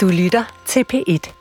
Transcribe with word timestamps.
Du 0.00 0.08
lytter 0.08 0.44
til 0.66 0.84
P1. 0.92 1.32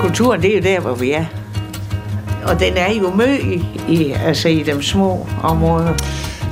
Kulturen, 0.00 0.42
det 0.42 0.50
er 0.50 0.56
jo 0.56 0.62
der, 0.62 0.80
hvor 0.80 0.94
vi 0.94 1.10
er. 1.10 1.24
Og 2.44 2.60
den 2.60 2.76
er 2.76 2.92
jo 2.92 3.10
mø 3.10 3.24
i, 3.24 3.64
i, 3.88 4.10
altså 4.10 4.48
i 4.48 4.62
de 4.62 4.82
små 4.82 5.26
områder. 5.42 5.94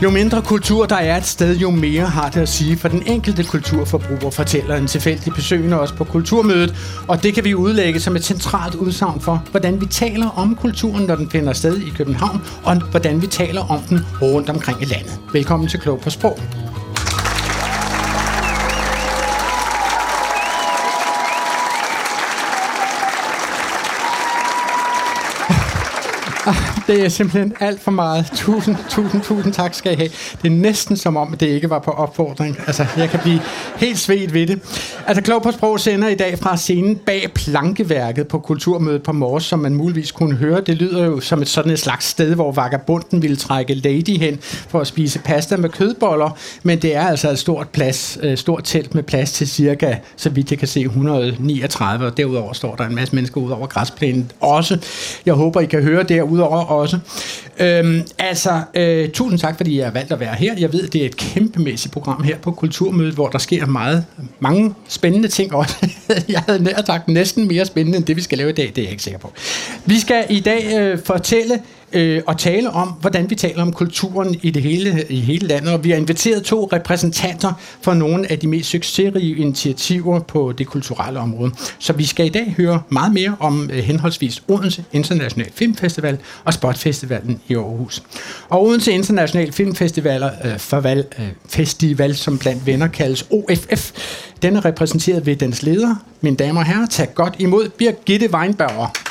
Jo 0.03 0.11
mindre 0.11 0.43
kultur 0.43 0.87
der 0.87 0.97
er 0.97 1.17
et 1.17 1.27
sted, 1.27 1.57
jo 1.57 1.71
mere 1.71 2.07
har 2.07 2.29
det 2.29 2.41
at 2.41 2.49
sige 2.49 2.77
for 2.77 2.89
den 2.89 3.03
enkelte 3.07 3.45
kulturforbruger, 3.45 4.31
fortæller 4.31 4.77
en 4.77 4.87
tilfældig 4.87 5.33
besøgende 5.33 5.81
os 5.81 5.93
på 5.93 6.05
kulturmødet. 6.05 6.75
Og 7.09 7.23
det 7.23 7.35
kan 7.35 7.45
vi 7.45 7.55
udlægge 7.55 8.01
som 8.01 8.17
et 8.17 8.25
centralt 8.25 8.75
udsagn 8.75 9.21
for, 9.21 9.45
hvordan 9.51 9.81
vi 9.81 9.87
taler 9.87 10.29
om 10.29 10.57
kulturen, 10.57 11.05
når 11.07 11.15
den 11.15 11.31
finder 11.31 11.53
sted 11.53 11.77
i 11.81 11.91
København, 11.91 12.43
og 12.65 12.77
hvordan 12.77 13.23
vi 13.23 13.27
taler 13.27 13.71
om 13.71 13.81
den 13.81 14.01
rundt 14.23 14.51
omkring 14.51 14.83
i 14.83 14.85
landet. 14.85 15.21
Velkommen 15.33 15.69
til 15.69 15.81
Klog 15.81 16.01
på 16.01 16.11
Sprog. 16.11 16.39
Det 26.91 27.05
er 27.05 27.09
simpelthen 27.09 27.55
alt 27.61 27.81
for 27.81 27.91
meget. 27.91 28.27
Tusind, 28.35 28.77
tusind, 28.89 29.23
tusind 29.23 29.53
tak 29.53 29.75
skal 29.75 29.93
I 29.93 29.95
have. 29.95 30.09
Det 30.43 30.53
er 30.53 30.57
næsten 30.57 30.97
som 30.97 31.17
om, 31.17 31.37
det 31.41 31.47
ikke 31.47 31.71
var 31.71 31.79
på 31.79 31.91
opfordring. 31.91 32.57
Altså, 32.67 32.87
jeg 32.97 33.11
kan 33.11 33.21
blive 33.21 33.41
helt 33.77 33.99
svedt 33.99 34.35
ved 34.35 34.47
det. 34.47 34.61
Altså, 35.07 35.23
Klog 35.23 35.43
på 35.43 35.51
Sprog 35.51 35.81
sender 35.81 36.09
i 36.09 36.15
dag 36.15 36.39
fra 36.39 36.57
scenen 36.57 36.97
bag 36.97 37.31
plankeværket 37.35 38.29
på 38.29 38.39
Kulturmødet 38.39 39.03
på 39.03 39.13
Mors, 39.13 39.45
som 39.45 39.59
man 39.59 39.75
muligvis 39.75 40.13
kunne 40.13 40.37
høre. 40.37 40.61
Det 40.61 40.77
lyder 40.77 41.05
jo 41.05 41.21
som 41.21 41.43
et 41.43 41.49
sådan 41.49 41.73
et 41.73 41.79
slags 41.79 42.07
sted, 42.07 42.35
hvor 42.35 42.53
vagabunden 42.53 43.23
ville 43.23 43.37
trække 43.37 43.75
Lady 43.75 44.19
hen 44.19 44.39
for 44.43 44.81
at 44.81 44.87
spise 44.87 45.19
pasta 45.19 45.57
med 45.57 45.69
kødboller. 45.69 46.39
Men 46.63 46.83
det 46.83 46.97
er 46.97 47.07
altså 47.07 47.31
et 47.31 47.39
stort, 47.39 47.69
plads, 47.69 48.19
øh, 48.23 48.37
stort 48.37 48.65
telt 48.65 48.95
med 48.95 49.03
plads 49.03 49.33
til 49.33 49.49
cirka, 49.49 49.95
så 50.17 50.31
vidt 50.31 50.51
jeg 50.51 50.59
kan 50.59 50.69
se, 50.69 50.81
139. 50.81 52.07
Og 52.07 52.17
derudover 52.17 52.53
står 52.53 52.75
der 52.75 52.85
en 52.85 52.95
masse 52.95 53.15
mennesker 53.15 53.41
ud 53.41 53.51
over 53.51 53.67
græsplænen 53.67 54.33
også. 54.41 54.79
Jeg 55.27 55.35
håber, 55.35 55.61
I 55.61 55.67
kan 55.67 55.83
høre 55.83 56.03
derudover 56.03 56.80
også. 56.81 56.99
Øhm, 57.59 58.03
altså, 58.19 58.61
øh, 58.75 59.11
tusind 59.11 59.39
tak, 59.39 59.57
fordi 59.57 59.79
jeg 59.79 59.87
har 59.87 59.93
valgt 59.93 60.13
at 60.13 60.21
være 60.21 60.35
her. 60.35 60.55
Jeg 60.59 60.73
ved, 60.73 60.89
det 60.89 61.03
er 61.03 61.07
et 61.07 61.17
kæmpemæssigt 61.17 61.93
program 61.93 62.23
her 62.23 62.39
på 62.39 62.53
Kulturmødet, 62.53 63.15
hvor 63.15 63.29
der 63.29 63.39
sker 63.39 63.67
meget, 63.67 64.05
mange 64.41 64.75
spændende 64.89 65.29
ting 65.29 65.55
også. 65.55 65.77
jeg 66.29 66.43
havde 66.47 66.63
nær 66.63 66.83
sagt 66.87 67.09
næsten 67.09 67.49
mere 67.49 67.67
spændende, 67.67 67.99
end 67.99 68.07
det 68.07 68.17
vi 68.17 68.23
skal 68.23 68.39
lave 68.39 68.51
i 68.51 68.55
dag. 68.55 68.67
Det 68.67 68.79
er 68.79 68.83
jeg 68.83 68.91
ikke 68.91 69.03
sikker 69.03 69.19
på. 69.19 69.33
Vi 69.85 70.01
skal 70.01 70.27
i 70.29 70.41
dag 70.41 70.79
øh, 70.79 70.99
fortælle 71.05 71.61
øh, 71.93 72.23
og 72.27 72.39
tale 72.39 72.71
om, 72.71 72.89
hvordan 72.89 73.31
vi 73.31 73.35
taler 73.35 73.63
om 73.63 73.73
kulturen 73.73 74.37
i 74.43 74.51
det 74.51 74.63
hele, 74.63 75.05
i 75.09 75.21
hele 75.21 75.47
landet. 75.47 75.73
Og 75.73 75.85
vi 75.85 75.91
har 75.91 75.97
inviteret 75.97 76.43
to 76.43 76.69
repræsentanter 76.73 77.53
for 77.83 77.95
nogle 77.95 78.33
af 78.33 78.39
de 78.39 78.47
mest 78.47 78.69
succesrige 78.69 79.37
initiativer 79.37 80.21
på 80.21 80.53
det 80.59 80.67
kulturelle 80.67 81.21
område. 81.21 81.53
Så 81.79 81.93
vi 81.93 82.05
skal 82.05 82.27
i 82.27 82.29
dag 82.29 82.55
høre 82.57 82.83
meget 82.89 83.13
mere 83.13 83.37
om 83.41 83.71
øh, 83.73 83.79
henholdsvis 83.79 84.43
Odense 84.49 84.85
International 84.93 85.51
Filmfestival 85.55 86.19
og 86.45 86.55
Spotfestivalen 86.55 87.41
i 87.49 87.55
Aarhus. 87.55 88.03
Og 88.49 88.63
Odense 88.67 88.93
International 88.93 89.53
Filmfestival, 89.53 90.31
øh, 90.45 90.59
forval, 90.59 91.05
øh, 91.19 91.29
festival, 91.49 92.17
som 92.17 92.39
blandt 92.39 92.67
venner 92.67 92.87
kaldes 92.87 93.27
OFF, 93.31 93.93
den 94.43 94.57
er 94.57 94.65
repræsenteret 94.65 95.27
ved 95.27 95.37
dens 95.37 95.63
leder. 95.63 95.95
Mine 96.21 96.37
damer 96.37 96.61
og 96.61 96.67
herrer, 96.67 96.87
tag 96.87 97.15
godt 97.15 97.35
imod 97.39 97.69
Birgitte 97.69 98.35
Weinberger. 98.35 99.10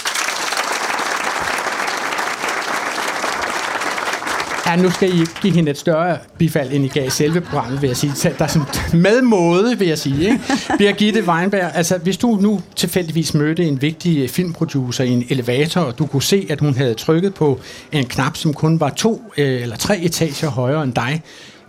Ja, 4.70 4.76
nu 4.76 4.90
skal 4.90 5.20
I 5.22 5.26
give 5.42 5.54
hende 5.54 5.72
et 5.72 5.78
større 5.78 6.18
bifald, 6.38 6.72
end 6.72 6.86
I 6.86 6.88
gav 6.88 7.08
i 7.08 7.10
selve 7.10 7.42
programmet, 7.42 7.82
vil 7.82 7.88
jeg 7.88 7.98
sige. 7.98 8.14
Der 8.38 8.44
er 8.44 8.48
sådan 8.48 9.02
med 9.02 9.22
måde, 9.22 9.80
vil 9.80 9.88
jeg 9.88 9.98
sige. 9.98 10.24
Ikke? 10.24 10.40
Birgitte 10.78 11.28
Weinberg, 11.28 11.72
altså 11.74 11.98
hvis 11.98 12.18
du 12.18 12.38
nu 12.42 12.62
tilfældigvis 12.76 13.34
mødte 13.34 13.64
en 13.64 13.82
vigtig 13.82 14.30
filmproducer 14.30 15.04
i 15.04 15.10
en 15.10 15.26
elevator, 15.30 15.82
og 15.82 16.00
du 16.00 16.06
kunne 16.06 16.24
se, 16.24 16.48
at 16.50 16.60
hun 16.60 16.74
havde 16.74 16.94
trykket 16.94 17.34
på 17.34 17.60
en 17.92 18.06
knap, 18.06 18.38
som 18.38 18.54
kun 18.54 18.80
var 18.80 18.90
to 18.90 19.24
øh, 19.38 19.62
eller 19.62 19.76
tre 19.76 20.00
etager 20.00 20.50
højere 20.50 20.84
end 20.84 20.94
dig, 20.94 21.22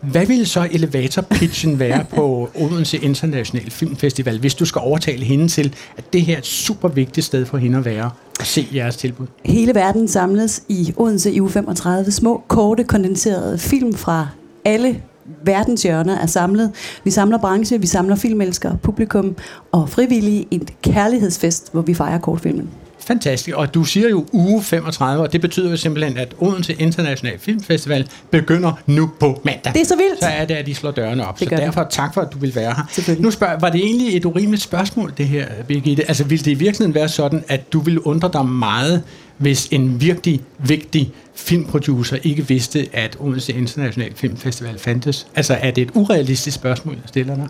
hvad 0.02 0.26
ville 0.26 0.46
så 0.46 0.68
elevator-pitchen 0.70 1.78
være 1.78 2.04
på 2.04 2.50
Odense 2.54 2.96
International 2.96 3.70
Filmfestival, 3.70 4.38
hvis 4.38 4.54
du 4.54 4.64
skal 4.64 4.80
overtale 4.84 5.24
hende 5.24 5.48
til, 5.48 5.74
at 5.96 6.12
det 6.12 6.22
her 6.22 6.34
er 6.34 6.38
et 6.38 6.46
super 6.46 6.88
vigtigt 6.88 7.26
sted 7.26 7.46
for 7.46 7.58
hende 7.58 7.78
at 7.78 7.84
være 7.84 8.10
og 8.40 8.46
se 8.46 8.66
jeres 8.74 8.96
tilbud? 8.96 9.26
Hele 9.44 9.74
verden 9.74 10.08
samles 10.08 10.62
i 10.68 10.92
Odense 10.96 11.32
i 11.32 11.40
u 11.40 11.48
35. 11.48 12.10
Små, 12.10 12.42
korte, 12.48 12.84
kondenserede 12.84 13.58
film 13.58 13.94
fra 13.94 14.28
alle 14.64 15.02
verdens 15.44 15.82
hjørner 15.82 16.18
er 16.18 16.26
samlet. 16.26 16.72
Vi 17.04 17.10
samler 17.10 17.38
branche, 17.38 17.80
vi 17.80 17.86
samler 17.86 18.16
filmelskere, 18.16 18.78
publikum 18.82 19.36
og 19.72 19.88
frivillige 19.88 20.42
i 20.50 20.54
en 20.54 20.68
kærlighedsfest, 20.82 21.72
hvor 21.72 21.82
vi 21.82 21.94
fejrer 21.94 22.18
kortfilmen. 22.18 22.68
Fantastisk. 23.06 23.56
Og 23.56 23.74
du 23.74 23.84
siger 23.84 24.08
jo 24.08 24.26
uge 24.32 24.62
35, 24.62 25.22
og 25.22 25.32
det 25.32 25.40
betyder 25.40 25.70
jo 25.70 25.76
simpelthen, 25.76 26.16
at 26.16 26.34
Odense 26.38 26.72
International 26.72 27.38
Filmfestival 27.38 28.08
begynder 28.30 28.72
nu 28.86 29.10
på 29.20 29.40
mandag. 29.44 29.72
Det 29.74 29.80
er 29.80 29.84
så 29.84 29.96
vildt. 29.96 30.20
Så 30.20 30.26
er 30.26 30.44
det, 30.44 30.54
at 30.54 30.66
de 30.66 30.74
slår 30.74 30.90
dørene 30.90 31.26
op. 31.26 31.40
Det 31.40 31.48
Så 31.48 31.56
derfor 31.56 31.86
tak 31.90 32.14
for, 32.14 32.20
at 32.20 32.32
du 32.32 32.38
vil 32.38 32.54
være 32.54 32.74
her. 32.76 33.22
Nu 33.22 33.30
spørger 33.30 33.58
var 33.58 33.70
det 33.70 33.80
egentlig 33.80 34.16
et 34.16 34.24
urimeligt 34.24 34.62
spørgsmål, 34.62 35.12
det 35.18 35.28
her, 35.28 35.46
Birgitte? 35.68 36.08
Altså, 36.08 36.24
ville 36.24 36.44
det 36.44 36.50
i 36.50 36.54
virkeligheden 36.54 36.94
være 36.94 37.08
sådan, 37.08 37.44
at 37.48 37.72
du 37.72 37.80
ville 37.80 38.06
undre 38.06 38.30
dig 38.32 38.46
meget, 38.46 39.02
hvis 39.38 39.68
en 39.70 40.00
virkelig 40.00 40.40
vigtig 40.58 41.12
filmproducer 41.34 42.16
ikke 42.22 42.48
vidste, 42.48 42.88
at 42.92 43.16
Odense 43.20 43.52
International 43.52 44.12
Filmfestival 44.14 44.78
fandtes? 44.78 45.26
Altså, 45.34 45.54
er 45.54 45.70
det 45.70 45.82
et 45.82 45.90
urealistisk 45.94 46.54
spørgsmål, 46.54 46.94
jeg 46.94 47.02
stiller 47.06 47.34
dig? 47.34 47.46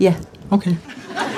Ja. 0.00 0.14
Okay. 0.50 0.74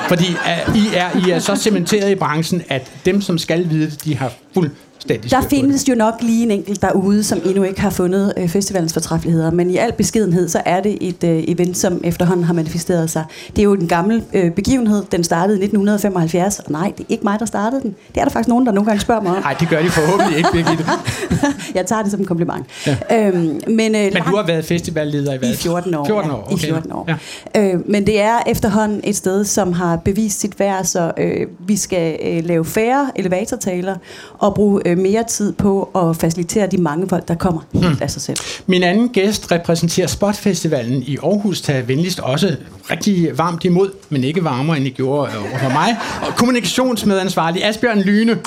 Fordi 0.09 0.37
uh, 0.69 0.77
I, 0.77 0.87
er, 0.95 1.27
I 1.27 1.31
er 1.31 1.39
så 1.39 1.57
cementeret 1.57 2.11
i 2.11 2.15
branchen, 2.15 2.63
at 2.69 2.91
dem, 3.05 3.21
som 3.21 3.39
skal 3.39 3.71
vide 3.71 3.91
det, 3.91 4.05
de 4.05 4.17
har 4.17 4.33
fuldstændig 4.55 4.85
Der 5.31 5.41
findes 5.51 5.89
jo 5.89 5.95
nok 5.95 6.15
lige 6.21 6.43
en 6.43 6.51
enkelt 6.51 6.83
derude, 6.83 7.25
som 7.25 7.41
endnu 7.45 7.63
ikke 7.63 7.81
har 7.81 7.91
fundet 7.91 8.33
øh, 8.37 8.49
festivalens 8.49 8.93
fortræffeligheder, 8.93 9.51
men 9.51 9.71
i 9.71 9.77
al 9.77 9.93
beskedenhed, 9.93 10.49
så 10.49 10.63
er 10.65 10.81
det 10.81 10.99
et 11.01 11.25
øh, 11.25 11.45
event, 11.49 11.77
som 11.77 12.01
efterhånden 12.05 12.45
har 12.45 12.55
manifesteret 12.55 13.11
sig. 13.11 13.25
Det 13.51 13.59
er 13.59 13.63
jo 13.63 13.75
en 13.75 13.89
gammel 13.89 14.23
øh, 14.33 14.51
begivenhed, 14.51 15.05
den 15.13 15.25
startede 15.25 15.59
i 15.59 15.65
1975, 15.65 16.59
og 16.59 16.73
nej, 16.73 16.93
det 16.99 17.01
er 17.01 17.07
ikke 17.09 17.25
mig, 17.25 17.41
der 17.41 17.47
startede 17.47 17.83
den. 17.83 17.95
Det 18.15 18.21
er 18.21 18.25
der 18.25 18.31
faktisk 18.31 18.49
nogen, 18.49 18.67
der 18.67 18.73
nogle 18.73 18.87
gange 18.87 19.01
spørger 19.01 19.23
mig 19.23 19.37
om. 19.37 19.43
Nej, 19.43 19.55
det 19.61 19.69
gør 19.69 19.83
de 19.83 19.89
forhåbentlig 19.89 20.37
ikke, 20.37 20.49
Birgitte. 20.53 20.85
Jeg 21.75 21.87
tager 21.87 22.03
det 22.03 22.11
som 22.11 22.21
en 22.21 22.27
kompliment. 22.27 22.67
Ja. 22.87 22.97
Øhm, 23.13 23.61
men, 23.67 23.95
øh, 23.95 24.13
Men 24.13 24.13
du 24.13 24.37
har 24.37 24.47
været 24.47 24.65
festivalleder 24.65 25.35
i 25.35 25.37
hvad? 25.37 25.51
I 25.51 25.57
14 25.57 25.95
år. 25.95 26.05
14 26.05 26.31
ja. 26.31 26.37
år, 26.37 26.43
okay. 26.53 26.65
I 26.65 26.67
14 26.67 26.93
år. 26.93 27.09
Ja. 27.55 27.75
Øh, 27.75 27.91
men 27.91 28.07
det 28.07 28.21
er 28.21 28.39
efterhånden 28.47 29.01
et 29.05 29.17
sted, 29.17 29.45
som 29.45 29.64
har 29.73 29.97
bevist 29.97 30.41
sit 30.41 30.61
værd, 30.61 30.85
så 30.85 31.13
øh, 31.19 31.47
vi 31.59 31.77
skal 31.77 32.19
øh, 32.23 32.45
lave 32.45 32.65
færre 32.65 33.11
elevatortaler 33.17 33.97
og 34.39 34.55
bruge 34.55 34.83
øh, 34.87 34.99
mere 34.99 35.25
tid 35.25 35.53
på 35.53 35.83
at 35.83 36.17
facilitere 36.17 36.67
de 36.67 36.79
mange 36.79 37.09
folk, 37.09 37.29
der 37.29 37.35
kommer 37.35 37.61
helt 37.73 38.03
af 38.03 38.11
sig 38.11 38.23
selv. 38.23 38.37
Min 38.67 38.83
anden 38.83 39.09
gæst 39.09 39.53
repræsenterer 39.53 40.07
Spotfestivalen 40.07 41.03
i 41.03 41.17
Aarhus. 41.23 41.61
Tag 41.61 41.89
venligst 41.89 42.21
også 42.21 42.57
rigtig 42.91 43.39
varmt 43.39 43.65
imod, 43.65 43.91
men 44.09 44.25
ikke 44.25 44.45
varmere, 44.45 44.77
end 44.77 44.87
I 44.87 44.91
gjorde 44.91 45.31
øh, 45.33 45.43
over 45.43 45.59
for 45.59 45.71
mig. 45.71 45.97
Og 46.27 46.37
kommunikationsmedansvarlig 46.37 47.65
Asbjørn 47.65 48.01
Lyne. 48.01 48.39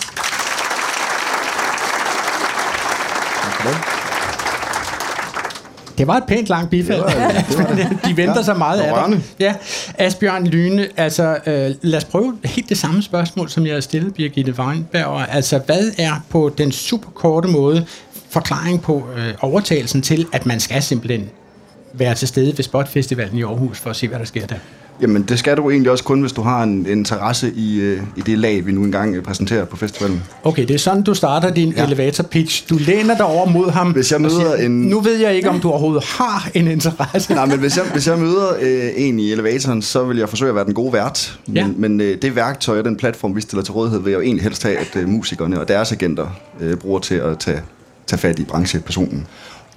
Det 5.97 6.07
var 6.07 6.17
et 6.17 6.23
pænt 6.27 6.49
langt 6.49 6.69
bifald. 6.69 7.03
Det 7.03 7.57
det 7.77 7.77
det. 7.77 7.99
De 8.05 8.17
venter 8.17 8.35
Ja, 8.35 8.43
så 8.43 8.53
meget 8.53 8.79
det 8.79 8.85
af 8.85 8.93
rørende. 8.93 9.21
Ja, 9.39 9.55
Asbjørn 9.97 10.47
Lyne, 10.47 10.87
altså 10.97 11.37
øh, 11.45 11.75
lad 11.81 11.97
os 11.97 12.05
prøve 12.05 12.37
helt 12.45 12.69
det 12.69 12.77
samme 12.77 13.03
spørgsmål, 13.03 13.49
som 13.49 13.65
jeg 13.65 13.73
har 13.73 13.81
stillet 13.81 14.13
Birgitte 14.13 14.59
Weinberger. 14.59 15.25
Altså, 15.25 15.57
hvad 15.57 15.91
er 15.97 16.25
på 16.29 16.51
den 16.57 16.71
super 16.71 17.09
korte 17.09 17.47
måde 17.47 17.85
forklaring 18.29 18.81
på 18.81 19.07
øh, 19.17 19.33
overtagelsen 19.41 20.01
til, 20.01 20.25
at 20.33 20.45
man 20.45 20.59
skal 20.59 20.83
simpelthen 20.83 21.29
være 21.93 22.15
til 22.15 22.27
stede 22.27 22.57
ved 22.57 22.63
Spotfestivalen 22.63 23.37
i 23.37 23.43
Aarhus 23.43 23.79
for 23.79 23.89
at 23.89 23.95
se, 23.95 24.07
hvad 24.07 24.19
der 24.19 24.25
sker 24.25 24.47
der? 24.47 24.55
Jamen, 25.01 25.21
det 25.23 25.39
skal 25.39 25.57
du 25.57 25.69
egentlig 25.69 25.91
også 25.91 26.03
kun, 26.03 26.21
hvis 26.21 26.31
du 26.31 26.41
har 26.41 26.63
en, 26.63 26.69
en 26.69 26.85
interesse 26.87 27.51
i, 27.55 27.79
øh, 27.79 28.01
i 28.15 28.21
det 28.21 28.37
lag, 28.37 28.65
vi 28.65 28.71
nu 28.71 28.83
engang 28.83 29.15
øh, 29.15 29.23
præsenterer 29.23 29.65
på 29.65 29.77
festivalen. 29.77 30.23
Okay, 30.43 30.67
det 30.67 30.73
er 30.73 30.77
sådan, 30.79 31.03
du 31.03 31.13
starter 31.13 31.53
din 31.53 31.73
ja. 31.77 31.85
Elevator 31.85 32.23
pitch. 32.23 32.69
Du 32.69 32.77
læner 32.77 33.15
dig 33.17 33.25
over 33.25 33.45
mod 33.49 33.71
ham. 33.71 33.91
Hvis 33.91 34.11
jeg 34.11 34.21
møder 34.21 34.55
en- 34.55 34.81
Nu 34.81 34.99
ved 34.99 35.15
jeg 35.17 35.35
ikke, 35.35 35.49
om 35.49 35.59
du 35.59 35.69
overhovedet 35.69 36.03
har 36.03 36.49
en 36.53 36.67
interesse. 36.67 37.33
Nej, 37.33 37.45
men 37.45 37.59
hvis 37.59 37.77
jeg, 37.77 37.85
hvis 37.93 38.07
jeg 38.07 38.19
møder 38.19 38.47
øh, 38.61 38.89
en 38.95 39.19
i 39.19 39.31
elevatoren, 39.31 39.81
så 39.81 40.03
vil 40.03 40.17
jeg 40.17 40.29
forsøge 40.29 40.49
at 40.49 40.55
være 40.55 40.65
den 40.65 40.73
gode 40.73 40.93
vært. 40.93 41.39
Men, 41.47 41.55
Ja. 41.55 41.67
men 41.77 42.01
øh, 42.01 42.17
det 42.21 42.35
værktøj 42.35 42.79
og 42.79 42.85
den 42.85 42.97
platform, 42.97 43.35
vi 43.35 43.41
stiller 43.41 43.63
til 43.63 43.73
rådighed, 43.73 43.99
vil 44.01 44.11
jeg 44.11 44.17
jo 44.17 44.21
egentlig 44.23 44.43
helst 44.43 44.63
have, 44.63 44.77
at 44.77 44.95
øh, 44.95 45.07
musikerne 45.09 45.59
og 45.59 45.67
deres 45.67 45.91
agenter 45.91 46.27
øh, 46.61 46.75
bruger 46.77 46.99
til 46.99 47.15
at 47.15 47.39
tage, 47.39 47.61
tage 48.07 48.19
fat 48.19 48.39
i 48.39 48.43
branchepersonen. 48.43 49.27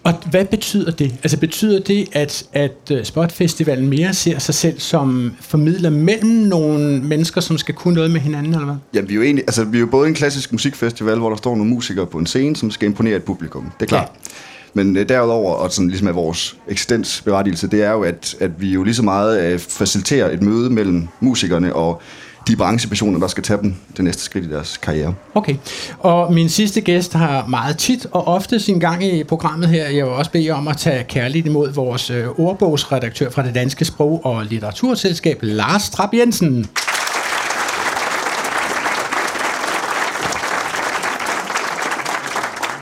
Og 0.04 0.14
hvad 0.30 0.44
betyder 0.44 0.90
det? 0.90 1.14
Altså 1.22 1.38
betyder 1.38 1.80
det, 1.80 2.08
at, 2.12 2.46
at 2.52 2.90
øh, 2.92 3.04
Spotfestivalen 3.04 3.88
mere 3.88 4.14
ser 4.14 4.38
sig 4.38 4.54
selv 4.54 4.80
som 4.80 5.32
formidler 5.40 5.90
mellem 5.90 6.30
nogle 6.30 7.00
mennesker, 7.02 7.40
som 7.40 7.58
skal 7.58 7.74
kunne 7.74 7.94
noget 7.94 8.10
med 8.10 8.20
hinanden, 8.20 8.52
eller 8.52 8.64
hvad? 8.64 8.76
Ja, 8.94 9.00
vi 9.00 9.12
er 9.12 9.16
jo 9.16 9.22
egentlig, 9.22 9.44
altså 9.46 9.64
vi 9.64 9.76
er 9.76 9.80
jo 9.80 9.86
både 9.86 10.08
en 10.08 10.14
klassisk 10.14 10.52
musikfestival, 10.52 11.18
hvor 11.18 11.28
der 11.28 11.36
står 11.36 11.56
nogle 11.56 11.70
musikere 11.70 12.06
på 12.06 12.18
en 12.18 12.26
scene, 12.26 12.56
som 12.56 12.70
skal 12.70 12.88
imponere 12.88 13.16
et 13.16 13.22
publikum. 13.22 13.72
Det 13.80 13.86
er 13.86 13.88
klart. 13.88 14.08
Ja. 14.14 14.30
Men 14.74 14.96
øh, 14.96 15.08
derudover, 15.08 15.54
og 15.54 15.72
sådan 15.72 15.88
ligesom 15.88 16.08
er 16.08 16.12
vores 16.12 16.56
eksistensberettigelse, 16.68 17.66
det 17.66 17.82
er 17.82 17.90
jo, 17.90 18.02
at, 18.02 18.36
at 18.40 18.60
vi 18.60 18.70
jo 18.72 18.82
lige 18.82 18.94
så 18.94 19.02
meget 19.02 19.52
øh, 19.52 19.58
faciliterer 19.58 20.30
et 20.30 20.42
møde 20.42 20.70
mellem 20.70 21.08
musikerne 21.20 21.74
og 21.74 22.02
de 22.48 22.56
branchepersoner, 22.56 23.18
der 23.18 23.28
skal 23.28 23.42
tage 23.42 23.62
dem 23.62 23.74
det 23.96 24.04
næste 24.04 24.22
skridt 24.22 24.44
i 24.44 24.50
deres 24.50 24.76
karriere. 24.76 25.14
Okay. 25.34 25.56
Og 25.98 26.32
min 26.32 26.48
sidste 26.48 26.80
gæst 26.80 27.12
har 27.12 27.46
meget 27.46 27.78
tit 27.78 28.06
og 28.10 28.28
ofte 28.28 28.60
sin 28.60 28.80
gang 28.80 29.04
i 29.04 29.24
programmet 29.24 29.68
her. 29.68 29.88
Jeg 29.88 30.04
vil 30.04 30.12
også 30.12 30.30
bede 30.30 30.46
jer 30.46 30.54
om 30.54 30.68
at 30.68 30.76
tage 30.76 31.04
kærligt 31.04 31.46
imod 31.46 31.72
vores 31.72 32.10
øh, 32.10 32.26
ordbogsredaktør 32.38 33.30
fra 33.30 33.42
det 33.42 33.54
Danske 33.54 33.84
Sprog- 33.84 34.26
og 34.26 34.44
Litteraturselskab, 34.44 35.38
Lars 35.42 35.90
Trapp 35.90 36.14
Jensen. 36.14 36.66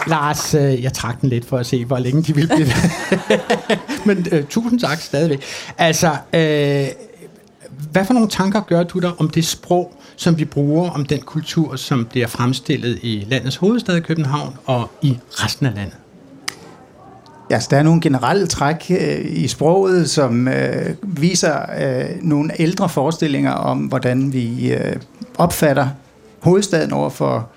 Lars, 0.08 0.54
øh, 0.54 0.82
jeg 0.82 0.92
trak 0.92 1.20
den 1.20 1.28
lidt 1.28 1.44
for 1.44 1.58
at 1.58 1.66
se, 1.66 1.84
hvor 1.84 1.98
længe 1.98 2.22
de 2.22 2.34
ville 2.34 2.54
blive 2.56 2.68
Men 4.14 4.26
øh, 4.32 4.44
tusind 4.44 4.80
tak 4.80 5.00
stadigvæk. 5.00 5.42
Altså, 5.78 6.16
øh, 6.32 6.86
hvad 7.92 8.04
for 8.04 8.14
nogle 8.14 8.28
tanker 8.28 8.60
gør 8.60 8.82
du 8.82 8.98
der 8.98 9.10
om 9.18 9.30
det 9.30 9.44
sprog, 9.44 9.94
som 10.16 10.38
vi 10.38 10.44
bruger, 10.44 10.90
om 10.90 11.04
den 11.04 11.20
kultur, 11.20 11.76
som 11.76 12.06
bliver 12.10 12.26
fremstillet 12.26 12.98
i 13.02 13.26
landets 13.28 13.56
hovedstad 13.56 14.00
København 14.00 14.54
og 14.66 14.90
i 15.02 15.18
resten 15.30 15.66
af 15.66 15.74
landet? 15.74 15.96
Ja, 17.50 17.54
altså, 17.54 17.68
der 17.70 17.76
er 17.76 17.82
nogle 17.82 18.00
generelle 18.00 18.46
træk 18.46 18.86
øh, 18.90 19.20
i 19.26 19.48
sproget, 19.48 20.10
som 20.10 20.48
øh, 20.48 20.94
viser 21.02 21.58
øh, 21.78 22.22
nogle 22.22 22.60
ældre 22.60 22.88
forestillinger 22.88 23.52
om, 23.52 23.78
hvordan 23.78 24.32
vi 24.32 24.72
øh, 24.72 24.96
opfatter 25.38 25.88
hovedstaden 26.40 26.92
over 26.92 27.10
for 27.10 27.48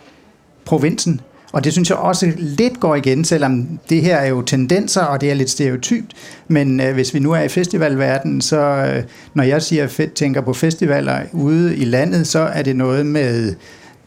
provinsen. 0.65 1.21
Og 1.51 1.63
det 1.63 1.73
synes 1.73 1.89
jeg 1.89 1.97
også 1.97 2.31
lidt 2.37 2.79
går 2.79 2.95
igen, 2.95 3.23
selvom 3.23 3.79
det 3.89 4.01
her 4.01 4.15
er 4.15 4.27
jo 4.27 4.41
tendenser, 4.41 5.01
og 5.01 5.21
det 5.21 5.31
er 5.31 5.33
lidt 5.33 5.49
stereotypt. 5.49 6.13
Men 6.47 6.79
øh, 6.79 6.93
hvis 6.93 7.13
vi 7.13 7.19
nu 7.19 7.31
er 7.31 7.41
i 7.41 7.47
festivalverdenen, 7.47 8.41
så 8.41 8.59
øh, 8.59 9.03
når 9.33 9.43
jeg 9.43 9.61
siger, 9.61 10.07
tænker 10.15 10.41
på 10.41 10.53
festivaler 10.53 11.19
ude 11.31 11.77
i 11.77 11.85
landet, 11.85 12.27
så 12.27 12.39
er 12.39 12.61
det 12.61 12.75
noget 12.75 13.05
med 13.05 13.55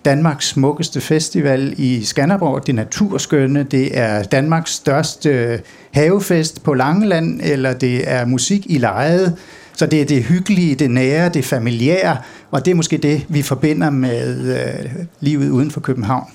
Danmarks 0.05 0.49
smukkeste 0.49 1.00
festival 1.00 1.75
i 1.76 2.05
Skanderborg, 2.05 2.67
det 2.67 2.75
naturskønne, 2.75 3.62
det 3.62 3.99
er 3.99 4.23
Danmarks 4.23 4.70
største 4.70 5.31
øh, 5.31 5.58
havefest 5.91 6.62
på 6.62 6.75
Langeland, 6.75 7.41
eller 7.43 7.73
det 7.73 8.11
er 8.11 8.26
musik 8.26 8.67
i 8.69 8.79
lejet. 8.79 9.37
Så 9.76 9.87
det 9.87 10.00
er 10.00 10.05
det 10.05 10.25
hyggelige, 10.25 10.75
det 10.75 10.91
nære, 10.91 11.29
det 11.29 11.44
familiære, 11.44 12.17
og 12.50 12.64
det 12.64 12.70
er 12.70 12.75
måske 12.75 12.96
det, 12.96 13.26
vi 13.29 13.43
forbinder 13.43 13.91
med 13.91 14.56
øh, 14.58 14.91
livet 15.20 15.50
uden 15.50 15.70
for 15.70 15.81
København. 15.81 16.26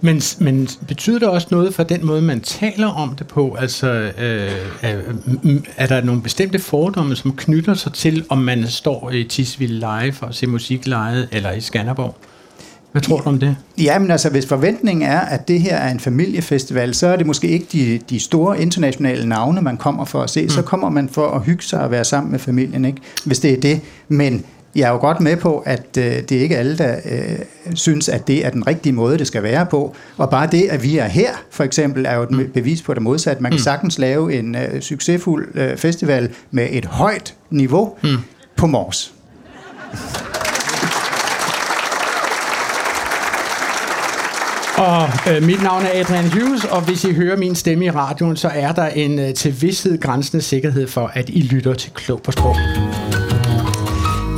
Men, 0.00 0.22
men 0.38 0.68
betyder 0.88 1.18
det 1.18 1.28
også 1.28 1.48
noget 1.50 1.74
for 1.74 1.82
den 1.82 2.06
måde, 2.06 2.22
man 2.22 2.40
taler 2.40 2.86
om 2.86 3.14
det 3.16 3.26
på? 3.26 3.56
Altså, 3.58 3.88
øh, 4.18 4.50
er, 4.82 4.98
er 5.76 5.86
der 5.86 6.00
nogle 6.00 6.22
bestemte 6.22 6.58
fordomme, 6.58 7.16
som 7.16 7.36
knytter 7.36 7.74
sig 7.74 7.92
til, 7.92 8.24
om 8.28 8.38
man 8.38 8.66
står 8.66 9.10
i 9.10 9.24
Tisvilde 9.24 9.74
Live 9.74 10.14
og 10.20 10.34
ser 10.34 10.46
musik 10.46 10.86
live, 10.86 11.34
eller 11.34 11.52
i 11.52 11.60
Skanderborg? 11.60 12.16
Hvad 12.92 13.02
tror 13.02 13.20
du 13.20 13.28
om 13.28 13.38
det? 13.38 13.56
Jamen 13.78 14.10
altså, 14.10 14.30
hvis 14.30 14.46
forventningen 14.46 15.08
er, 15.08 15.20
at 15.20 15.48
det 15.48 15.60
her 15.60 15.76
er 15.76 15.90
en 15.90 16.00
familiefestival, 16.00 16.94
så 16.94 17.06
er 17.06 17.16
det 17.16 17.26
måske 17.26 17.48
ikke 17.48 17.66
de, 17.72 18.00
de 18.10 18.20
store 18.20 18.62
internationale 18.62 19.28
navne, 19.28 19.62
man 19.62 19.76
kommer 19.76 20.04
for 20.04 20.22
at 20.22 20.30
se. 20.30 20.42
Mm. 20.42 20.48
Så 20.48 20.62
kommer 20.62 20.90
man 20.90 21.08
for 21.08 21.30
at 21.30 21.42
hygge 21.42 21.62
sig 21.62 21.80
og 21.80 21.90
være 21.90 22.04
sammen 22.04 22.30
med 22.30 22.38
familien, 22.38 22.84
ikke? 22.84 23.00
hvis 23.24 23.38
det 23.38 23.52
er 23.52 23.60
det. 23.60 23.80
Men 24.08 24.44
jeg 24.78 24.88
er 24.88 24.92
jo 24.92 24.98
godt 24.98 25.20
med 25.20 25.36
på, 25.36 25.58
at 25.66 25.86
øh, 25.98 26.04
det 26.04 26.32
er 26.32 26.40
ikke 26.40 26.56
alle, 26.56 26.78
der 26.78 26.96
øh, 27.04 27.38
synes, 27.74 28.08
at 28.08 28.28
det 28.28 28.46
er 28.46 28.50
den 28.50 28.66
rigtige 28.66 28.92
måde, 28.92 29.18
det 29.18 29.26
skal 29.26 29.42
være 29.42 29.66
på. 29.66 29.96
Og 30.16 30.30
bare 30.30 30.46
det, 30.46 30.68
at 30.70 30.82
vi 30.82 30.98
er 30.98 31.06
her, 31.06 31.30
for 31.50 31.64
eksempel, 31.64 32.06
er 32.06 32.14
jo 32.14 32.22
et 32.22 32.30
mm. 32.30 32.50
bevis 32.54 32.82
på 32.82 32.94
det 32.94 33.02
modsatte. 33.02 33.42
Man 33.42 33.52
kan 33.52 33.58
mm. 33.58 33.62
sagtens 33.62 33.98
lave 33.98 34.38
en 34.38 34.56
øh, 34.56 34.80
succesfuld 34.80 35.48
øh, 35.54 35.76
festival 35.76 36.30
med 36.50 36.68
et 36.70 36.84
højt 36.84 37.34
niveau 37.50 37.94
mm. 38.02 38.16
på 38.56 38.66
Mors. 38.66 39.14
Og 44.76 45.08
øh, 45.30 45.42
mit 45.42 45.62
navn 45.62 45.82
er 45.82 46.00
Adrian 46.00 46.30
Hughes, 46.30 46.64
og 46.64 46.80
hvis 46.80 47.04
I 47.04 47.12
hører 47.12 47.36
min 47.36 47.54
stemme 47.54 47.84
i 47.84 47.90
radioen, 47.90 48.36
så 48.36 48.48
er 48.48 48.72
der 48.72 48.86
en 48.86 49.18
øh, 49.18 49.34
til 49.34 49.62
vidshed 49.62 50.00
grænsende 50.00 50.42
sikkerhed 50.42 50.86
for, 50.88 51.10
at 51.14 51.28
I 51.28 51.40
lytter 51.40 51.74
til 51.74 51.90
Klog 51.94 52.22
på 52.22 52.32
Sprog. 52.32 52.56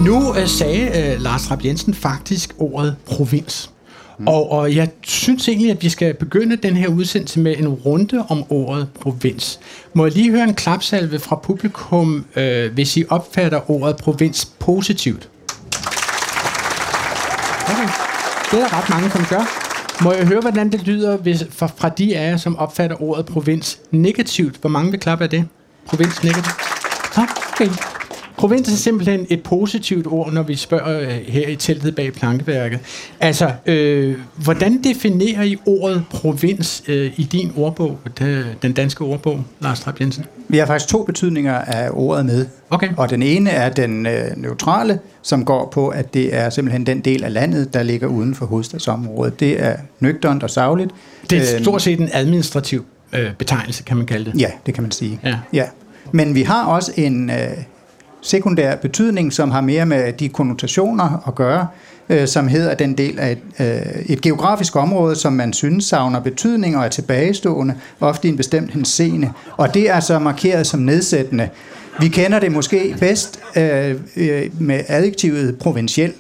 Nu 0.05 0.35
øh, 0.37 0.49
sagde 0.49 1.12
øh, 1.14 1.20
Lars 1.20 1.50
Rapp 1.50 1.64
Jensen 1.64 1.94
faktisk 1.94 2.55
ordet 2.58 2.97
provins. 3.06 3.70
Mm. 4.19 4.29
Og, 4.29 4.50
og 4.50 4.75
jeg 4.75 4.88
synes 5.02 5.49
egentlig, 5.49 5.70
at 5.70 5.82
vi 5.82 5.88
skal 5.88 6.14
begynde 6.14 6.56
den 6.56 6.76
her 6.76 6.88
udsendelse 6.88 7.41
med 7.41 7.55
en 7.58 7.69
runde 7.69 8.25
om 8.29 8.44
ordet 8.49 8.88
provins. 9.00 9.61
Må 9.94 10.05
jeg 10.06 10.14
lige 10.14 10.31
høre 10.31 10.44
en 10.44 10.55
klapsalve 10.55 11.19
fra 11.19 11.37
publikum, 11.37 12.25
øh, 12.37 12.73
hvis 12.73 12.97
I 12.97 13.05
opfatter 13.08 13.70
ordet 13.70 13.97
provins 13.97 14.44
positivt? 14.58 15.29
Okay. 17.64 17.88
Det 18.50 18.61
er 18.61 18.69
der 18.69 18.79
ret 18.79 18.91
mange, 18.91 19.11
som 19.11 19.25
gør. 19.25 19.70
Må 20.05 20.12
jeg 20.12 20.26
høre, 20.26 20.41
hvordan 20.41 20.73
det 20.73 20.82
lyder 20.82 21.17
hvis, 21.17 21.44
fra, 21.50 21.67
fra 21.76 21.88
de 21.88 22.17
af 22.17 22.31
jer, 22.31 22.37
som 22.37 22.56
opfatter 22.56 23.02
ordet 23.02 23.26
provins 23.26 23.79
negativt? 23.91 24.56
Hvor 24.61 24.70
mange 24.70 24.91
vil 24.91 25.00
klappe 25.00 25.25
af 25.25 25.31
det? 25.31 25.49
Provins 25.87 26.23
negativt? 26.23 26.56
Okay. 27.17 28.00
Provins 28.40 28.69
er 28.69 28.76
simpelthen 28.76 29.26
et 29.28 29.42
positivt 29.42 30.06
ord, 30.06 30.32
når 30.32 30.42
vi 30.42 30.56
spørger 30.56 31.00
øh, 31.00 31.08
her 31.08 31.48
i 31.48 31.56
teltet 31.56 31.94
bag 31.94 32.12
plankeværket. 32.12 32.78
Altså, 33.20 33.50
øh, 33.66 34.16
hvordan 34.37 34.82
definerer 34.84 35.42
I 35.42 35.56
ordet 35.66 36.04
provins 36.10 36.82
øh, 36.88 37.12
i 37.16 37.22
din 37.22 37.52
ordbog, 37.56 37.98
den 38.62 38.72
danske 38.72 39.04
ordbog, 39.04 39.44
Lars 39.60 39.81
Trapp 39.81 40.00
Jensen? 40.00 40.25
Vi 40.48 40.58
har 40.58 40.66
faktisk 40.66 40.90
to 40.90 41.02
betydninger 41.02 41.54
af 41.54 41.88
ordet 41.92 42.26
med. 42.26 42.46
Okay. 42.70 42.88
Og 42.96 43.10
den 43.10 43.22
ene 43.22 43.50
er 43.50 43.69
den 43.69 44.06
øh, 44.06 44.37
neutrale, 44.37 44.98
som 45.22 45.44
går 45.44 45.70
på, 45.72 45.88
at 45.88 46.14
det 46.14 46.37
er 46.37 46.50
simpelthen 46.50 46.87
den 46.87 47.00
del 47.00 47.25
af 47.25 47.32
landet, 47.32 47.75
der 47.75 47.82
ligger 47.82 48.06
uden 48.06 48.34
for 48.34 48.46
hovedstadsområdet. 48.46 49.40
Det 49.40 49.64
er 49.64 49.76
nøgternt 50.00 50.42
og 50.42 50.50
savligt. 50.50 50.90
Det 51.31 51.38
er 51.38 51.54
øhm, 51.54 51.64
stort 51.64 51.82
set 51.82 52.00
en 52.00 52.08
administrativ 52.12 52.84
øh, 53.12 53.34
betegnelse, 53.38 53.82
kan 53.82 53.96
man 53.96 54.06
kalde 54.06 54.31
det. 54.31 54.40
Ja, 54.40 54.50
det 54.66 54.75
kan 54.75 54.82
man 54.82 54.90
sige. 54.90 55.20
Ja. 55.25 55.38
ja. 55.52 55.64
Men 56.12 56.34
vi 56.34 56.42
har 56.42 56.66
også 56.66 56.92
en... 56.96 57.31
Øh, 57.31 57.37
sekundær 58.22 58.76
betydning, 58.76 59.32
som 59.32 59.50
har 59.50 59.61
mere 59.61 59.87
med 59.87 60.12
de 60.12 60.28
konnotationer 60.28 61.28
at 61.28 61.34
gøre, 61.34 61.67
øh, 62.08 62.28
som 62.28 62.49
hedder 62.49 62.75
den 62.75 62.99
del 62.99 63.19
af 63.19 63.32
et, 63.32 63.38
øh, 63.67 64.02
et 64.06 64.20
geografisk 64.20 64.76
område, 64.76 65.16
som 65.16 65.33
man 65.33 65.52
synes 65.52 65.85
savner 65.85 66.21
betydning 66.21 66.76
og 66.76 66.85
er 66.85 66.88
tilbagestående, 66.88 67.75
ofte 68.00 68.28
i 68.28 68.30
en 68.30 68.37
bestemt 68.37 68.71
henseende. 68.71 69.33
Og 69.56 69.75
det 69.75 69.90
er 69.90 70.00
så 70.00 70.18
markeret 70.18 70.66
som 70.66 70.80
nedsættende. 70.80 71.49
Vi 72.00 72.09
kender 72.09 72.38
det 72.38 72.52
måske 72.52 72.97
bedst 73.00 73.40
øh, 73.56 73.95
øh, 74.16 74.42
med 74.61 74.80
adjektivet 74.88 75.59
provinciel. 75.59 76.12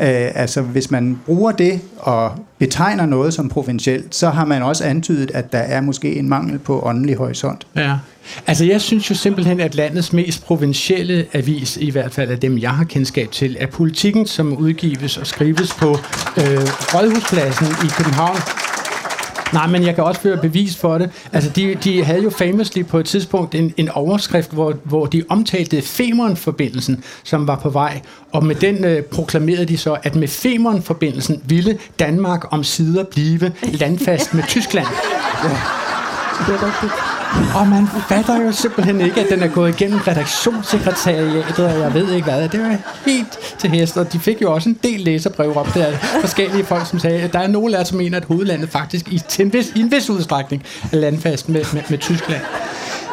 Øh, 0.00 0.30
altså 0.34 0.62
hvis 0.62 0.90
man 0.90 1.20
bruger 1.26 1.52
det 1.52 1.80
og 1.98 2.32
betegner 2.58 3.06
noget 3.06 3.34
som 3.34 3.48
provincielt, 3.48 4.14
så 4.14 4.30
har 4.30 4.44
man 4.44 4.62
også 4.62 4.84
antydet, 4.84 5.30
at 5.34 5.52
der 5.52 5.58
er 5.58 5.80
måske 5.80 6.14
en 6.16 6.28
mangel 6.28 6.58
på 6.58 6.82
åndelig 6.86 7.16
horisont. 7.16 7.66
Ja. 7.76 7.96
Altså 8.46 8.64
jeg 8.64 8.80
synes 8.80 9.10
jo 9.10 9.14
simpelthen, 9.14 9.60
at 9.60 9.74
landets 9.74 10.12
mest 10.12 10.44
provincielle 10.44 11.26
avis, 11.32 11.76
i 11.76 11.90
hvert 11.90 12.14
fald 12.14 12.30
af 12.30 12.40
dem, 12.40 12.58
jeg 12.58 12.70
har 12.70 12.84
kendskab 12.84 13.30
til, 13.30 13.56
er 13.60 13.66
politikken, 13.66 14.26
som 14.26 14.56
udgives 14.56 15.16
og 15.16 15.26
skrives 15.26 15.74
på 15.74 15.90
øh, 16.36 16.60
Rådhuspladsen 16.94 17.66
i 17.66 17.88
København 17.96 18.36
Nej, 19.52 19.66
men 19.66 19.82
jeg 19.82 19.94
kan 19.94 20.04
også 20.04 20.20
føre 20.20 20.36
bevis 20.36 20.76
for 20.76 20.98
det. 20.98 21.10
Altså, 21.32 21.50
de, 21.50 21.74
de 21.84 22.04
havde 22.04 22.22
jo 22.22 22.30
famously 22.30 22.84
på 22.84 22.98
et 22.98 23.06
tidspunkt 23.06 23.54
en, 23.54 23.74
en 23.76 23.88
overskrift, 23.88 24.52
hvor, 24.52 24.74
hvor 24.84 25.06
de 25.06 25.22
omtalte 25.28 25.82
Femern-forbindelsen, 25.82 27.04
som 27.24 27.46
var 27.46 27.56
på 27.56 27.70
vej, 27.70 28.00
og 28.32 28.44
med 28.44 28.54
den 28.54 28.84
øh, 28.84 29.02
proklamerede 29.02 29.66
de 29.66 29.78
så, 29.78 29.96
at 30.02 30.16
med 30.16 30.28
Femern-forbindelsen 30.28 31.42
ville 31.44 31.78
Danmark 31.98 32.52
om 32.52 32.64
sider 32.64 33.04
blive 33.04 33.52
landfast 33.62 34.34
med 34.34 34.42
Tyskland. 34.48 34.86
Ja. 35.44 35.48
Det 36.46 36.54
er 36.54 36.66
rigtigt. 36.66 37.17
Og 37.54 37.68
man 37.68 37.86
fatter 38.08 38.42
jo 38.42 38.52
simpelthen 38.52 39.00
ikke, 39.00 39.20
at 39.20 39.26
den 39.30 39.42
er 39.42 39.48
gået 39.48 39.80
igennem 39.80 39.98
redaktionssekretariatet, 39.98 41.58
og 41.58 41.80
jeg 41.80 41.94
ved 41.94 42.12
ikke 42.12 42.24
hvad. 42.24 42.48
Det 42.48 42.60
var 42.60 42.76
helt 43.06 43.38
til 43.58 43.70
hest, 43.70 43.96
og 43.96 44.12
de 44.12 44.18
fik 44.18 44.42
jo 44.42 44.54
også 44.54 44.68
en 44.68 44.78
del 44.82 45.00
læserbrev 45.00 45.56
op 45.56 45.74
der. 45.74 45.92
Forskellige 46.20 46.64
folk, 46.64 46.86
som 46.86 46.98
sagde, 46.98 47.20
at 47.20 47.32
der 47.32 47.38
er 47.38 47.46
nogle 47.46 47.76
af 47.76 47.86
som 47.86 47.98
mener, 47.98 48.16
at 48.16 48.24
hovedlandet 48.24 48.68
faktisk 48.68 49.12
i, 49.12 49.22
en, 49.40 49.52
vis, 49.52 49.72
i 49.76 49.80
en 49.80 49.90
vis 49.90 50.10
udstrækning 50.10 50.64
er 50.92 50.96
landfast 50.96 51.48
med, 51.48 51.64
med, 51.72 51.82
med 51.90 51.98
Tyskland. 51.98 52.42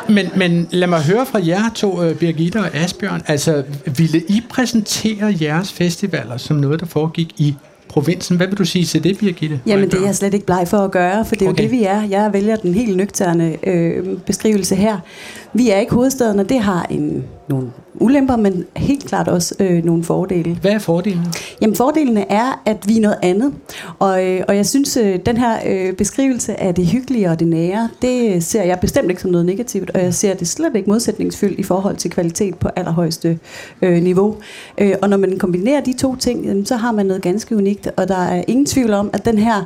Men, 0.10 0.30
men 0.36 0.68
lad 0.72 0.88
mig 0.88 1.02
høre 1.02 1.26
fra 1.26 1.40
jer 1.44 1.70
to, 1.76 2.04
øh, 2.04 2.16
Birgitte 2.16 2.58
og 2.58 2.76
Asbjørn. 2.76 3.22
Altså, 3.28 3.64
ville 3.98 4.22
I 4.28 4.44
præsentere 4.50 5.36
jeres 5.42 5.72
festivaler 5.72 6.38
som 6.38 6.58
noget, 6.58 6.80
der 6.80 6.86
foregik 6.86 7.34
i 7.38 7.56
provinsen. 7.96 8.38
Hvad 8.38 8.48
vil 8.48 8.58
du 8.58 8.66
sige 8.66 8.86
til 8.86 9.04
det, 9.04 9.18
Birgitte? 9.18 9.60
Jamen, 9.68 9.90
det 9.92 10.00
er 10.02 10.06
jeg 10.06 10.16
slet 10.16 10.34
ikke 10.34 10.46
bleg 10.46 10.68
for 10.68 10.78
at 10.78 10.92
gøre, 10.92 11.26
for 11.26 11.36
det 11.36 11.46
er 11.46 11.50
Okay. 11.50 11.64
jo 11.64 11.64
det, 11.64 11.72
vi 11.72 11.84
er. 11.84 12.02
Jeg 12.02 12.34
vælger 12.34 12.56
den 12.56 12.74
helt 12.74 12.98
nøgterne 12.98 13.58
øh, 13.68 14.18
beskrivelse 14.26 14.76
her. 14.76 14.98
Vi 15.54 15.70
er 15.70 15.78
ikke 15.78 15.94
hovedstaden, 15.94 16.40
og 16.40 16.50
det 16.50 16.60
har 16.60 16.86
en, 16.90 17.24
nogle 17.50 17.68
ulemper, 18.00 18.36
men 18.36 18.66
helt 18.76 19.06
klart 19.06 19.28
også 19.28 19.56
øh, 19.60 19.86
nogle 19.86 20.04
fordele. 20.04 20.58
Hvad 20.62 20.72
er 20.72 20.80
fordelen? 20.80 21.26
Jamen 21.62 21.76
fordelene 21.76 22.32
er, 22.32 22.62
at 22.66 22.78
vi 22.88 22.98
er 22.98 23.02
noget 23.02 23.18
andet. 23.22 23.54
Og, 24.00 24.26
øh, 24.26 24.44
og 24.48 24.56
jeg 24.56 24.66
synes, 24.66 24.98
øh, 24.98 25.20
den 25.26 25.38
her 25.38 25.60
øh, 25.66 25.94
beskrivelse 25.94 26.60
af 26.60 26.76
det 26.76 26.88
hyggelige 26.88 27.30
og 27.30 27.40
det 27.40 27.48
nære, 27.48 27.90
det 28.02 28.44
ser 28.44 28.64
jeg 28.64 28.80
bestemt 28.80 29.10
ikke 29.10 29.22
som 29.22 29.32
noget 29.32 29.46
negativt, 29.46 29.90
og 29.90 30.02
jeg 30.02 30.14
ser 30.14 30.34
det 30.34 30.48
slet 30.48 30.76
ikke 30.76 30.90
modsætningsfyldt 30.90 31.60
i 31.60 31.64
forhold 31.64 31.96
til 31.96 32.12
kvalitet 32.12 32.56
på 32.56 32.70
allerhøjeste 32.76 33.40
øh, 33.82 34.04
niveau. 34.04 34.36
Øh, 34.78 34.94
og 35.02 35.10
når 35.10 35.18
man 35.18 35.40
kombinerer 35.40 35.82
de 35.82 35.94
to 35.94 36.16
ting, 36.16 36.46
jamen, 36.46 36.66
så 36.66 36.76
har 36.76 36.92
man 36.92 37.06
noget 37.06 37.22
ganske 37.22 37.56
unikt, 37.56 37.88
og 37.98 38.08
der 38.08 38.18
er 38.18 38.44
ingen 38.48 38.66
tvivl 38.66 38.94
om, 38.94 39.10
at 39.14 39.26
den 39.26 39.38
her 39.38 39.64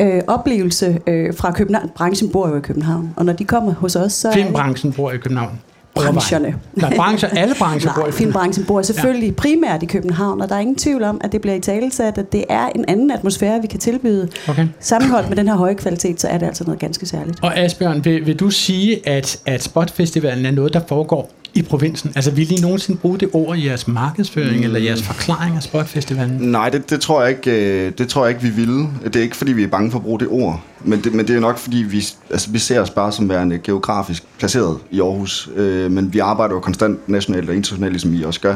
øh, 0.00 0.22
oplevelse 0.26 0.98
øh, 1.06 1.34
fra 1.34 1.52
København, 1.52 1.90
branchen 1.94 2.30
bor 2.30 2.48
jo 2.48 2.56
i 2.56 2.60
København, 2.60 3.10
og 3.16 3.24
når 3.24 3.32
de 3.32 3.44
kommer 3.44 3.74
hos 3.74 3.96
os, 3.96 4.12
så 4.12 4.32
Filmbranchen 4.32 4.92
bor 4.92 5.12
i 5.12 5.16
København. 5.16 5.58
Brancherne. 5.94 6.54
Nej, 6.74 6.96
brancher, 6.96 7.28
alle 7.28 7.54
brancher 7.58 7.92
bor 7.96 8.02
i 8.02 8.04
Nej, 8.04 8.12
filmbranchen 8.12 8.66
bor 8.66 8.82
selvfølgelig 8.82 9.28
ja. 9.28 9.34
primært 9.34 9.82
i 9.82 9.86
København, 9.86 10.40
og 10.40 10.48
der 10.48 10.54
er 10.54 10.60
ingen 10.60 10.76
tvivl 10.76 11.02
om, 11.02 11.20
at 11.24 11.32
det 11.32 11.40
bliver 11.40 11.54
i 11.56 11.60
talesat, 11.60 12.18
at 12.18 12.32
det 12.32 12.44
er 12.48 12.68
en 12.74 12.84
anden 12.88 13.10
atmosfære, 13.10 13.60
vi 13.60 13.66
kan 13.66 13.80
tilbyde. 13.80 14.28
Okay. 14.48 14.66
Sammenholdt 14.80 15.28
med 15.28 15.36
den 15.36 15.48
her 15.48 15.54
høje 15.54 15.74
kvalitet, 15.74 16.20
så 16.20 16.28
er 16.28 16.38
det 16.38 16.46
altså 16.46 16.64
noget 16.64 16.80
ganske 16.80 17.06
særligt. 17.06 17.38
Og 17.42 17.58
Asbjørn, 17.58 18.04
vil, 18.04 18.26
vil 18.26 18.40
du 18.40 18.50
sige, 18.50 19.08
at, 19.08 19.40
at 19.46 19.62
Spotfestivalen 19.62 20.46
er 20.46 20.50
noget, 20.50 20.72
der 20.74 20.80
foregår 20.88 21.30
i 21.54 21.62
provinsen? 21.62 22.12
Altså, 22.14 22.30
vil 22.30 22.52
I 22.52 22.56
nogensinde 22.62 23.00
bruge 23.00 23.18
det 23.18 23.28
ord 23.32 23.56
i 23.56 23.66
jeres 23.66 23.88
markedsføring 23.88 24.58
mm. 24.58 24.64
eller 24.64 24.80
jeres 24.80 25.02
forklaring 25.02 25.56
af 25.56 25.62
Spotfestivalen? 25.62 26.36
Nej, 26.50 26.68
det, 26.68 26.90
det, 26.90 27.00
tror 27.00 27.22
jeg 27.22 27.30
ikke, 27.30 27.86
øh, 27.86 27.92
det 27.98 28.08
tror 28.08 28.24
jeg 28.24 28.30
ikke, 28.30 28.42
vi 28.42 28.62
ville. 28.62 28.88
Det 29.04 29.16
er 29.16 29.22
ikke, 29.22 29.36
fordi 29.36 29.52
vi 29.52 29.62
er 29.62 29.68
bange 29.68 29.90
for 29.90 29.98
at 29.98 30.04
bruge 30.04 30.20
det 30.20 30.28
ord. 30.30 30.62
Men 30.84 31.00
det, 31.04 31.14
men 31.14 31.28
det 31.28 31.36
er 31.36 31.40
nok, 31.40 31.58
fordi 31.58 31.76
vi, 31.76 32.04
altså, 32.30 32.50
vi 32.50 32.58
ser 32.58 32.80
os 32.80 32.90
bare 32.90 33.12
som 33.12 33.28
værende 33.28 33.58
geografisk 33.58 34.22
placeret 34.38 34.78
i 34.90 35.00
Aarhus. 35.00 35.50
Øh, 35.56 35.90
men 35.90 36.12
vi 36.12 36.18
arbejder 36.18 36.54
jo 36.54 36.60
konstant 36.60 37.08
nationalt 37.08 37.48
og 37.48 37.56
internationalt, 37.56 37.92
ligesom 37.92 38.14
I 38.14 38.22
også 38.22 38.40
gør. 38.40 38.54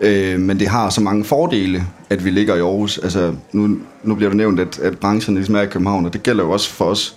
Øh, 0.00 0.40
men 0.40 0.60
det 0.60 0.68
har 0.68 0.90
så 0.90 1.00
mange 1.00 1.24
fordele, 1.24 1.84
at 2.10 2.24
vi 2.24 2.30
ligger 2.30 2.54
i 2.54 2.60
Aarhus. 2.60 2.98
Altså, 2.98 3.34
nu, 3.52 3.76
nu 4.02 4.14
bliver 4.14 4.30
det 4.30 4.36
nævnt, 4.36 4.60
at, 4.60 4.78
at 4.78 4.98
branchen 4.98 5.34
ligesom 5.34 5.54
er 5.54 5.62
i 5.62 5.66
København, 5.66 6.06
og 6.06 6.12
det 6.12 6.22
gælder 6.22 6.44
jo 6.44 6.50
også 6.50 6.70
for 6.70 6.84
os. 6.84 7.16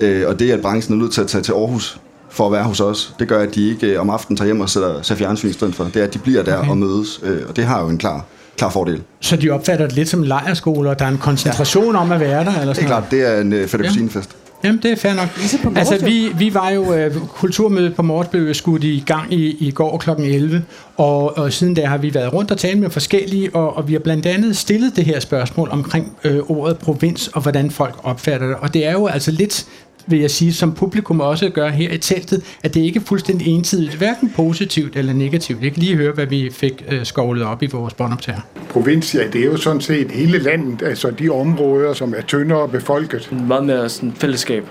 Øh, 0.00 0.28
og 0.28 0.38
det, 0.38 0.50
at 0.50 0.60
branchen 0.60 0.94
er 0.94 1.02
nødt 1.02 1.12
til 1.12 1.20
at 1.20 1.26
tage 1.26 1.42
til 1.42 1.52
Aarhus 1.52 2.00
for 2.38 2.46
at 2.46 2.52
være 2.52 2.64
hos 2.64 2.80
os, 2.80 3.14
det 3.18 3.28
gør, 3.28 3.42
at 3.42 3.54
de 3.54 3.68
ikke 3.70 3.86
øh, 3.86 4.00
om 4.00 4.10
aftenen 4.10 4.36
tager 4.36 4.46
hjem 4.46 4.60
og 4.60 4.70
sætter, 4.70 5.02
ser 5.02 5.14
fjernsyn 5.14 5.48
i 5.48 5.52
stedet 5.52 5.74
for. 5.74 5.84
Det 5.84 5.96
er, 5.96 6.04
at 6.04 6.14
de 6.14 6.18
bliver 6.18 6.42
der 6.42 6.58
Okay. 6.58 6.70
og 6.70 6.78
mødes, 6.78 7.20
øh, 7.22 7.38
og 7.48 7.56
det 7.56 7.64
har 7.64 7.82
jo 7.82 7.88
en 7.88 7.98
klar, 7.98 8.24
klar 8.56 8.70
fordel. 8.70 9.02
Så 9.20 9.36
de 9.36 9.50
opfatter 9.50 9.86
det 9.86 9.94
lidt 9.94 10.08
som 10.08 10.22
lejrskoler, 10.22 10.90
og 10.90 10.98
der 10.98 11.04
er 11.04 11.08
en 11.08 11.18
koncentration 11.18 11.94
ja. 11.94 12.00
om 12.00 12.12
at 12.12 12.20
være 12.20 12.44
der? 12.44 12.60
Eller 12.60 12.60
Det 12.60 12.68
er 12.68 12.72
sådan 12.74 12.86
klart, 12.86 13.04
det 13.10 13.28
er 13.36 13.40
en 13.40 13.52
øh, 13.52 13.68
fætter 13.68 13.86
kusinefest. 13.86 14.36
Jamen, 14.64 14.82
det 14.82 14.92
er 14.92 14.96
fair 14.96 15.14
nok. 15.14 15.28
Ligesom 15.36 15.60
på 15.60 15.72
Altså, 15.76 16.04
vi, 16.04 16.28
vi 16.38 16.54
var 16.54 16.70
jo, 16.70 16.94
øh, 16.94 17.14
kulturmødet 17.28 17.94
på 17.96 18.02
Mors 18.02 18.26
blev 18.28 18.54
skudt 18.54 18.84
i 18.84 19.04
gang 19.06 19.32
i, 19.32 19.56
i 19.66 19.70
går 19.70 19.98
kl. 19.98 20.10
11, 20.10 20.62
og, 20.96 21.38
og 21.38 21.52
siden 21.52 21.74
da 21.74 21.86
har 21.86 21.98
vi 21.98 22.14
været 22.14 22.32
rundt 22.32 22.50
og 22.50 22.58
talt 22.58 22.78
med 22.78 22.90
forskellige, 22.90 23.54
og, 23.54 23.76
og 23.76 23.88
vi 23.88 23.92
har 23.92 24.00
blandt 24.00 24.26
andet 24.26 24.56
stillet 24.56 24.96
det 24.96 25.04
her 25.04 25.20
spørgsmål 25.20 25.68
omkring 25.72 26.16
øh, 26.24 26.38
ordet 26.48 26.78
provins, 26.78 27.28
og 27.28 27.42
hvordan 27.42 27.70
folk 27.70 27.94
opfatter 28.02 28.46
det. 28.46 28.56
Og 28.56 28.74
det 28.74 28.86
er 28.86 28.92
jo 28.92 29.06
altså 29.06 29.30
lidt 29.30 29.66
vil 30.08 30.20
jeg 30.20 30.30
sige, 30.30 30.52
som 30.52 30.72
publikum 30.72 31.20
også 31.20 31.48
gør 31.48 31.68
her 31.68 31.92
i 31.92 31.98
teltet, 31.98 32.42
at 32.62 32.74
det 32.74 32.80
ikke 32.80 33.00
er 33.00 33.04
fuldstændig 33.04 33.46
entydigt, 33.46 33.94
hverken 33.94 34.32
positivt 34.36 34.96
eller 34.96 35.12
negativt. 35.12 35.62
Jeg 35.62 35.72
kan 35.72 35.82
lige 35.82 35.96
høre, 35.96 36.12
hvad 36.12 36.26
vi 36.26 36.50
fik 36.52 36.84
øh, 36.88 37.04
skovlet 37.04 37.44
op 37.44 37.62
i 37.62 37.66
vores 37.66 37.94
båndoptager. 37.94 38.40
Provins, 38.70 39.14
ja, 39.14 39.26
det 39.32 39.40
er 39.40 39.44
jo 39.44 39.56
sådan 39.56 39.80
set 39.80 40.10
hele 40.10 40.38
landet, 40.38 40.82
altså 40.82 41.10
de 41.10 41.28
områder, 41.28 41.92
som 41.94 42.14
er 42.16 42.22
tyndere 42.22 42.68
befolket. 42.68 43.32
Meget 43.48 43.64
mere 43.64 43.88
sådan 43.88 44.12
fællesskab. 44.12 44.64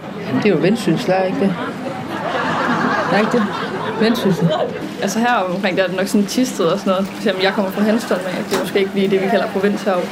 Det 0.44 0.46
er 0.46 0.50
jo 0.50 0.62
vendsyssel, 0.62 1.12
er 1.12 1.24
ikke 1.24 1.40
det? 1.40 1.56
Er 3.12 3.20
ikke 3.20 3.32
det? 3.32 3.44
Vendsyssel. 4.02 4.50
Altså 5.02 5.20
her 5.20 5.34
omkring 5.34 5.78
der 5.78 5.84
er 5.84 5.88
det 5.88 5.96
nok 5.96 6.08
sådan 6.08 6.28
tistet 6.28 6.72
og 6.72 6.80
sådan 6.80 6.92
noget. 6.92 7.08
For 7.08 7.18
eksempel, 7.18 7.44
jeg 7.44 7.54
kommer 7.54 7.72
fra 7.72 7.82
Hanstholm, 7.82 8.22
men 8.24 8.46
det 8.50 8.56
er 8.56 8.60
måske 8.60 8.80
ikke 8.80 8.92
lige 8.96 9.10
det, 9.10 9.22
vi 9.22 9.28
kalder 9.28 9.48
provins 9.48 9.82
heroppe. 9.82 10.08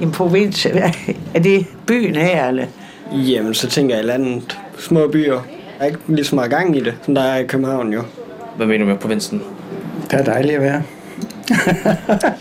En 0.00 0.12
provins, 0.12 0.66
er 1.34 1.40
det 1.42 1.66
byen 1.86 2.14
her, 2.14 2.48
eller? 2.48 2.66
Jamen, 3.12 3.54
så 3.54 3.68
tænker 3.68 3.96
jeg 3.96 4.04
landet. 4.04 4.58
Små 4.78 5.08
byer. 5.08 5.32
Der 5.78 5.80
er 5.80 5.86
ikke 5.86 5.98
lige 6.08 6.24
så 6.24 6.34
meget 6.34 6.50
gang 6.50 6.76
i 6.76 6.80
det, 6.80 6.94
som 7.04 7.14
der 7.14 7.22
er 7.22 7.38
i 7.38 7.46
København 7.46 7.92
jo. 7.92 8.02
Hvad 8.56 8.66
mener 8.66 8.84
du 8.84 8.90
med 8.90 8.98
provinsen? 8.98 9.42
Det 10.10 10.20
er 10.20 10.24
dejligt 10.24 10.54
at 10.54 10.62
være. 10.62 10.82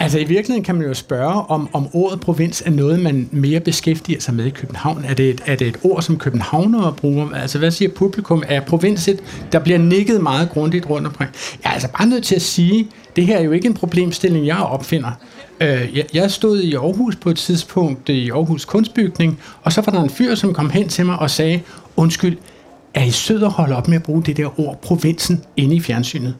Altså 0.00 0.18
i 0.18 0.24
virkeligheden 0.24 0.64
kan 0.64 0.74
man 0.74 0.86
jo 0.86 0.94
spørge, 0.94 1.50
om, 1.50 1.68
om 1.72 1.88
ordet 1.92 2.20
provins 2.20 2.62
er 2.66 2.70
noget, 2.70 3.00
man 3.00 3.28
mere 3.32 3.60
beskæftiger 3.60 4.20
sig 4.20 4.34
med 4.34 4.44
i 4.44 4.50
København. 4.50 5.04
Er 5.08 5.14
det 5.14 5.30
et, 5.30 5.42
er 5.46 5.56
det 5.56 5.66
et 5.66 5.76
ord, 5.82 6.02
som 6.02 6.18
københavnere 6.18 6.92
bruger? 6.92 7.30
Altså 7.34 7.58
hvad 7.58 7.70
siger 7.70 7.90
publikum? 7.96 8.42
Er 8.48 8.60
provins 8.60 9.08
et, 9.08 9.22
der 9.52 9.58
bliver 9.58 9.78
nikket 9.78 10.22
meget 10.22 10.50
grundigt 10.50 10.90
rundt 10.90 11.06
omkring? 11.06 11.30
Jeg 11.62 11.70
er 11.70 11.72
altså 11.74 11.88
bare 11.98 12.06
nødt 12.08 12.24
til 12.24 12.34
at 12.34 12.42
sige, 12.42 12.88
det 13.16 13.26
her 13.26 13.38
er 13.38 13.42
jo 13.42 13.52
ikke 13.52 13.66
en 13.66 13.74
problemstilling, 13.74 14.46
jeg 14.46 14.56
opfinder. 14.56 15.10
Øh, 15.60 15.96
jeg, 15.96 16.04
jeg 16.14 16.30
stod 16.30 16.60
i 16.60 16.74
Aarhus 16.74 17.16
på 17.16 17.30
et 17.30 17.36
tidspunkt 17.36 18.08
i 18.08 18.30
Aarhus 18.30 18.64
Kunstbygning, 18.64 19.40
og 19.62 19.72
så 19.72 19.80
var 19.80 19.92
der 19.92 20.02
en 20.02 20.10
fyr, 20.10 20.34
som 20.34 20.54
kom 20.54 20.70
hen 20.70 20.88
til 20.88 21.06
mig 21.06 21.18
og 21.18 21.30
sagde, 21.30 21.60
undskyld, 21.96 22.38
er 22.94 23.04
I 23.04 23.10
sød 23.10 23.42
at 23.42 23.50
holde 23.50 23.76
op 23.76 23.88
med 23.88 23.96
at 23.96 24.02
bruge 24.02 24.22
det 24.22 24.36
der 24.36 24.60
ord 24.60 24.80
provinsen 24.82 25.44
inde 25.56 25.74
i 25.76 25.80
fjernsynet? 25.80 26.34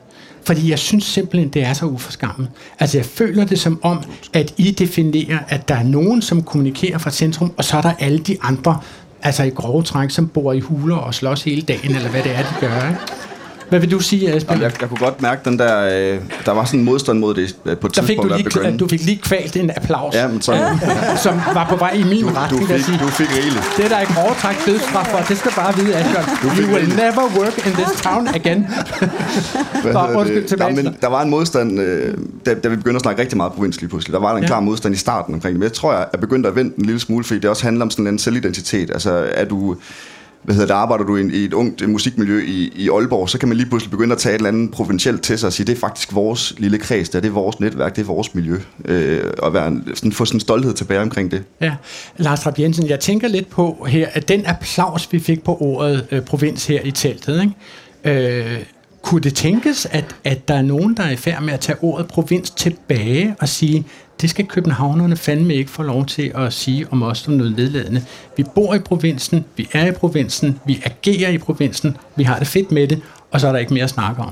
Fordi 0.45 0.71
jeg 0.71 0.79
synes 0.79 1.05
simpelthen, 1.05 1.49
det 1.49 1.63
er 1.63 1.73
så 1.73 1.87
uforskammet. 1.87 2.49
Altså 2.79 2.99
jeg 2.99 3.07
føler 3.07 3.45
det 3.45 3.59
som 3.59 3.81
om, 3.83 4.03
at 4.33 4.55
I 4.57 4.71
definerer, 4.71 5.39
at 5.49 5.69
der 5.69 5.75
er 5.75 5.83
nogen, 5.83 6.23
som 6.23 6.43
kommunikerer 6.43 6.99
fra 6.99 7.11
centrum, 7.11 7.53
og 7.57 7.65
så 7.65 7.77
er 7.77 7.83
der 7.83 7.93
alle 7.99 8.19
de 8.19 8.37
andre, 8.43 8.81
altså 9.23 9.43
i 9.43 9.51
grove 9.51 9.83
træk, 9.83 10.11
som 10.11 10.29
bor 10.29 10.53
i 10.53 10.61
huler 10.61 10.97
og 10.97 11.15
slås 11.15 11.43
hele 11.43 11.63
dagen, 11.63 11.97
eller 11.97 12.11
hvad 12.11 12.23
det 12.23 12.33
er, 12.35 12.43
de 12.43 12.55
gør. 12.61 12.89
Ikke? 12.89 13.01
Hvad 13.69 13.81
vil 13.81 13.91
du 13.91 14.01
sige? 14.01 14.27
Jamen, 14.31 14.63
jeg, 14.63 14.73
jeg 14.81 14.89
kunne 14.89 14.99
godt 14.99 15.23
mærke 15.23 15.41
den 15.45 15.59
der, 15.59 15.85
øh, 16.15 16.21
der 16.47 16.53
var 16.53 16.65
sådan 16.65 16.81
en 16.81 16.85
modstand 16.87 17.19
mod 17.19 17.35
det 17.35 17.57
øh, 17.67 17.77
på 17.77 17.87
et 17.87 17.97
Der 17.97 18.03
fik 18.03 18.07
tidspunkt, 18.09 18.55
du 18.55 18.61
lige, 18.63 18.77
du 18.79 18.89
fik 18.89 19.05
lige 19.05 19.17
kvalt 19.23 19.57
en 19.57 19.71
applaus, 19.77 20.15
Ja, 20.15 20.29
men 20.29 20.43
så, 20.43 20.53
som 21.23 21.41
var 21.55 21.67
på 21.69 21.77
vej 21.77 21.91
i 21.91 22.03
min 22.03 22.23
du, 22.23 22.29
du, 22.29 22.35
retning. 22.35 22.69
jeg 22.71 22.77
fik, 22.77 22.85
sige. 22.85 22.99
du 22.99 23.07
fik 23.07 23.31
rigeligt. 23.37 23.65
Det 23.77 23.85
er 23.85 23.89
der 23.89 24.01
ikke 24.01 24.13
overtræk 24.25 24.57
dødsstraf 24.67 25.07
for. 25.07 25.19
Det 25.29 25.39
skal 25.39 25.53
bare 25.57 25.75
vide, 25.77 25.95
Asbjørn. 25.97 26.25
You 26.61 26.75
will 26.75 26.89
never 26.89 27.25
work 27.39 27.67
in 27.67 27.73
this 27.73 28.01
town 28.03 28.29
again. 28.29 28.67
Nå, 29.93 30.01
undskyld, 30.15 30.49
tilbage 30.49 30.75
til 30.77 30.85
men 30.85 30.97
der 31.01 31.09
var 31.09 31.23
en 31.23 31.31
modstand, 31.31 31.81
øh, 31.81 32.15
da, 32.47 32.55
da 32.55 32.69
vi 32.69 32.77
begyndte 32.77 32.97
at 32.97 33.03
snakke 33.03 33.21
rigtig 33.23 33.37
meget 33.37 33.53
provins 33.53 33.81
lige 33.81 33.89
pludselig. 33.89 34.13
Der 34.13 34.21
var 34.21 34.37
en 34.37 34.43
Ja. 34.43 34.47
klar 34.47 34.61
modstand 34.61 34.95
i 34.95 34.99
starten 34.99 35.35
omkring 35.35 35.53
det. 35.53 35.59
Men 35.59 35.63
jeg 35.65 35.73
tror, 35.73 35.93
jeg 35.93 36.07
er 36.13 36.19
begyndt 36.19 36.47
at 36.47 36.57
vente 36.57 36.79
en 36.79 36.85
lille 36.85 37.01
smule, 37.01 37.25
fordi 37.25 37.41
det 37.41 37.51
også 37.51 37.63
handler 37.63 37.85
om 37.85 37.91
sådan 37.91 38.07
en 38.07 38.19
selvidentitet. 38.19 38.91
Altså, 38.91 39.27
er 39.35 39.45
du 39.45 39.77
hvad 40.47 40.55
hedder 40.55 40.67
det, 40.67 40.75
arbejder 40.75 41.05
du 41.05 41.17
i, 41.17 41.21
en- 41.21 41.31
i 41.35 41.45
et 41.45 41.53
ungt 41.53 41.83
øh, 41.83 41.89
musikmiljø 41.89 42.43
i, 42.47 42.73
i 42.77 42.89
Aalborg, 42.89 43.29
så 43.31 43.39
kan 43.39 43.49
man 43.49 43.57
lige 43.57 43.69
pludselig 43.69 43.91
begynde 43.91 44.13
at 44.13 44.19
tage 44.19 44.35
et 44.35 44.39
eller 44.39 44.49
andet 44.49 44.71
provincielt 44.71 45.23
til 45.23 45.39
sig 45.39 45.47
og 45.47 45.53
sige, 45.53 45.67
det 45.67 45.73
er 45.77 45.81
faktisk 45.81 46.15
vores 46.15 46.55
lille 46.59 46.79
kreds, 46.79 47.09
der, 47.09 47.21
det 47.21 47.29
er 47.29 47.33
vores 47.33 47.61
netværk, 47.61 47.97
det 47.97 48.03
er 48.03 48.07
vores 48.07 48.35
miljø. 48.35 48.57
Øh, 48.85 49.25
og 49.39 49.55
være, 49.55 49.69
en- 49.69 49.85
sådan, 49.95 50.13
få 50.13 50.25
sådan 50.25 50.37
en 50.37 50.41
stolthed 50.41 50.75
tilbage 50.75 51.01
omkring 51.01 51.31
det. 51.31 51.43
Ja, 51.61 51.75
Lars 52.17 52.47
Rapp 52.47 52.59
Jensen, 52.59 52.89
jeg 52.89 53.01
tænker 53.01 53.29
lidt 53.29 53.51
på 53.51 53.87
her, 53.89 54.07
at 54.13 54.29
den 54.29 54.47
applaus, 54.47 55.09
vi 55.13 55.19
fik 55.19 55.45
på 55.45 55.57
ordet 55.61 56.07
øh, 56.11 56.23
provins 56.23 56.67
her 56.67 56.81
i 56.85 56.91
teltet, 56.91 57.43
ikke? 58.05 58.45
Øh, 58.53 58.59
kunne 59.03 59.21
det 59.21 59.35
tænkes, 59.35 59.87
at, 59.91 60.05
at 60.25 60.49
der 60.49 60.55
er 60.55 60.63
nogen, 60.63 60.95
der 60.97 61.03
er 61.03 61.11
i 61.11 61.17
færd 61.17 61.43
med 61.43 61.53
at 61.53 61.61
tage 61.61 61.77
ordet 61.81 62.07
provins 62.07 62.51
tilbage 62.51 63.35
og 63.41 63.49
sige, 63.49 63.85
det 64.21 64.31
skal 64.31 64.47
københavnerne 64.47 65.17
fandme 65.17 65.55
ikke 65.55 65.71
få 65.71 65.83
lov 65.83 66.07
til 66.07 66.33
at 66.35 66.53
sige 66.53 66.87
om 66.91 67.03
os 67.03 67.19
som 67.19 67.35
noget 67.35 67.57
nedladende. 67.57 68.05
Vi 68.37 68.45
bor 68.55 68.75
i 68.75 68.79
provinsen, 68.79 69.45
vi 69.57 69.69
er 69.73 69.87
i 69.87 69.93
provinsen, 69.93 70.61
vi 70.67 70.83
agerer 70.85 71.31
i 71.31 71.39
provinsen, 71.39 71.97
vi 72.17 72.23
har 72.23 72.39
det 72.39 72.47
fedt 72.47 72.73
med 72.73 72.89
det, 72.89 73.03
og 73.31 73.41
så 73.41 73.49
er 73.49 73.53
der 73.53 73.59
ikke 73.59 73.75
mere 73.75 73.85
at 73.85 73.91
snakke 73.91 74.23
om. 74.23 74.31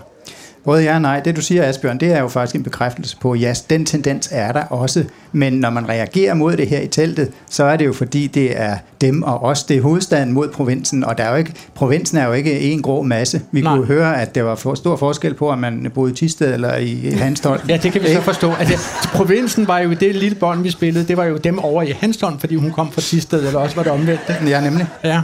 Både 0.64 0.82
ja 0.82 0.94
og 0.94 1.02
nej. 1.02 1.20
Det 1.20 1.36
du 1.36 1.40
siger, 1.40 1.68
Asbjørn, 1.68 2.00
det 2.00 2.12
er 2.12 2.20
jo 2.20 2.28
faktisk 2.28 2.56
en 2.56 2.62
bekræftelse 2.62 3.16
på, 3.20 3.34
ja, 3.34 3.54
den 3.70 3.86
tendens 3.86 4.28
er 4.32 4.52
der 4.52 4.62
også. 4.62 5.04
Men 5.32 5.52
når 5.52 5.70
man 5.70 5.88
reagerer 5.88 6.34
mod 6.34 6.56
det 6.56 6.68
her 6.68 6.80
i 6.80 6.86
teltet, 6.86 7.30
så 7.50 7.64
er 7.64 7.76
det 7.76 7.86
jo 7.86 7.92
fordi, 7.92 8.26
det 8.26 8.60
er 8.60 8.76
dem 9.00 9.22
og 9.22 9.42
os. 9.42 9.64
Det 9.64 9.76
er 9.76 9.82
hovedstaden 9.82 10.32
mod 10.32 10.48
provinsen, 10.48 11.04
og 11.04 11.18
der 11.18 11.24
er 11.24 11.30
jo 11.30 11.36
ikke, 11.36 11.52
provinsen 11.74 12.18
er 12.18 12.26
jo 12.26 12.32
ikke 12.32 12.60
en 12.60 12.82
grå 12.82 13.02
masse. 13.02 13.40
Vi 13.52 13.60
Nej. 13.60 13.76
kunne 13.76 13.86
høre, 13.86 14.20
at 14.20 14.34
der 14.34 14.42
var 14.42 14.54
for 14.54 14.74
stor 14.74 14.96
forskel 14.96 15.34
på, 15.34 15.50
om 15.50 15.58
man 15.58 15.90
boede 15.94 16.12
i 16.12 16.14
Tisted 16.14 16.54
eller 16.54 16.76
i 16.76 17.10
Hanstholm. 17.10 17.60
Ja, 17.68 17.76
det 17.76 17.92
kan 17.92 18.02
vi 18.02 18.08
så 18.08 18.20
forstå. 18.20 18.52
Altså, 18.52 18.74
provinsen 19.14 19.68
var 19.68 19.78
jo 19.78 19.92
det 19.92 20.14
lille 20.14 20.34
bånd, 20.34 20.62
vi 20.62 20.70
spillede, 20.70 21.08
det 21.08 21.16
var 21.16 21.24
jo 21.24 21.36
dem 21.36 21.58
over 21.58 21.82
i 21.82 21.90
Hanstholm, 22.00 22.38
fordi 22.38 22.54
hun 22.54 22.70
kom 22.70 22.92
fra 22.92 23.00
Tisted, 23.00 23.46
eller 23.46 23.60
også 23.60 23.76
var 23.76 23.82
det 23.82 23.92
omvendt. 23.92 24.20
Ja, 24.48 24.60
nemlig. 24.60 24.86
Ja. 25.04 25.20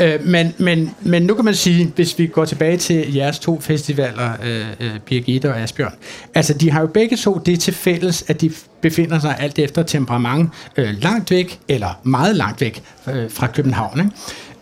Øh, 0.00 0.26
men, 0.26 0.54
men, 0.58 0.94
men 1.00 1.22
nu 1.22 1.34
kan 1.34 1.44
man 1.44 1.54
sige, 1.54 1.92
hvis 1.94 2.18
vi 2.18 2.26
går 2.26 2.44
tilbage 2.44 2.76
til 2.76 3.14
jeres 3.14 3.38
to 3.38 3.60
festivaler, 3.60 4.32
øh, 4.44 4.66
øh, 4.80 4.90
Birgitte 5.06 5.50
og 5.50 5.60
Asbjørn, 5.60 5.94
altså 6.34 6.54
de 6.54 6.70
har 6.70 6.80
jo 6.80 6.86
begge 6.86 7.16
to 7.16 7.40
det 7.46 7.60
til 7.60 7.74
fælles, 7.74 8.24
at 8.28 8.40
de 8.40 8.50
befinder 8.80 9.18
sig 9.18 9.36
alt 9.38 9.58
efter 9.58 9.82
temperament 9.82 10.50
øh, 10.76 10.94
langt 11.02 11.30
væk, 11.30 11.60
eller 11.68 12.00
meget 12.02 12.36
langt 12.36 12.60
væk 12.60 12.82
øh, 13.08 13.30
fra 13.30 13.46
København. 13.46 14.10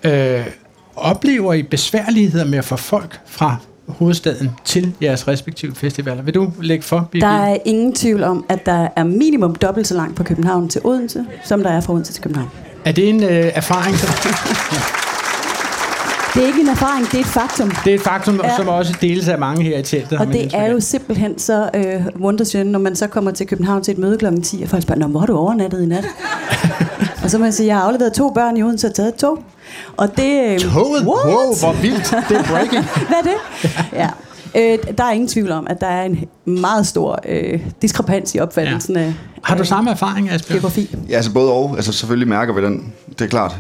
Ikke? 0.05 0.39
Øh, 0.39 0.47
oplever 0.97 1.55
I 1.55 1.63
besværligheder 1.63 2.45
med 2.45 2.59
at 2.59 2.65
få 2.65 2.77
folk 2.77 3.21
fra 3.27 3.57
hovedstaden 3.89 4.51
til 4.65 4.95
jeres 5.03 5.29
respektive 5.29 5.75
festivaler. 5.75 6.23
Vil 6.23 6.35
du 6.35 6.53
lægge 6.61 6.85
for, 6.85 7.09
Birgit? 7.11 7.23
Der 7.23 7.29
er 7.29 7.57
ingen 7.65 7.95
tvivl 7.95 8.23
om, 8.25 8.45
at 8.49 8.67
der 8.67 8.89
er 8.97 9.05
minimum 9.05 9.55
dobbelt 9.55 9.87
så 9.87 9.95
langt 9.95 10.17
fra 10.17 10.25
København 10.25 10.69
til 10.69 10.81
Odense, 10.85 11.25
som 11.45 11.63
der 11.63 11.71
er 11.71 11.81
fra 11.81 11.93
Odense 11.93 12.13
til 12.13 12.23
København. 12.23 12.51
Er 12.85 12.93
det 12.93 13.09
en 13.09 13.23
øh, 13.23 13.31
erfaring? 13.55 13.97
Som... 13.97 14.11
Det 16.37 16.45
er 16.45 16.47
ikke 16.47 16.61
en 16.61 16.69
erfaring, 16.69 17.07
det 17.07 17.15
er 17.15 17.21
et 17.21 17.27
faktum. 17.27 17.73
Det 17.85 17.91
er 17.91 17.95
et 17.95 18.01
faktum, 18.01 18.41
ja. 18.45 18.57
som 18.57 18.69
også 18.69 18.95
deles 19.01 19.29
af 19.29 19.39
mange 19.39 19.65
her 19.65 19.79
i 19.79 19.83
teltet. 19.83 20.19
Og 20.19 20.27
det 20.27 20.55
er 20.55 20.67
jo 20.67 20.81
simpelthen 20.81 21.39
så 21.39 21.71
øh, 21.75 22.07
wondershøn, 22.21 22.67
når 22.67 22.79
man 22.79 22.97
så 22.97 23.07
kommer 23.07 23.31
til 23.31 23.47
København 23.47 23.83
til 23.83 23.93
et 23.93 23.99
møde 23.99 24.19
kl. 24.19 24.27
10, 24.43 24.63
og 24.63 24.69
folk 24.69 24.83
spørger, 24.83 24.99
Nå, 25.01 25.07
hvor 25.07 25.21
har 25.21 25.27
du 25.27 25.37
overnattet 25.37 25.83
i 25.83 25.87
nat? 25.87 26.05
og 27.23 27.31
så 27.31 27.39
må 27.39 27.45
jeg 27.45 27.55
sige, 27.55 27.67
jeg 27.67 27.77
har 27.77 27.83
afleveret 27.83 28.13
to 28.13 28.31
børn 28.31 28.57
i 28.57 28.63
Odense 28.63 28.87
og 28.87 28.95
taget 28.95 29.09
et 29.09 29.15
tog. 29.15 29.39
Og 29.97 30.17
det... 30.17 30.53
Øh, 30.53 30.59
Toget? 30.59 31.05
Wow, 31.07 31.55
hvor 31.61 31.83
vildt. 31.83 32.15
Det 32.29 32.37
er 32.37 32.43
breaking. 32.43 32.85
Hvad 33.09 33.19
er 33.19 33.23
det? 33.23 33.37
Ja. 34.01 34.09
Øh, 34.59 34.79
der 34.99 35.05
er 35.05 35.13
ingen 35.13 35.29
tvivl 35.29 35.51
om, 35.51 35.67
at 35.71 35.81
der 35.81 35.87
er 35.87 36.05
en 36.05 36.25
meget 36.45 36.87
stor 36.87 37.19
øh, 37.29 37.61
diskrepans 37.83 38.35
i 38.35 38.39
opfattelsen 38.39 38.97
ja. 38.97 39.03
af 39.03 39.15
Har 39.43 39.57
du 39.57 39.65
samme 39.65 39.91
erfaring, 39.91 40.31
Asbjørn? 40.31 40.55
geografi. 40.57 40.97
Ja, 41.09 41.17
altså 41.17 41.33
både 41.33 41.53
og. 41.53 41.73
Altså 41.77 41.93
selvfølgelig 41.93 42.29
mærker 42.29 42.53
vi 42.55 42.63
den. 42.63 42.93
Det 43.09 43.21
er 43.21 43.27
klart. 43.27 43.57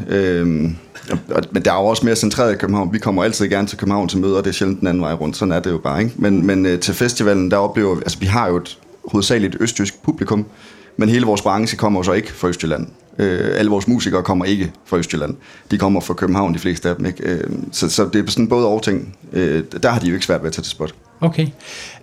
Og- 1.34 1.42
men 1.52 1.62
der 1.64 1.72
er 1.72 1.76
jo 1.80 1.86
også 1.86 2.06
mere 2.06 2.16
centreret 2.16 2.52
i 2.54 2.56
København. 2.56 2.92
Vi 2.92 2.98
kommer 2.98 3.24
altid 3.24 3.48
gerne 3.48 3.66
til 3.68 3.78
København 3.78 4.08
til 4.08 4.18
møder, 4.18 4.36
det 4.40 4.46
er 4.46 4.52
sjældent 4.52 4.80
den 4.80 4.88
anden 4.88 5.02
vej 5.02 5.12
rundt. 5.12 5.36
Sådan 5.36 5.52
er 5.52 5.60
det 5.60 5.70
jo 5.70 5.78
bare, 5.78 6.02
ikke? 6.02 6.12
Men, 6.16 6.46
men 6.46 6.66
øh, 6.66 6.80
til 6.80 6.94
festivalen, 6.94 7.50
der 7.50 7.56
oplever 7.56 7.94
vi... 7.94 8.00
Altså, 8.00 8.18
vi 8.18 8.26
har 8.26 8.48
jo 8.48 8.56
et 8.56 8.78
hovedsageligt 9.10 9.56
østjysk 9.60 10.02
publikum, 10.02 10.46
men 10.96 11.08
hele 11.08 11.26
vores 11.26 11.42
branche 11.42 11.76
kommer 11.76 12.00
jo 12.00 12.04
så 12.04 12.12
ikke 12.12 12.32
fra 12.32 12.48
Østjylland. 12.48 12.86
Øh, 13.18 13.58
alle 13.58 13.70
vores 13.70 13.88
musikere 13.88 14.22
kommer 14.22 14.44
ikke 14.44 14.72
fra 14.84 14.96
Østjylland. 14.96 15.34
De 15.70 15.78
kommer 15.78 16.00
fra 16.00 16.14
København, 16.14 16.54
de 16.54 16.58
fleste 16.58 16.88
af 16.88 16.96
dem, 16.96 17.06
ikke? 17.06 17.22
Øh, 17.22 17.50
så, 17.72 17.88
så 17.88 18.08
det 18.12 18.26
er 18.26 18.30
sådan 18.30 18.48
både 18.48 18.66
overting. 18.66 18.86
ting. 18.86 19.16
Øh, 19.32 19.64
der 19.82 19.90
har 19.90 20.00
de 20.00 20.06
jo 20.06 20.14
ikke 20.14 20.26
svært 20.26 20.40
ved 20.40 20.46
at 20.46 20.52
tage 20.52 20.62
til 20.62 20.70
spot. 20.70 20.94
Okay. 21.20 21.46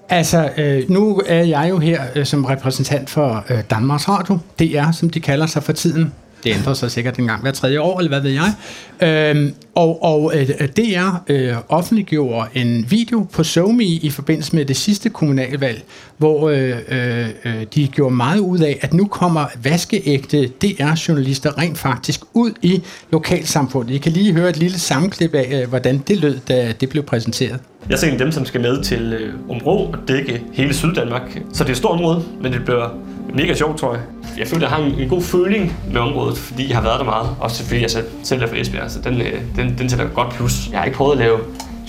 Altså, 0.10 0.50
øh, 0.58 0.90
nu 0.90 1.22
er 1.26 1.44
jeg 1.44 1.70
jo 1.70 1.78
her 1.78 2.02
øh, 2.16 2.26
som 2.26 2.46
repræsentant 2.46 3.10
for 3.10 3.46
øh, 3.50 3.64
Danmarks 3.70 4.10
Radio, 4.10 4.40
DR, 4.60 4.92
som 4.92 5.10
de 5.10 5.20
kalder 5.20 5.46
sig 5.46 5.64
for 5.64 5.74
tiden. 5.74 6.14
Det 6.44 6.56
ændrer 6.56 6.74
sig 6.74 6.92
sikkert 6.92 7.18
en 7.18 7.28
gang 7.28 7.42
hver 7.42 7.52
tredje 7.52 7.80
år, 7.80 8.00
eller 8.00 8.10
hvad 8.10 8.22
ved 8.22 8.32
jeg. 8.32 8.54
Øhm, 9.02 9.54
og 9.76 10.04
og 10.04 10.34
øh, 10.36 10.50
DR 10.50 11.24
øh, 11.28 11.56
offentliggjorde 11.70 12.48
en 12.54 12.86
video 12.90 13.28
på 13.34 13.44
SoMe 13.44 13.84
i 13.84 14.10
forbindelse 14.10 14.56
med 14.56 14.66
det 14.66 14.76
sidste 14.76 15.10
kommunalvalg, 15.10 15.84
hvor 16.18 16.50
øh, 16.50 16.78
øh, 16.88 17.28
øh 17.46 17.66
de 17.76 17.88
gjorde 17.88 18.16
meget 18.16 18.40
ud 18.40 18.60
af, 18.60 18.80
at 18.82 18.94
nu 18.94 19.08
kommer 19.08 19.46
vaskeægte 19.64 20.48
DR-journalister 20.48 21.58
rent 21.58 21.78
faktisk 21.78 22.22
ud 22.34 22.52
i 22.62 22.82
lokalsamfundet. 23.12 23.96
I 23.96 23.98
kan 23.98 24.12
lige 24.12 24.34
høre 24.34 24.50
et 24.50 24.58
lille 24.58 24.80
sammenklip 24.80 25.36
af, 25.36 25.62
øh, 25.62 25.70
hvordan 25.70 26.04
det 26.08 26.18
lød, 26.18 26.40
da 26.48 26.74
det 26.82 26.90
blev 26.90 27.04
præsenteret. 27.04 27.60
Jeg 27.90 28.00
ser 28.00 28.08
en 28.08 28.14
af 28.14 28.20
dem, 28.20 28.32
som 28.32 28.46
skal 28.46 28.62
med 28.62 28.84
til 28.84 29.14
øh, 29.14 29.34
Områ 29.50 29.78
og 29.78 29.98
dække 30.08 30.44
hele 30.54 30.74
Syddanmark. 30.74 31.42
Så 31.54 31.64
det 31.64 31.70
er 31.70 31.74
et 31.74 31.78
stort 31.78 31.92
område, 31.92 32.24
men 32.42 32.54
det 32.54 32.66
bliver 32.66 32.90
mega 33.34 33.54
sjovt, 33.54 33.80
tror 33.80 33.94
jeg. 33.94 34.02
Jeg 34.38 34.48
føler, 34.48 34.62
jeg 34.62 34.70
har 34.70 34.84
en, 34.84 35.00
en 35.00 35.10
god 35.10 35.22
føling 35.22 35.78
med 35.92 36.02
området, 36.02 36.38
fordi 36.38 36.68
jeg 36.70 36.78
har 36.78 36.84
været 36.84 37.00
der 37.00 37.06
meget. 37.06 37.30
Også 37.40 37.64
fordi 37.64 37.82
jeg 37.82 37.92
selv, 37.92 38.06
selv 38.24 38.44
er 38.44 38.48
fra 38.48 38.58
Esbjerg, 38.58 38.92
så 38.92 39.00
den, 39.02 39.22
øh, 39.22 39.42
den, 39.56 39.76
den 39.78 39.90
sætter 39.90 40.06
godt 40.08 40.34
plus. 40.34 40.70
Jeg 40.72 40.80
har 40.80 40.86
ikke 40.86 40.98
prøvet 40.98 41.12
at 41.12 41.18
lave 41.18 41.40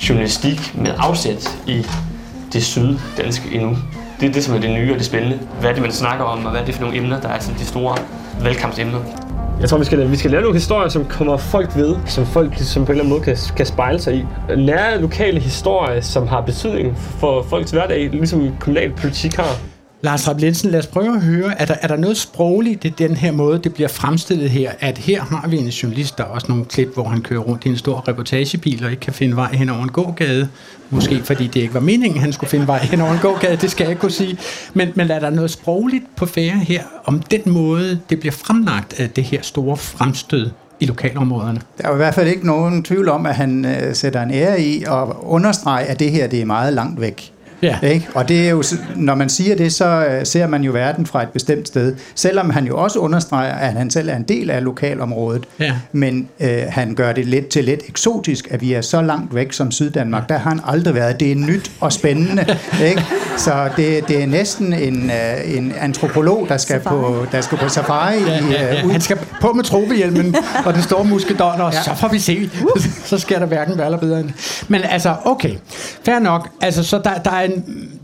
journalistik 0.08 0.74
med 0.74 0.90
afsæt 0.98 1.58
i 1.66 1.86
det 2.52 2.64
syddanske 2.64 3.54
endnu. 3.54 3.76
Det 4.20 4.28
er 4.28 4.32
det, 4.32 4.44
som 4.44 4.54
er 4.54 4.60
det 4.60 4.70
nye 4.70 4.92
og 4.92 4.98
det 4.98 5.06
spændende. 5.06 5.38
Hvad 5.60 5.70
er 5.70 5.74
det, 5.74 5.82
man 5.82 5.92
snakker 5.92 6.24
om, 6.24 6.44
og 6.44 6.50
hvad 6.50 6.60
er 6.60 6.64
det 6.64 6.74
for 6.74 6.82
nogle 6.82 6.96
emner, 6.96 7.20
der 7.20 7.28
er 7.28 7.40
sådan 7.40 7.60
de 7.60 7.64
store 7.64 7.96
valgkampsemner. 8.42 8.98
Jeg 9.60 9.68
tror, 9.68 9.78
vi 9.78 9.84
skal, 9.84 10.10
vi 10.10 10.16
skal 10.16 10.30
lave 10.30 10.42
nogle 10.42 10.56
historier, 10.56 10.88
som 10.88 11.04
kommer 11.04 11.36
folk 11.36 11.76
ved, 11.76 11.96
som 12.06 12.26
folk 12.26 12.58
som 12.58 12.84
på 12.84 12.92
en 12.92 12.98
eller 12.98 13.04
anden 13.04 13.10
måde 13.10 13.24
kan, 13.24 13.36
kan 13.56 13.66
spejle 13.66 13.98
sig 13.98 14.14
i. 14.14 14.24
Nære 14.56 15.00
lokale 15.00 15.40
historier, 15.40 16.00
som 16.00 16.26
har 16.26 16.40
betydning 16.40 16.96
for 16.98 17.42
folks 17.42 17.70
hverdag, 17.70 18.10
ligesom 18.10 18.56
kommunalpolitik 18.60 19.34
har. 19.34 19.73
Lars 20.04 20.28
Rapp 20.28 20.40
Linsen, 20.40 20.70
lad 20.70 20.78
os 20.78 20.86
prøve 20.86 21.16
at 21.16 21.22
høre, 21.22 21.60
er 21.60 21.64
der, 21.64 21.74
er 21.82 21.88
der 21.88 21.96
noget 21.96 22.16
sprogligt 22.16 22.84
i 22.84 22.88
den 22.88 23.16
her 23.16 23.32
måde, 23.32 23.58
det 23.58 23.74
bliver 23.74 23.88
fremstillet 23.88 24.50
her, 24.50 24.72
at 24.80 24.98
her 24.98 25.22
har 25.22 25.48
vi 25.48 25.56
en 25.56 25.66
journalist, 25.68 26.18
der 26.18 26.24
er 26.24 26.28
også 26.28 26.46
nogle 26.48 26.64
klip, 26.64 26.94
hvor 26.94 27.04
han 27.04 27.22
kører 27.22 27.40
rundt 27.40 27.64
i 27.64 27.68
en 27.68 27.76
stor 27.76 28.08
reportagebil 28.08 28.84
og 28.84 28.90
ikke 28.90 29.00
kan 29.00 29.12
finde 29.12 29.36
vej 29.36 29.52
hen 29.52 29.70
over 29.70 29.82
en 29.82 29.88
gågade. 29.88 30.48
Måske 30.90 31.22
fordi 31.22 31.46
det 31.46 31.60
ikke 31.60 31.74
var 31.74 31.80
meningen, 31.80 32.20
han 32.20 32.32
skulle 32.32 32.50
finde 32.50 32.66
vej 32.66 32.78
hen 32.78 33.00
over 33.00 33.12
en 33.12 33.18
gågade, 33.18 33.56
det 33.56 33.70
skal 33.70 33.84
jeg 33.84 33.90
ikke 33.90 34.00
kunne 34.00 34.12
sige. 34.12 34.38
Men, 34.74 34.88
men 34.94 35.10
er 35.10 35.18
der 35.18 35.30
noget 35.30 35.50
sprogligt 35.50 36.04
på 36.16 36.26
færre 36.26 36.58
her, 36.58 36.82
om 37.04 37.22
den 37.22 37.42
måde, 37.46 38.00
det 38.10 38.20
bliver 38.20 38.32
fremlagt 38.32 39.00
af 39.00 39.10
det 39.10 39.24
her 39.24 39.42
store 39.42 39.76
fremstød 39.76 40.50
i 40.80 40.86
lokalområderne? 40.86 41.60
Der 41.78 41.88
er 41.88 41.92
i 41.92 41.96
hvert 41.96 42.14
fald 42.14 42.28
ikke 42.28 42.46
nogen 42.46 42.82
tvivl 42.82 43.08
om, 43.08 43.26
at 43.26 43.34
han 43.34 43.64
øh, 43.64 43.94
sætter 43.94 44.22
en 44.22 44.30
ære 44.30 44.60
i 44.60 44.82
at 44.82 45.08
understrege, 45.22 45.84
at 45.84 45.98
det 45.98 46.10
her 46.10 46.26
det 46.26 46.40
er 46.40 46.44
meget 46.44 46.72
langt 46.72 47.00
væk. 47.00 47.33
Ja. 47.64 47.78
Ikke? 47.88 48.08
Og 48.14 48.28
det 48.28 48.46
er 48.46 48.50
jo, 48.50 48.62
når 48.96 49.14
man 49.14 49.28
siger 49.28 49.56
det, 49.56 49.72
så 49.72 50.06
øh, 50.06 50.26
ser 50.26 50.46
man 50.46 50.62
jo 50.62 50.72
verden 50.72 51.06
fra 51.06 51.22
et 51.22 51.28
bestemt 51.28 51.68
sted. 51.68 51.94
Selvom 52.14 52.50
han 52.50 52.64
jo 52.66 52.76
også 52.78 52.98
understreger, 52.98 53.54
at 53.54 53.72
han 53.72 53.90
selv 53.90 54.08
er 54.08 54.16
en 54.16 54.22
del 54.22 54.50
af 54.50 54.64
lokalområdet. 54.64 55.44
Ja. 55.60 55.72
Men 55.92 56.28
øh, 56.40 56.62
han 56.68 56.94
gør 56.94 57.12
det 57.12 57.26
lidt 57.26 57.48
til 57.48 57.64
lidt 57.64 57.80
eksotisk, 57.88 58.48
at 58.50 58.60
vi 58.60 58.72
er 58.72 58.80
så 58.80 59.02
langt 59.02 59.34
væk 59.34 59.52
som 59.52 59.70
Syddanmark. 59.70 60.28
Der 60.28 60.38
har 60.38 60.50
han 60.50 60.60
aldrig 60.66 60.94
været. 60.94 61.20
Det 61.20 61.32
er 61.32 61.36
nyt 61.36 61.70
og 61.80 61.92
spændende. 61.92 62.46
ikke? 62.88 63.02
Så 63.36 63.68
det, 63.76 64.08
det 64.08 64.22
er 64.22 64.26
næsten 64.26 64.72
en, 64.72 65.10
øh, 65.10 65.56
en 65.56 65.72
antropolog, 65.80 66.46
der 66.48 66.56
skal, 66.56 66.80
på, 66.80 67.26
der 67.32 67.40
skal 67.40 67.58
på 67.58 67.68
safari. 67.68 68.14
Ja, 68.14 68.38
i, 68.38 68.52
ja, 68.52 68.68
øh, 68.70 68.76
ja. 68.76 68.84
ud- 68.86 68.90
Han 68.92 69.00
skal 69.00 69.18
på 69.40 69.52
med 69.52 69.64
tropehjelmen 69.64 70.34
og 70.66 70.74
den 70.74 70.82
store 70.82 71.04
muskedon, 71.04 71.60
og 71.60 71.72
Ja. 71.72 71.82
så 71.82 71.90
får 71.94 72.08
vi 72.08 72.18
se. 72.18 72.50
så 73.04 73.18
skal 73.18 73.40
der 73.40 73.46
hverken 73.46 73.76
være 73.78 73.86
eller 73.86 73.98
bedre 73.98 74.20
end 74.20 74.30
Men 74.68 74.80
altså, 74.84 75.14
okay. 75.24 75.54
Fair 76.04 76.18
nok. 76.18 76.48
Altså, 76.60 76.82
så 76.84 76.98
der, 77.04 77.14
der 77.24 77.30
er 77.30 77.42
en, 77.42 77.53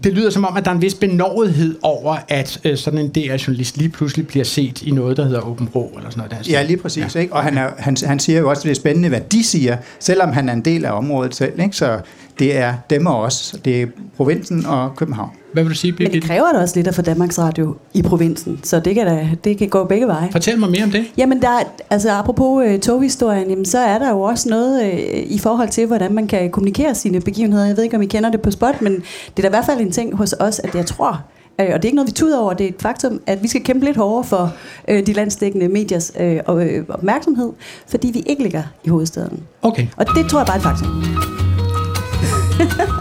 det 0.05 0.13
lyder 0.13 0.31
som 0.31 0.45
om, 0.45 0.57
at 0.57 0.65
der 0.65 0.71
er 0.71 0.75
en 0.75 0.83
vis 0.83 0.95
benovethed 0.95 1.79
over, 1.83 2.17
at 2.29 2.61
øh, 2.65 2.77
sådan 2.77 2.99
en 2.99 3.09
DR-journalist 3.09 3.77
lige 3.77 3.89
pludselig 3.89 4.27
bliver 4.27 4.45
set 4.45 4.83
i 4.83 4.91
noget, 4.91 5.17
der 5.17 5.25
hedder 5.25 5.41
Open 5.41 5.67
Pro, 5.67 5.93
eller 5.97 6.11
sådan 6.11 6.29
noget. 6.31 6.47
Der. 6.47 6.53
Ja, 6.53 6.63
lige 6.63 6.77
præcis. 6.77 7.15
Ja. 7.15 7.21
Ikke? 7.21 7.33
Og 7.33 7.43
han, 7.43 7.59
er, 7.59 7.71
han, 7.79 7.97
han 8.05 8.19
siger 8.19 8.39
jo 8.39 8.51
også, 8.51 8.61
at 8.61 8.65
det 8.65 8.71
er 8.71 8.75
spændende, 8.75 9.09
hvad 9.09 9.21
de 9.21 9.45
siger, 9.45 9.77
selvom 9.99 10.33
han 10.33 10.49
er 10.49 10.53
en 10.53 10.65
del 10.65 10.85
af 10.85 10.93
området 10.93 11.35
selv. 11.35 11.61
Ikke? 11.61 11.77
Så 11.77 12.01
det 12.39 12.57
er 12.57 12.75
dem 12.91 13.07
og 13.07 13.21
os. 13.21 13.55
Det 13.65 13.83
er 13.83 13.87
provinsen 14.17 14.67
og 14.67 14.97
København. 14.97 15.31
Hvad 15.53 15.63
vil 15.63 15.71
du 15.73 15.77
sige, 15.77 15.95
Men 15.99 16.13
det 16.13 16.23
kræver 16.23 16.53
da 16.53 16.59
også 16.59 16.77
lidt 16.77 16.87
at 16.87 16.95
få 16.95 17.03
Danmarks 17.03 17.39
Radio 17.39 17.77
i 17.95 18.03
provinsen, 18.03 18.61
så 18.63 18.81
det 18.81 18.95
kan, 18.95 19.07
da, 19.07 19.29
det 19.45 19.59
kan 19.59 19.69
gå 19.69 19.85
begge 19.85 20.07
veje. 20.07 20.29
Fortæl 20.33 20.59
mig 20.59 20.71
mere 20.71 20.85
om 20.85 20.91
det. 20.91 21.05
Jamen, 21.17 21.43
der, 21.43 21.49
er- 21.49 21.65
altså 21.91 22.11
apropos 22.11 22.65
øh, 22.67 22.79
toghistorien, 22.79 23.51
jamen, 23.51 23.65
så 23.65 23.79
er 23.79 23.99
der 23.99 24.11
jo 24.11 24.21
også 24.21 24.49
noget 24.49 24.85
øh, 24.93 25.23
i 25.27 25.39
forhold 25.39 25.69
til, 25.69 25.87
hvordan 25.87 26.13
man 26.15 26.27
kan 26.27 26.51
kommunikere 26.51 26.95
sine 26.95 27.21
begivenheder. 27.21 27.67
Jeg 27.67 27.77
ved 27.77 27.85
ikke, 27.85 27.97
om 27.97 28.03
I 28.03 28.07
kender 28.07 28.31
det 28.31 28.41
på 28.41 28.51
spot, 28.51 28.83
men 28.83 28.93
det 28.97 29.03
er 29.37 29.43
da 29.43 29.47
i 29.49 29.51
hvert 29.51 29.65
fald 29.67 29.81
en 29.81 29.93
ting 29.93 30.17
hos 30.17 30.33
os, 30.41 30.59
at 30.59 30.75
jeg 30.75 30.87
tror, 30.87 31.23
øh, 31.61 31.67
og 31.67 31.73
det 31.83 31.85
er 31.85 31.85
ikke 31.89 31.97
noget, 31.97 32.09
vi 32.09 32.13
tuder 32.13 32.39
over, 32.39 32.53
det 32.53 32.65
er 32.65 32.69
et 32.69 32.75
faktum, 32.83 33.21
at 33.27 33.43
vi 33.43 33.49
skal 33.49 33.65
kæmpe 33.65 33.85
lidt 33.85 33.97
hårdere 33.97 34.25
for 34.25 34.53
øh, 34.89 35.07
de 35.07 35.13
landsdækkende 35.13 35.69
mediers 35.69 36.13
øh, 36.21 36.41
øh, 36.49 36.85
opmærksomhed, 36.89 37.51
fordi 37.89 38.11
vi 38.15 38.23
ikke 38.27 38.43
ligger 38.43 38.63
i 38.85 38.89
hovedstaden. 38.89 39.41
Okay. 39.63 39.87
Og 39.97 40.07
det 40.17 40.27
tror 40.31 40.39
jeg 40.39 40.47
bare 40.47 40.57
er 40.57 40.61
et 40.61 40.63
faktum. 40.63 40.89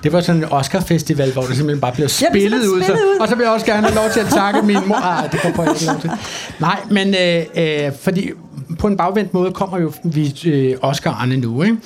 Det 0.07 0.13
var 0.15 0.21
sådan 0.21 0.43
en 0.43 0.47
Oscar-festival, 0.51 1.33
hvor 1.33 1.41
det 1.41 1.55
simpelthen 1.55 1.81
bare 1.81 1.91
blev 1.91 2.09
spillet, 2.09 2.33
simpelthen 2.33 2.69
ud, 2.73 2.81
så, 2.81 2.85
spillet 2.85 3.03
ud. 3.03 3.19
Og 3.19 3.27
så 3.27 3.35
vil 3.35 3.43
jeg 3.43 3.51
også 3.51 3.65
gerne 3.65 3.81
have 3.87 3.95
lov 3.95 4.09
til 4.13 4.19
at 4.19 4.27
takke 4.27 4.61
min 4.61 4.77
mor. 4.85 4.95
Ah, 4.95 5.31
det 5.31 5.39
får 5.39 5.63
jeg 5.63 5.71
ikke 5.73 5.85
lov 5.85 6.01
til. 6.01 6.11
Nej, 6.59 6.79
men 6.91 7.15
øh, 7.15 7.85
øh, 7.85 7.91
fordi 8.01 8.29
på 8.79 8.87
en 8.87 8.97
bagvendt 8.97 9.33
måde 9.33 9.51
kommer 9.51 9.79
jo 9.79 9.91
vi 10.03 10.35
øh, 10.45 10.77
Oscar'erne 10.83 11.35
nu. 11.35 11.63
Ikke? 11.63 11.77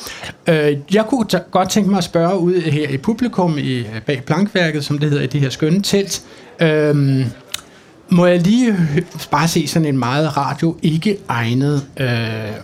Øh, 0.47 0.77
jeg 0.93 1.05
kunne 1.05 1.25
ta- 1.25 1.39
godt 1.51 1.69
tænke 1.69 1.89
mig 1.89 1.97
at 1.97 2.03
spørge 2.03 2.39
ud 2.39 2.61
her 2.61 2.89
i 2.89 2.97
publikum 2.97 3.57
i, 3.57 3.77
øh, 3.79 3.85
bag 4.05 4.23
plankværket, 4.25 4.85
som 4.85 4.97
det 4.97 5.09
hedder 5.09 5.23
i 5.23 5.27
det 5.27 5.41
her 5.41 5.49
skønne 5.49 5.81
telt. 5.81 6.21
Øh, 6.59 7.25
må 8.09 8.25
jeg 8.25 8.41
lige 8.41 8.75
bare 9.31 9.47
se 9.47 9.67
sådan 9.67 9.85
en 9.87 9.97
meget 9.97 10.37
radio 10.37 10.75
ikke 10.81 11.17
egnet 11.29 11.85
øh, 11.97 12.07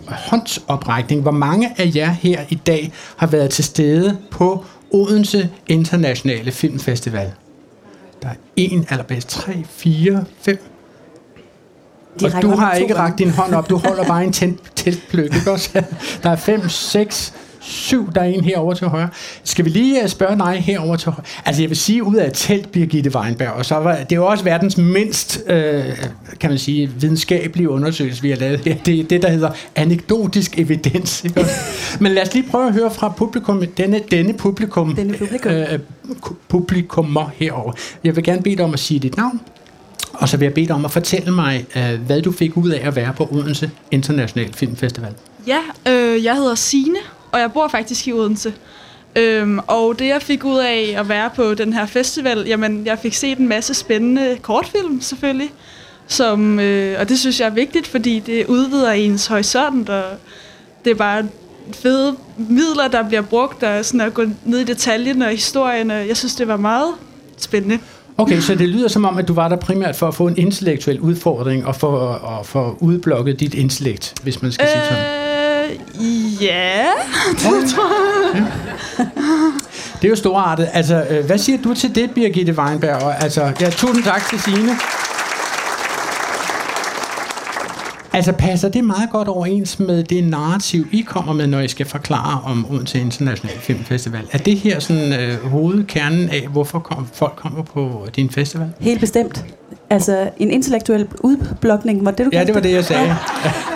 håndsoprækning. 0.08 1.22
Hvor 1.22 1.30
mange 1.30 1.70
af 1.78 1.90
jer 1.94 2.10
her 2.10 2.40
i 2.48 2.54
dag 2.54 2.92
har 3.16 3.26
været 3.26 3.50
til 3.50 3.64
stede 3.64 4.16
på 4.30 4.64
Odense 4.90 5.50
Internationale 5.66 6.52
Filmfestival? 6.52 7.32
Der 8.22 8.28
er 8.28 8.34
en, 8.56 8.86
allerbedst 8.90 9.28
tre, 9.28 9.64
fire, 9.68 10.24
fem. 10.40 10.58
De 12.20 12.24
Og 12.24 12.42
du 12.42 12.50
har 12.50 12.74
ikke 12.74 12.96
rakt 12.96 13.18
din 13.18 13.30
hånd 13.30 13.54
op, 13.54 13.70
du 13.70 13.76
holder 13.76 14.04
bare 14.04 14.24
en 14.24 14.32
tæt, 14.32 14.54
teltpløk, 14.76 15.34
ikke 15.34 15.50
også? 15.50 15.82
Der 16.22 16.30
er 16.30 16.36
fem, 16.36 16.68
seks, 16.68 17.34
syv, 17.68 18.12
der 18.14 18.20
er 18.20 18.24
en 18.24 18.44
herover 18.44 18.74
til 18.74 18.86
højre. 18.86 19.08
Skal 19.44 19.64
vi 19.64 19.70
lige 19.70 20.02
øh, 20.02 20.08
spørge 20.08 20.38
dig 20.38 20.62
herover 20.66 20.96
til 20.96 21.10
højre? 21.10 21.24
Altså 21.44 21.62
jeg 21.62 21.68
vil 21.70 21.76
sige, 21.76 22.02
ud 22.04 22.14
af 22.14 22.26
et 22.26 22.32
telt, 22.34 22.72
Birgitte 22.72 23.16
Weinberg, 23.16 23.48
og 23.50 23.64
så 23.66 23.74
var 23.74 23.96
det 23.96 24.12
er 24.12 24.16
jo 24.16 24.26
også 24.26 24.44
verdens 24.44 24.76
mindst, 24.76 25.40
øh, 25.46 25.84
kan 26.40 26.50
man 26.50 26.58
sige, 26.58 26.90
videnskabelige 27.00 27.68
undersøgelse, 27.70 28.22
vi 28.22 28.30
har 28.30 28.36
lavet 28.36 28.60
her. 28.60 28.76
Det 28.86 29.00
er 29.00 29.04
det, 29.04 29.22
der 29.22 29.30
hedder 29.30 29.50
anekdotisk 29.76 30.58
evidens. 30.58 31.24
Men 32.00 32.12
lad 32.12 32.22
os 32.22 32.34
lige 32.34 32.46
prøve 32.50 32.66
at 32.66 32.72
høre 32.74 32.90
fra 32.90 33.08
publikum, 33.08 33.66
denne, 33.76 34.00
denne 34.10 34.32
publikum, 34.34 34.94
Denne 34.96 35.14
publikum. 35.18 35.52
Øh, 35.52 35.78
ku- 36.20 36.34
publikummer 36.48 37.30
herover. 37.36 37.72
Jeg 38.04 38.16
vil 38.16 38.24
gerne 38.24 38.42
bede 38.42 38.56
dig 38.56 38.64
om 38.64 38.72
at 38.74 38.80
sige 38.80 39.00
dit 39.00 39.16
navn, 39.16 39.40
og 40.12 40.28
så 40.28 40.36
vil 40.36 40.46
jeg 40.46 40.54
bede 40.54 40.66
dig 40.66 40.74
om 40.74 40.84
at 40.84 40.90
fortælle 40.90 41.30
mig, 41.34 41.66
øh, 41.76 42.00
hvad 42.06 42.22
du 42.22 42.32
fik 42.32 42.56
ud 42.56 42.70
af 42.70 42.86
at 42.86 42.96
være 42.96 43.12
på 43.16 43.28
Odense 43.32 43.70
International 43.90 44.52
Filmfestival. 44.54 45.12
Ja, 45.46 45.58
øh, 45.92 46.24
jeg 46.24 46.34
hedder 46.36 46.54
Sine, 46.54 46.96
og 47.32 47.40
jeg 47.40 47.52
bor 47.52 47.68
faktisk 47.68 48.08
i 48.08 48.12
Odense. 48.12 48.52
Øhm, 49.16 49.58
og 49.66 49.98
det 49.98 50.06
jeg 50.06 50.22
fik 50.22 50.44
ud 50.44 50.58
af 50.58 50.94
at 50.98 51.08
være 51.08 51.30
på 51.36 51.54
den 51.54 51.72
her 51.72 51.86
festival, 51.86 52.44
jamen 52.46 52.86
jeg 52.86 52.98
fik 52.98 53.14
set 53.14 53.38
en 53.38 53.48
masse 53.48 53.74
spændende 53.74 54.36
kortfilm 54.42 55.00
selvfølgelig. 55.00 55.50
Som, 56.06 56.60
øh, 56.60 57.00
og 57.00 57.08
det 57.08 57.18
synes 57.18 57.40
jeg 57.40 57.46
er 57.46 57.50
vigtigt, 57.50 57.86
fordi 57.86 58.18
det 58.18 58.46
udvider 58.46 58.92
ens 58.92 59.26
horisont, 59.26 59.88
og 59.88 60.04
det 60.84 60.90
er 60.90 60.94
bare 60.94 61.24
fede 61.72 62.16
midler, 62.36 62.88
der 62.88 63.08
bliver 63.08 63.22
brugt, 63.22 63.62
og 63.62 63.84
sådan 63.84 64.00
at 64.00 64.14
gå 64.14 64.24
ned 64.44 64.58
i 64.58 64.64
detaljen 64.64 65.22
og 65.22 65.30
historien, 65.30 65.90
og 65.90 66.08
jeg 66.08 66.16
synes, 66.16 66.34
det 66.34 66.48
var 66.48 66.56
meget 66.56 66.94
spændende. 67.38 67.78
Okay, 68.18 68.40
så 68.40 68.54
det 68.54 68.68
lyder 68.68 68.88
som 68.88 69.04
om, 69.04 69.18
at 69.18 69.28
du 69.28 69.34
var 69.34 69.48
der 69.48 69.56
primært 69.56 69.96
for 69.96 70.08
at 70.08 70.14
få 70.14 70.26
en 70.26 70.36
intellektuel 70.36 71.00
udfordring 71.00 71.66
og 71.66 71.76
for 71.76 72.10
at 72.38 72.46
få 72.46 72.76
udblokket 72.80 73.40
dit 73.40 73.54
intellekt, 73.54 74.14
hvis 74.22 74.42
man 74.42 74.52
skal 74.52 74.64
øh, 74.64 74.70
sige 74.70 74.82
sådan. 74.88 75.27
Ja, 76.40 76.84
det 77.32 77.70
tror 77.74 78.34
jeg. 78.34 78.46
Det 80.02 80.04
er 80.04 80.08
jo 80.08 80.16
storartet. 80.16 80.68
Altså, 80.72 81.06
øh, 81.10 81.26
hvad 81.26 81.38
siger 81.38 81.58
du 81.62 81.74
til 81.74 81.94
det, 81.94 82.10
Birgitte 82.10 82.58
Weinberg? 82.58 83.22
Altså, 83.22 83.52
ja, 83.60 83.70
tusind 83.70 84.04
tak 84.04 84.28
til 84.28 84.40
Signe. 84.40 84.76
Altså, 88.12 88.32
passer 88.32 88.68
det 88.68 88.84
meget 88.84 89.10
godt 89.10 89.28
overens 89.28 89.78
med 89.78 90.04
det 90.04 90.24
narrativ, 90.24 90.86
I 90.92 91.00
kommer 91.00 91.32
med, 91.32 91.46
når 91.46 91.60
I 91.60 91.68
skal 91.68 91.86
forklare 91.86 92.40
om 92.44 92.66
Odense 92.70 92.98
International 93.00 93.58
Filmfestival? 93.58 94.28
Er 94.32 94.38
det 94.38 94.56
her 94.56 94.80
sådan 94.80 95.12
øh, 95.12 95.50
hovedkernen 95.50 96.28
af, 96.28 96.46
hvorfor 96.52 96.78
kom, 96.78 97.08
folk 97.12 97.32
kommer 97.36 97.62
på 97.62 98.06
din 98.16 98.30
festival? 98.30 98.68
Helt 98.80 99.00
bestemt. 99.00 99.44
Altså 99.90 100.30
en 100.36 100.50
intellektuel 100.50 101.06
udblokning, 101.20 102.04
var 102.04 102.10
det 102.10 102.26
du 102.26 102.30
Ja, 102.32 102.44
det 102.44 102.54
var 102.54 102.60
det, 102.60 102.72
jeg 102.72 102.84
sagde. 102.84 103.02
Ja. 103.04 103.16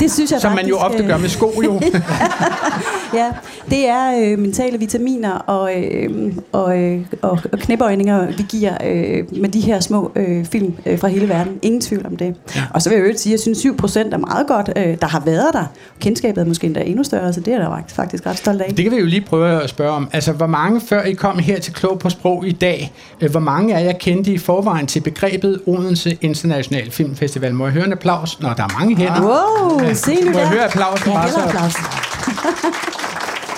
Det 0.01 0.13
synes 0.13 0.33
jeg 0.33 0.41
Som 0.41 0.53
man 0.53 0.67
jo 0.67 0.77
ofte 0.77 1.07
gør 1.07 1.17
med 1.17 1.29
sko, 1.29 1.63
jo. 1.65 1.81
ja, 3.21 3.31
det 3.71 3.89
er 3.89 4.21
øh, 4.21 4.39
mentale 4.39 4.79
vitaminer 4.79 5.33
og, 5.33 5.83
øh, 5.83 6.33
og, 6.53 6.79
øh, 6.79 7.01
og, 7.23 7.39
knæbøjninger, 7.53 8.27
vi 8.27 8.45
giver 8.49 8.77
øh, 8.85 9.25
med 9.41 9.49
de 9.49 9.61
her 9.61 9.81
små 9.81 10.13
øh, 10.17 10.45
film 10.45 10.75
øh, 10.87 10.99
fra 10.99 11.09
hele 11.09 11.29
verden. 11.29 11.59
Ingen 11.63 11.81
tvivl 11.81 12.07
om 12.07 12.17
det. 12.17 12.35
Ja. 12.57 12.63
Og 12.75 12.83
så 12.83 12.89
vil 12.89 12.99
jeg 12.99 13.13
jo 13.13 13.19
sige, 13.19 13.35
at 13.35 13.47
jeg 13.47 13.57
synes 13.57 13.59
7% 13.59 13.99
er 13.99 14.19
meget 14.19 14.47
godt, 14.47 14.71
øh, 14.77 14.97
der 15.01 15.07
har 15.07 15.21
været 15.21 15.49
der. 15.53 15.65
Kendskabet 16.01 16.41
er 16.41 16.45
måske 16.45 16.67
endda 16.67 16.81
endnu 16.81 17.05
større, 17.05 17.33
så 17.33 17.41
det 17.41 17.55
er 17.55 17.59
der 17.59 17.83
faktisk 17.89 18.27
ret 18.27 18.37
stolt 18.37 18.63
af. 18.63 18.75
Det 18.75 18.85
kan 18.85 18.93
vi 18.93 18.97
jo 18.97 19.07
lige 19.07 19.21
prøve 19.21 19.63
at 19.63 19.71
spørge 19.71 19.93
om. 19.93 20.09
Altså, 20.13 20.33
hvor 20.33 20.47
mange 20.47 20.81
før 20.81 21.03
I 21.03 21.13
kom 21.13 21.39
her 21.39 21.59
til 21.59 21.73
Klog 21.73 21.99
på 21.99 22.11
Sprog 22.11 22.47
i 22.47 22.53
dag, 22.53 22.93
øh, 23.21 23.31
hvor 23.31 23.41
mange 23.41 23.77
af 23.77 23.85
jer 23.85 23.93
kendte 23.93 24.33
i 24.33 24.39
forvejen 24.39 24.87
til 24.87 25.01
begrebet 25.01 25.61
Odense 26.07 26.19
International 26.21 26.91
Filmfestival? 26.91 27.55
Må 27.55 27.65
jeg 27.67 27.73
høre 27.73 27.87
en 27.87 27.93
applaus? 27.93 28.41
Nå, 28.41 28.49
der 28.57 28.63
er 28.65 28.79
mange 28.79 28.97
hænder. 28.97 29.21
Wow, 29.23 29.83
ja. 29.83 29.95
se 29.95 30.15
nu 30.15 30.31
Må 30.33 30.39
jeg 30.39 30.47
der. 30.47 30.53
høre 30.53 30.65
applausen? 30.65 31.09
Ja, 31.13 31.15
bare 31.19 31.31
så- 31.31 31.41
applausen. 31.41 31.83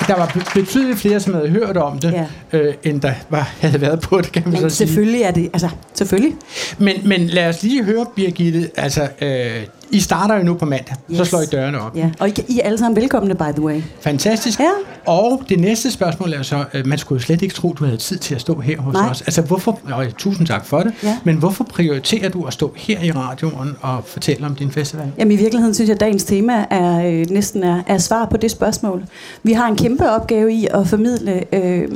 Der 0.08 0.16
var 0.16 0.26
be- 0.34 0.44
betydeligt 0.60 0.98
flere, 0.98 1.20
som 1.20 1.34
havde 1.34 1.48
hørt 1.48 1.76
om 1.76 1.98
det, 1.98 2.12
ja. 2.52 2.58
øh, 2.58 2.74
end 2.82 3.00
der 3.00 3.12
var, 3.30 3.50
havde 3.60 3.80
været 3.80 4.00
på 4.00 4.20
det, 4.20 4.32
kan 4.32 4.42
man 4.44 4.52
Men 4.52 4.70
så 4.70 4.76
sige. 4.76 4.86
selvfølgelig 4.88 5.22
er 5.22 5.30
det, 5.30 5.50
altså 5.52 5.68
selvfølgelig. 5.94 6.34
Men, 6.78 6.96
men 7.08 7.26
lad 7.26 7.48
os 7.48 7.62
lige 7.62 7.84
høre, 7.84 8.06
Birgitte, 8.16 8.70
altså, 8.76 9.08
øh, 9.20 9.62
I 9.90 10.00
starter 10.00 10.36
jo 10.36 10.42
nu 10.42 10.54
på 10.54 10.64
mandag, 10.64 10.96
yes. 11.10 11.18
så 11.18 11.24
slår 11.24 11.40
I 11.40 11.46
dørene 11.46 11.80
op. 11.80 11.96
Ja. 11.96 12.10
Og 12.20 12.28
I, 12.28 12.32
I 12.48 12.58
er 12.60 12.66
alle 12.66 12.78
sammen 12.78 12.96
velkomne, 12.96 13.34
by 13.34 13.42
the 13.54 13.62
way. 13.62 13.82
Fantastisk. 14.00 14.60
Ja. 14.60 14.70
Og 15.06 15.42
det 15.48 15.60
næste 15.60 15.90
spørgsmål 15.90 16.32
er 16.32 16.42
så, 16.42 16.64
øh, 16.74 16.86
man 16.86 16.98
skulle 16.98 17.20
jo 17.20 17.24
slet 17.24 17.42
ikke 17.42 17.54
tro, 17.54 17.72
du 17.72 17.84
havde 17.84 17.96
tid 17.96 18.18
til 18.18 18.34
at 18.34 18.40
stå 18.40 18.60
her 18.60 18.80
hos 18.80 18.92
Nej. 18.92 19.08
os. 19.10 19.20
Altså 19.22 19.42
hvorfor, 19.42 19.78
og 19.92 20.06
tusind 20.18 20.46
tak 20.46 20.66
for 20.66 20.80
det, 20.80 20.92
Ja. 21.02 21.18
men 21.24 21.36
hvorfor 21.36 21.64
prioriterer 21.64 22.28
du 22.28 22.44
at 22.44 22.52
stå 22.52 22.72
her 22.76 23.00
i 23.02 23.10
radioen 23.12 23.76
og 23.80 24.02
fortælle 24.06 24.46
om 24.46 24.54
din 24.54 24.70
festival? 24.70 25.12
Jamen 25.18 25.32
i 25.32 25.36
virkeligheden 25.36 25.74
synes 25.74 25.88
jeg, 25.88 25.94
at 25.94 26.00
dagens 26.00 26.24
tema 26.24 26.64
er 26.70 27.06
øh, 27.06 27.26
næsten 27.30 27.62
er, 27.62 27.82
er 27.86 27.98
svar 27.98 28.24
på 28.30 28.36
det 28.36 28.50
spørgsmål. 28.50 29.04
Vi 29.42 29.52
har 29.52 29.66
en 29.68 29.76
kæmpe 29.76 30.10
opgave 30.10 30.52
i 30.52 30.66
at 30.70 30.86
formidle 30.86 31.44
øh, 31.54 31.88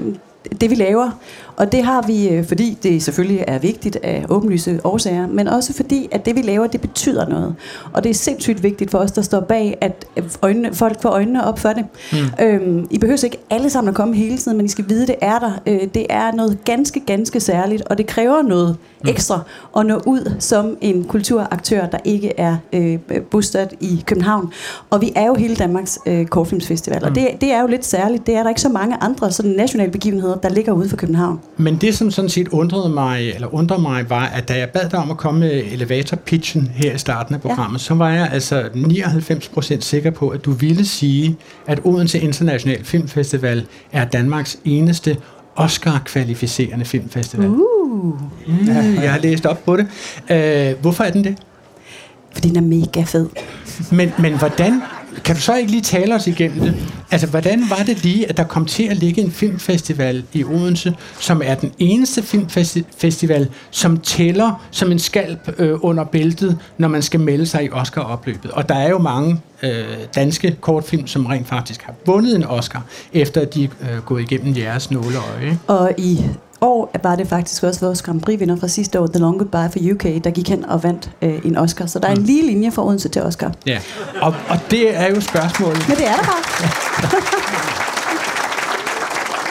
det, 0.60 0.70
vi 0.70 0.74
laver. 0.74 1.10
Og 1.58 1.72
det 1.72 1.82
har 1.84 2.02
vi, 2.06 2.28
øh, 2.28 2.44
fordi 2.44 2.78
det 2.82 3.02
selvfølgelig 3.02 3.44
er 3.46 3.58
vigtigt 3.58 3.96
af 4.02 4.24
åbenlyse 4.28 4.80
årsager, 4.84 5.26
men 5.26 5.48
også 5.48 5.72
fordi, 5.72 6.08
at 6.12 6.26
det, 6.26 6.36
vi 6.36 6.42
laver, 6.42 6.66
det 6.66 6.80
betyder 6.80 7.28
noget. 7.28 7.54
Og 7.92 8.04
det 8.04 8.10
er 8.10 8.14
sindssygt 8.14 8.62
vigtigt 8.62 8.90
for 8.90 8.98
os, 8.98 9.12
der 9.12 9.22
står 9.22 9.40
bag, 9.40 9.78
at 9.80 10.06
øjnene, 10.42 10.74
folk 10.74 11.02
får 11.02 11.08
øjnene 11.08 11.44
op 11.46 11.58
for 11.58 11.68
det. 11.68 11.84
Mm. 12.12 12.44
Øhm, 12.44 12.86
I 12.90 12.98
behøver 12.98 13.24
ikke 13.24 13.38
alle 13.50 13.70
sammen 13.70 13.88
at 13.88 13.94
komme 13.94 14.14
hele 14.14 14.38
tiden, 14.38 14.56
men 14.56 14.66
I 14.66 14.68
skal 14.68 14.84
vide, 14.88 15.06
det 15.06 15.14
er 15.20 15.38
der. 15.38 15.52
Øh, 15.66 15.80
det 15.94 16.06
er 16.10 16.32
noget 16.32 16.58
ganske, 16.64 17.00
ganske 17.00 17.40
særligt, 17.40 17.82
og 17.82 17.98
det 17.98 18.06
kræver 18.06 18.42
noget 18.42 18.76
ekstra 19.08 19.40
at 19.76 19.86
nå 19.86 20.00
ud 20.06 20.32
som 20.38 20.76
en 20.80 21.04
kulturaktør, 21.04 21.86
der 21.86 21.98
ikke 22.04 22.32
er 22.40 22.56
øh, 22.72 22.98
bosat 23.30 23.74
i 23.80 24.02
København. 24.06 24.52
Og 24.90 25.00
vi 25.00 25.12
er 25.14 25.26
jo 25.26 25.34
hele 25.34 25.54
Danmarks 25.56 25.98
øh, 26.06 26.26
kortfilmsfestival, 26.26 27.04
og 27.04 27.08
Mm. 27.08 27.14
det, 27.14 27.28
det 27.40 27.52
er 27.52 27.60
jo 27.60 27.66
lidt 27.66 27.84
særligt. 27.84 28.26
Det 28.26 28.34
er 28.34 28.42
der 28.42 28.48
ikke 28.48 28.60
så 28.60 28.68
mange 28.68 28.96
andre 29.00 29.32
sådan 29.32 29.50
nationale 29.50 29.90
begivenheder, 29.92 30.34
der 30.36 30.48
ligger 30.48 30.72
ude 30.72 30.88
for 30.88 30.96
København. 30.96 31.40
Men 31.56 31.76
det, 31.76 31.94
som 31.94 32.10
sådan 32.10 32.28
set 32.28 32.48
undrede 32.48 32.88
mig, 32.88 33.30
eller 33.30 33.54
undrede 33.54 33.82
mig, 33.82 34.10
var, 34.10 34.26
at 34.26 34.48
da 34.48 34.58
jeg 34.58 34.68
bad 34.70 34.88
dig 34.90 34.98
om 34.98 35.10
at 35.10 35.16
komme 35.16 35.40
med 35.40 35.62
elevator-pitchen 35.72 36.70
her 36.74 36.94
i 36.94 36.98
starten 36.98 37.34
af 37.34 37.40
programmet, 37.40 37.78
ja. 37.78 37.82
så 37.84 37.94
var 37.94 38.10
jeg 38.10 38.28
altså 38.32 38.62
99% 38.62 39.80
sikker 39.80 40.10
på, 40.10 40.28
at 40.28 40.44
du 40.44 40.50
ville 40.50 40.86
sige, 40.86 41.36
at 41.66 41.80
Odense 41.84 42.20
International 42.20 42.84
Filmfestival 42.84 43.66
er 43.92 44.04
Danmarks 44.04 44.58
eneste 44.64 45.16
Oscar-kvalificerende 45.56 46.84
filmfestival. 46.84 47.48
Uh. 47.48 48.20
Ja, 48.66 48.74
jeg 49.02 49.12
har 49.12 49.18
læst 49.18 49.46
op 49.46 49.64
på 49.64 49.76
det. 49.76 49.86
Øh, 50.30 50.80
hvorfor 50.80 51.04
er 51.04 51.10
den 51.10 51.24
det? 51.24 51.36
Fordi 52.32 52.48
den 52.48 52.56
er 52.56 52.60
mega 52.60 53.02
fed. 53.02 53.28
Men, 53.90 54.12
men 54.18 54.38
hvordan, 54.38 54.82
kan 55.24 55.34
du 55.34 55.40
så 55.40 55.54
ikke 55.54 55.70
lige 55.70 55.82
tale 55.82 56.14
os 56.14 56.26
igennem 56.26 56.60
det? 56.60 56.74
Altså, 57.10 57.26
hvordan 57.26 57.70
var 57.70 57.82
det 57.86 58.02
lige, 58.02 58.28
at 58.28 58.36
der 58.36 58.44
kom 58.44 58.66
til 58.66 58.82
at 58.82 58.96
ligge 58.96 59.22
en 59.22 59.30
filmfestival 59.30 60.24
i 60.32 60.44
Odense, 60.44 60.94
som 61.20 61.42
er 61.44 61.54
den 61.54 61.72
eneste 61.78 62.22
filmfestival, 62.22 63.48
som 63.70 63.96
tæller 63.96 64.66
som 64.70 64.92
en 64.92 64.98
skalp 64.98 65.54
øh, 65.58 65.84
under 65.84 66.04
bæltet, 66.04 66.58
når 66.78 66.88
man 66.88 67.02
skal 67.02 67.20
melde 67.20 67.46
sig 67.46 67.64
i 67.64 67.70
Oscar-opløbet? 67.70 68.50
Og 68.50 68.68
der 68.68 68.74
er 68.74 68.88
jo 68.88 68.98
mange 68.98 69.40
øh, 69.62 69.84
danske 70.14 70.56
kortfilm, 70.60 71.06
som 71.06 71.26
rent 71.26 71.48
faktisk 71.48 71.82
har 71.82 71.94
vundet 72.06 72.36
en 72.36 72.44
Oscar, 72.44 72.82
efter 73.12 73.40
at 73.40 73.54
de 73.54 73.62
øh, 73.62 73.70
er 73.80 73.96
øh, 73.96 74.02
gået 74.02 74.22
igennem 74.22 74.56
jeres 74.56 74.90
nåleøje. 74.90 75.44
ikke? 75.44 75.58
Og 75.66 75.92
i 75.98 76.24
år 76.60 76.90
var 77.02 77.16
det 77.16 77.28
faktisk 77.28 77.62
også 77.62 77.80
vores 77.80 78.02
Grand 78.02 78.20
Prix-vinder 78.20 78.56
fra 78.56 78.68
sidste 78.68 79.00
år, 79.00 79.06
The 79.06 79.18
Long 79.18 79.38
Goodbye 79.38 79.72
for 79.72 79.94
UK, 79.94 80.24
der 80.24 80.30
gik 80.30 80.48
hen 80.48 80.64
og 80.64 80.82
vandt 80.82 81.10
øh, 81.22 81.40
en 81.44 81.56
Oscar. 81.56 81.86
Så 81.86 81.98
der 81.98 82.08
er 82.08 82.12
en 82.12 82.22
lige 82.22 82.46
linje 82.46 82.70
fra 82.70 82.86
Odense 82.86 83.08
til 83.08 83.22
Oscar. 83.22 83.52
Ja, 83.66 83.78
og, 84.20 84.34
og 84.48 84.58
det 84.70 84.96
er 84.96 85.08
jo 85.14 85.20
spørgsmålet. 85.20 85.88
Men 85.88 85.96
det 85.96 86.06
er 86.06 86.16
der 86.16 86.22
bare. 86.22 86.42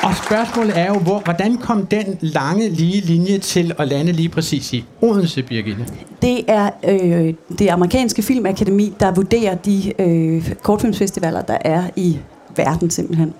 Og 0.08 0.16
spørgsmålet 0.16 0.78
er 0.78 0.88
jo, 0.88 1.00
hvor, 1.00 1.20
hvordan 1.20 1.58
kom 1.58 1.86
den 1.86 2.18
lange 2.22 2.70
lige 2.70 3.02
linje 3.02 3.38
til 3.38 3.74
at 3.80 3.88
lande 3.88 4.12
lige 4.12 4.30
præcis 4.30 4.74
i 4.74 4.86
Odense, 5.02 5.44
Birgitte? 5.44 5.86
Det 6.22 6.44
er 6.48 6.70
øh, 6.88 7.34
det 7.60 7.68
amerikanske 7.70 8.22
filmakademi, 8.22 8.94
der 9.00 9.12
vurderer 9.12 9.56
de 9.56 10.02
øh, 10.02 10.54
kortfilmsfestivaler, 10.64 11.42
der 11.42 11.58
er 11.62 11.84
i 11.96 12.20
verden 12.58 12.90
simpelthen. 12.90 13.34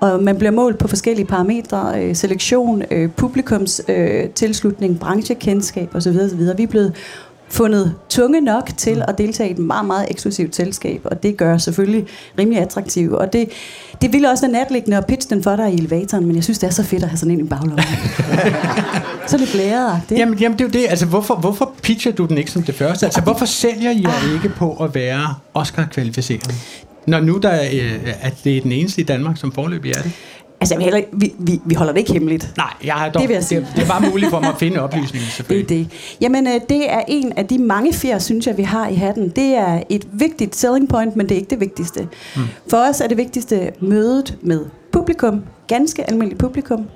Og 0.00 0.22
man 0.22 0.38
bliver 0.38 0.50
målt 0.50 0.78
på 0.78 0.88
forskellige 0.88 1.26
parametre, 1.26 2.02
øh, 2.02 2.16
selektion, 2.16 2.82
øh, 2.90 3.10
publikums 3.10 3.80
øh, 3.88 4.28
tilslutning, 4.28 5.00
branchekendskab 5.00 5.94
osv. 5.94 6.18
osv. 6.24 6.58
Vi 6.58 6.62
er 6.62 6.66
blevet 6.66 6.92
fundet 7.52 7.94
tunge 8.08 8.40
nok 8.40 8.70
til 8.76 9.04
at 9.08 9.18
deltage 9.18 9.48
i 9.48 9.52
et 9.52 9.58
meget, 9.58 9.86
meget 9.86 10.06
eksklusivt 10.10 10.56
selskab, 10.56 11.00
og 11.04 11.22
det 11.22 11.36
gør 11.36 11.58
selvfølgelig 11.58 12.06
rimelig 12.38 12.62
attraktivt. 12.62 13.12
Og 13.12 13.32
det, 13.32 13.48
det 14.02 14.12
ville 14.12 14.30
også 14.30 14.46
være 14.46 14.52
natliggende 14.52 14.96
at 14.96 15.06
pitche 15.06 15.34
den 15.34 15.42
for 15.42 15.56
dig 15.56 15.72
i 15.72 15.74
elevatoren, 15.74 16.26
men 16.26 16.36
jeg 16.36 16.44
synes, 16.44 16.58
det 16.58 16.66
er 16.66 16.70
så 16.70 16.82
fedt 16.82 17.02
at 17.02 17.08
have 17.08 17.18
sådan 17.18 17.30
en 17.38 17.46
i 17.46 17.48
baglommen. 17.48 17.78
så 19.28 19.38
det 19.38 19.48
blæret 19.52 20.00
Jamen, 20.10 20.38
jamen, 20.38 20.58
det 20.58 20.64
er 20.64 20.68
jo 20.68 20.82
det. 20.82 20.90
Altså, 20.90 21.06
hvorfor, 21.06 21.34
hvorfor 21.34 21.72
pitcher 21.82 22.12
du 22.12 22.24
den 22.24 22.38
ikke 22.38 22.50
som 22.50 22.62
det 22.62 22.74
første? 22.74 23.06
Altså, 23.06 23.20
hvorfor 23.20 23.46
sælger 23.46 23.90
I 23.90 24.02
jer 24.02 24.34
ikke 24.34 24.48
på 24.48 24.76
at 24.84 24.94
være 24.94 25.34
Oscar-kvalificeret? 25.54 26.54
Når 27.06 27.20
nu 27.20 27.38
der 27.38 27.48
er, 27.48 27.68
øh, 27.72 28.14
at 28.22 28.34
det 28.44 28.56
er 28.56 28.60
den 28.60 28.72
eneste 28.72 29.00
i 29.00 29.04
Danmark, 29.04 29.36
som 29.36 29.52
forløb 29.52 29.84
er 29.84 29.92
det. 29.92 30.12
Altså, 30.60 30.78
heller, 30.78 30.96
ikke- 30.96 31.08
vi, 31.12 31.32
vi, 31.38 31.60
vi 31.66 31.74
holder 31.74 31.92
det 31.92 32.00
ikke 32.00 32.12
hemmeligt. 32.12 32.52
Nej, 32.56 32.72
jeg 32.84 32.94
har 32.94 33.08
dog, 33.08 33.20
Det 33.22 33.28
vil 33.28 33.34
jeg 33.34 33.44
sige. 33.44 33.60
det, 33.60 33.68
det 33.76 33.82
er 33.82 33.88
bare 33.88 34.10
muligt 34.10 34.30
for 34.30 34.40
mig 34.40 34.48
at 34.48 34.58
finde 34.58 34.80
oplysninger, 34.80 35.26
Det 35.26 35.32
er 35.32 35.34
selvfølgelig. 35.36 35.68
det. 35.68 35.88
Jamen, 36.20 36.46
øh, 36.46 36.52
det 36.68 36.90
er 36.92 37.00
en 37.08 37.32
af 37.36 37.46
de 37.46 37.58
mange 37.58 37.92
fjer, 37.92 38.18
synes 38.18 38.46
jeg, 38.46 38.56
vi 38.58 38.62
har 38.62 38.88
i 38.88 38.94
hatten. 38.94 39.28
Det 39.28 39.44
er 39.54 39.82
et 39.90 40.06
vigtigt 40.12 40.56
selling 40.56 40.88
point, 40.88 41.16
men 41.16 41.28
det 41.28 41.34
er 41.34 41.38
ikke 41.38 41.50
det 41.50 41.60
vigtigste. 41.60 42.08
Mm. 42.36 42.42
For 42.70 42.76
os 42.90 43.00
er 43.00 43.06
det 43.08 43.16
vigtigste 43.16 43.70
mødet 43.80 44.36
med 44.42 44.64
publikum, 44.92 45.40
ganske 45.68 46.08
almindeligt 46.10 46.40
publikum, 46.40 46.86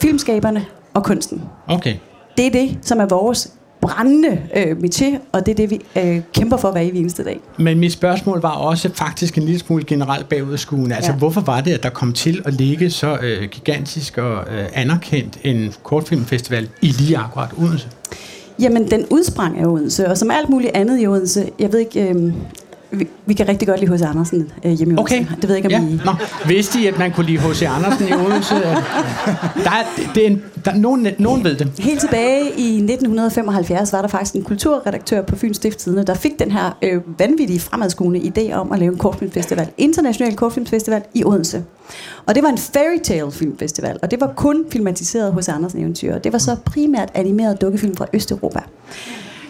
filmskaberne 0.00 0.64
og 0.94 1.04
kunsten. 1.04 1.42
Okay. 1.68 1.94
Det 2.36 2.46
er 2.46 2.50
det, 2.50 2.78
som 2.82 3.00
er 3.00 3.06
vores 3.06 3.52
brændende 3.82 4.40
øh, 4.56 4.76
métier, 4.76 5.18
og 5.32 5.46
det 5.46 5.52
er 5.52 5.56
det, 5.56 5.70
vi 5.70 5.80
øh, 5.96 6.20
kæmper 6.34 6.56
for 6.56 6.70
hver 6.72 6.80
evig 6.80 7.00
eneste 7.00 7.24
dag. 7.24 7.40
Men 7.58 7.78
mit 7.78 7.92
spørgsmål 7.92 8.40
var 8.40 8.50
også 8.50 8.90
faktisk 8.94 9.36
en 9.38 9.42
lille 9.42 9.58
smule 9.58 9.84
generelt 9.84 10.28
bagudskuende. 10.28 10.96
Altså, 10.96 11.10
Ja. 11.12 11.16
hvorfor 11.18 11.40
var 11.40 11.60
det, 11.60 11.72
at 11.72 11.82
der 11.82 11.90
kom 11.90 12.12
til 12.12 12.42
at 12.44 12.54
ligge 12.54 12.90
så 12.90 13.18
øh, 13.22 13.48
gigantisk 13.48 14.18
og 14.18 14.34
øh, 14.54 14.64
anerkendt 14.72 15.38
en 15.44 15.72
kortfilmfestival 15.82 16.68
i 16.82 16.86
lige 16.86 17.16
akkurat 17.18 17.48
Odense? 17.58 17.88
Jamen, 18.60 18.90
den 18.90 19.06
udsprang 19.10 19.58
af 19.58 19.66
Odense, 19.66 20.08
og 20.08 20.18
som 20.18 20.30
alt 20.30 20.48
muligt 20.48 20.70
andet 20.74 21.02
i 21.02 21.06
Odense, 21.06 21.50
jeg 21.58 21.72
ved 21.72 21.78
ikke, 21.80 22.08
øh, 22.08 22.32
Vi, 22.92 23.08
vi 23.26 23.34
kan 23.34 23.48
rigtig 23.48 23.68
godt 23.68 23.80
lide 23.80 23.94
H.C. 23.94 24.02
Andersen 24.02 24.52
øh, 24.64 24.72
hjemme 24.72 24.94
i 24.94 24.96
Odense. 24.96 25.14
Okay. 25.14 25.26
Det 25.40 25.48
ved 25.48 25.56
jeg 25.56 25.64
ikke, 25.64 25.76
om 25.76 25.84
ja. 25.84 25.88
I... 25.88 26.00
Nå, 26.04 26.12
vidste 26.46 26.80
I, 26.80 26.86
at 26.86 26.98
man 26.98 27.12
kunne 27.12 27.26
lide 27.26 27.38
H.C. 27.38 27.62
Andersen 27.62 28.08
i 28.08 28.12
Odense? 28.12 28.54
der 29.64 29.70
er, 29.70 29.84
det 30.14 30.22
er 30.22 30.26
en, 30.26 30.42
der, 30.64 30.74
nogen, 30.74 31.08
nogen 31.18 31.44
ved 31.44 31.56
det. 31.56 31.72
Helt 31.78 32.00
tilbage 32.00 32.44
i 32.44 32.76
1975 32.76 33.92
var 33.92 34.00
der 34.00 34.08
faktisk 34.08 34.34
en 34.34 34.42
kulturredaktør 34.42 35.22
på 35.22 35.36
Fyns 35.36 35.56
Stiftstidende, 35.56 36.04
der 36.04 36.14
fik 36.14 36.38
den 36.38 36.50
her 36.50 36.78
øh, 36.82 37.00
vanvittige 37.18 37.60
fremadskuende 37.60 38.20
idé 38.20 38.52
om 38.52 38.72
at 38.72 38.78
lave 38.78 38.92
en 38.92 38.98
kortfilmfestival, 38.98 39.68
international 39.78 40.36
kortfilmfestival 40.36 41.02
i 41.14 41.24
Odense. 41.24 41.64
Og 42.26 42.34
det 42.34 42.42
var 42.42 42.48
en 42.48 42.58
fairy 42.58 42.98
tale 43.04 43.32
filmfestival, 43.32 43.98
og 44.02 44.10
det 44.10 44.20
var 44.20 44.32
kun 44.36 44.64
filmatiseret 44.72 45.32
hos 45.32 45.48
Andersen 45.48 45.80
eventyr. 45.80 46.18
Det 46.18 46.32
var 46.32 46.38
så 46.38 46.56
primært 46.64 47.10
animeret 47.14 47.60
dukkefilm 47.60 47.96
fra 47.96 48.06
Østeuropa. 48.12 48.60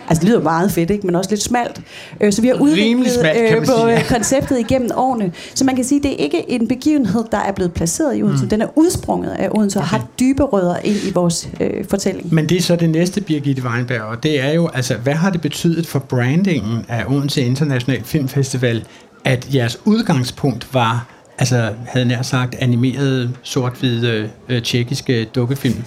Altså, 0.09 0.21
det 0.21 0.29
lyder 0.29 0.43
meget 0.43 0.73
fedt, 0.73 0.91
ikke? 0.91 1.07
men 1.07 1.17
også 1.17 1.31
lidt 1.31 1.43
smalt. 1.43 1.81
Øh, 2.21 2.33
Så 2.33 2.43
vi 2.43 2.49
har 2.49 2.55
udviklet 2.55 3.11
smalt, 3.11 3.57
øh, 3.57 3.59
på 3.59 3.65
sige, 3.65 3.99
øh, 3.99 4.09
konceptet 4.09 4.59
igennem 4.59 4.91
årene. 4.97 5.33
Så 5.55 5.65
man 5.65 5.77
kan 5.77 5.85
sige, 5.85 5.99
at 5.99 6.03
det 6.03 6.13
er 6.13 6.17
ikke 6.17 6.51
en 6.51 6.69
begivenhed, 6.69 7.25
der 7.33 7.39
er 7.39 7.53
blevet 7.53 7.73
placeret 7.73 8.19
i 8.19 8.23
Odense. 8.23 8.45
Mm. 8.45 8.51
Den 8.51 8.63
er 8.63 8.67
udsprunget 8.79 9.31
af 9.31 9.49
Odense 9.51 9.79
og 9.79 9.85
har 9.85 10.07
dybe 10.21 10.43
rødder 10.43 10.77
ind 10.85 10.97
i 11.09 11.13
vores 11.15 11.49
øh, 11.61 11.85
fortælling. 11.89 12.35
Men 12.35 12.49
det 12.49 12.57
er 12.59 12.63
så 12.63 12.77
det 12.77 12.91
næste, 12.91 13.21
Birgitte 13.21 13.63
Weinberg, 13.63 14.01
og 14.03 14.23
det 14.23 14.41
er 14.41 14.53
jo, 14.53 14.69
altså, 14.75 14.95
hvad 14.95 15.15
har 15.15 15.31
det 15.31 15.41
betydet 15.41 15.87
for 15.87 15.99
brandingen 15.99 16.85
af 16.89 17.05
Odense 17.09 17.43
International 17.43 18.05
Filmfestival, 18.05 18.85
at 19.25 19.55
jeres 19.55 19.79
udgangspunkt 19.85 20.75
var, 20.75 21.07
altså, 21.39 21.69
havde 21.87 22.07
nær 22.07 22.23
sagt, 22.23 22.55
animerede, 22.59 23.31
sort-hvide, 23.43 24.31
øh, 24.49 24.63
tjekkiske 24.63 25.25
dukkefilm? 25.25 25.85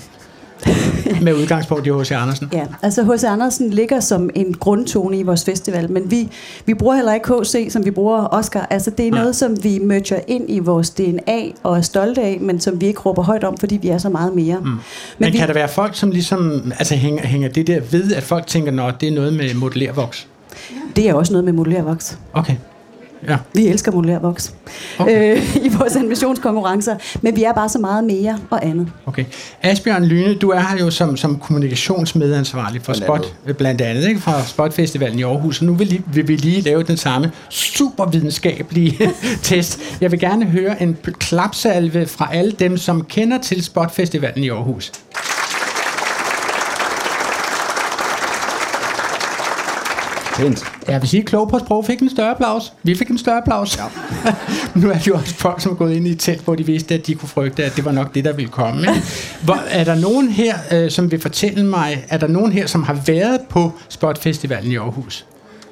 med 1.25 1.33
udgangspunkt 1.33 1.87
i 1.87 1.89
H.C. 1.89 2.11
Andersen. 2.11 2.49
Ja, 2.53 2.65
altså 2.81 3.03
H.C. 3.03 3.23
Andersen 3.23 3.69
ligger 3.69 3.99
som 3.99 4.29
en 4.35 4.53
grundtone 4.53 5.17
i 5.19 5.23
vores 5.23 5.45
festival, 5.45 5.91
men 5.91 6.11
vi, 6.11 6.29
vi 6.65 6.73
bruger 6.73 6.95
heller 6.95 7.13
ikke 7.13 7.33
H.C., 7.41 7.67
som 7.71 7.85
vi 7.85 7.91
bruger 7.91 8.27
Oscar. 8.33 8.67
Altså 8.69 8.89
det 8.91 9.07
er 9.07 9.11
Nej. 9.11 9.19
noget, 9.19 9.35
som 9.35 9.63
vi 9.63 9.79
merger 9.79 10.19
ind 10.27 10.45
i 10.47 10.59
vores 10.59 10.89
DNA 10.89 11.41
og 11.63 11.77
er 11.77 11.81
stolte 11.81 12.21
af, 12.21 12.37
men 12.41 12.59
som 12.59 12.81
vi 12.81 12.85
ikke 12.85 12.99
råber 12.99 13.23
højt 13.23 13.43
om, 13.43 13.57
fordi 13.57 13.77
vi 13.77 13.87
er 13.87 13.97
så 13.97 14.09
meget 14.09 14.35
mere. 14.35 14.57
Mm. 14.59 14.65
Men, 14.65 14.77
Men 15.19 15.33
vi- 15.33 15.37
kan 15.37 15.47
der 15.47 15.53
være 15.53 15.67
folk, 15.69 15.95
som 15.95 16.11
ligesom 16.11 16.71
altså 16.79 16.95
hænger, 16.95 17.25
hænger 17.27 17.49
det 17.49 17.67
der 17.67 17.79
ved, 17.91 18.13
at 18.13 18.23
folk 18.23 18.47
tænker, 18.47 18.83
at 18.83 19.01
det 19.01 19.09
er 19.09 19.13
noget 19.15 19.33
med 19.33 19.53
modellervoks? 19.53 20.27
Det 20.95 21.09
er 21.09 21.13
også 21.13 21.33
noget 21.33 21.43
med 21.45 21.53
modellervoks. 21.53 22.17
Okay. 22.33 22.55
Ja. 23.27 23.37
Vi 23.53 23.67
elsker 23.67 23.91
modellervoks 23.91 24.53
okay. 24.99 25.37
øh, 25.37 25.55
i 25.65 25.69
vores 25.69 25.95
animationskonkurrencer, 25.95 26.95
men 27.21 27.35
vi 27.35 27.43
er 27.43 27.53
bare 27.53 27.69
så 27.69 27.79
meget 27.79 28.03
mere 28.03 28.39
og 28.49 28.65
andet. 28.65 28.87
Okay. 29.05 29.25
Asbjørn 29.61 30.05
Lyne, 30.05 30.35
du 30.35 30.49
er 30.49 30.59
her 30.59 30.77
jo 30.79 30.91
som, 30.91 31.17
som 31.17 31.39
kommunikationsmedansvarlig 31.39 32.81
for 32.81 32.93
Blandt 32.93 33.25
Spot, 33.25 33.57
blandt 33.57 33.81
andet, 33.81 34.07
ikke? 34.07 34.19
fra 34.19 34.45
Spot 34.45 34.73
Festivalen 34.73 35.19
i 35.19 35.23
Aarhus. 35.23 35.59
Og 35.59 35.65
nu 35.65 35.73
vil, 35.73 36.03
vil 36.13 36.27
vi 36.27 36.35
lige 36.35 36.61
lave 36.61 36.83
den 36.83 36.97
samme 36.97 37.31
supervidenskabelige 37.49 39.09
test. 39.43 39.79
Jeg 40.01 40.11
vil 40.11 40.19
gerne 40.19 40.45
høre 40.45 40.81
en 40.81 40.97
klapsalve 41.19 42.05
fra 42.05 42.29
alle 42.33 42.51
dem, 42.51 42.77
som 42.77 43.03
kender 43.03 43.37
til 43.37 43.63
Spot 43.63 43.91
Festivalen 43.91 44.43
i 44.43 44.49
Aarhus. 44.49 44.91
Pænt. 50.35 50.63
Jeg 50.87 51.01
vil 51.01 51.09
sige, 51.09 51.21
at 51.21 51.27
klog 51.27 51.49
på 51.49 51.59
sprog 51.59 51.85
fik 51.85 51.99
en 51.99 52.09
større 52.09 52.31
applaus. 52.31 52.73
Vi 52.83 52.95
fik 52.95 53.09
en 53.09 53.17
større 53.17 53.37
applaus. 53.37 53.77
Ja. 53.77 53.83
nu 54.79 54.89
er 54.89 54.93
det 54.93 55.07
jo 55.07 55.15
også 55.15 55.35
folk, 55.35 55.61
som 55.61 55.71
er 55.71 55.75
gået 55.75 55.93
ind 55.93 56.07
i 56.07 56.11
et 56.11 56.19
telt, 56.19 56.43
hvor 56.43 56.55
de 56.55 56.65
vidste, 56.65 56.93
at 56.93 57.07
de 57.07 57.15
kunne 57.15 57.29
frygte, 57.29 57.65
at 57.65 57.75
det 57.75 57.85
var 57.85 57.91
nok 57.91 58.15
det, 58.15 58.25
der 58.25 58.33
ville 58.33 58.51
komme. 58.51 58.81
Ikke? 58.81 59.01
Hvor, 59.43 59.59
er 59.69 59.83
der 59.83 59.95
nogen 59.95 60.29
her, 60.29 60.55
øh, 60.71 60.91
som 60.91 61.11
vil 61.11 61.21
fortælle 61.21 61.65
mig, 61.65 62.05
er 62.09 62.17
der 62.17 62.27
nogen 62.27 62.51
her, 62.51 62.67
som 62.67 62.83
har 62.83 62.97
været 63.05 63.39
på 63.49 63.71
Spot 63.89 64.17
Festivalen 64.17 64.71
i 64.71 64.75
Aarhus? 64.75 65.25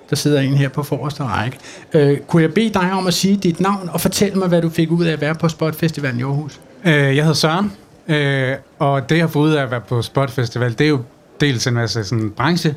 Der 0.09 0.15
sidder 0.15 0.41
en 0.41 0.53
her 0.53 0.69
på 0.69 0.83
forreste 0.83 1.23
række. 1.23 1.57
Øh, 1.93 2.17
kunne 2.17 2.41
jeg 2.41 2.53
bede 2.53 2.69
dig 2.69 2.91
om 2.91 3.07
at 3.07 3.13
sige 3.13 3.37
dit 3.37 3.59
navn 3.59 3.89
og 3.93 4.01
fortælle 4.01 4.35
mig, 4.35 4.47
hvad 4.47 4.61
du 4.61 4.69
fik 4.69 4.91
ud 4.91 5.05
af 5.05 5.13
at 5.13 5.21
være 5.21 5.35
på 5.35 5.49
Spot 5.49 5.75
Festivalen 5.75 6.19
i 6.19 6.23
Aarhus? 6.23 6.59
Øh, 6.85 6.93
jeg 6.93 7.23
hedder 7.23 7.33
Søren, 7.33 7.71
øh, 8.07 8.55
og 8.79 9.09
det 9.09 9.15
jeg 9.15 9.23
har 9.23 9.29
fået 9.29 9.49
ud 9.49 9.53
af 9.53 9.63
at 9.63 9.71
være 9.71 9.81
på 9.81 10.01
Spot 10.01 10.31
Festival, 10.31 10.71
det 10.71 10.81
er 10.81 10.89
jo 10.89 10.99
dels 11.41 11.67
en 11.67 11.73
masse 11.73 12.03
sådan, 12.03 12.29
branche 12.29 12.75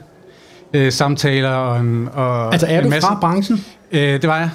øh, 0.77 0.93
samtaler 0.93 1.49
og, 1.51 1.81
en, 1.81 2.09
og 2.13 2.53
Altså, 2.53 2.67
er 2.67 2.79
en 2.79 2.85
du 2.85 2.91
masse, 2.91 3.07
fra 3.09 3.19
branchen? 3.21 3.65
Øh, 3.93 4.01
det 4.01 4.27
var 4.29 4.39
jeg. 4.39 4.51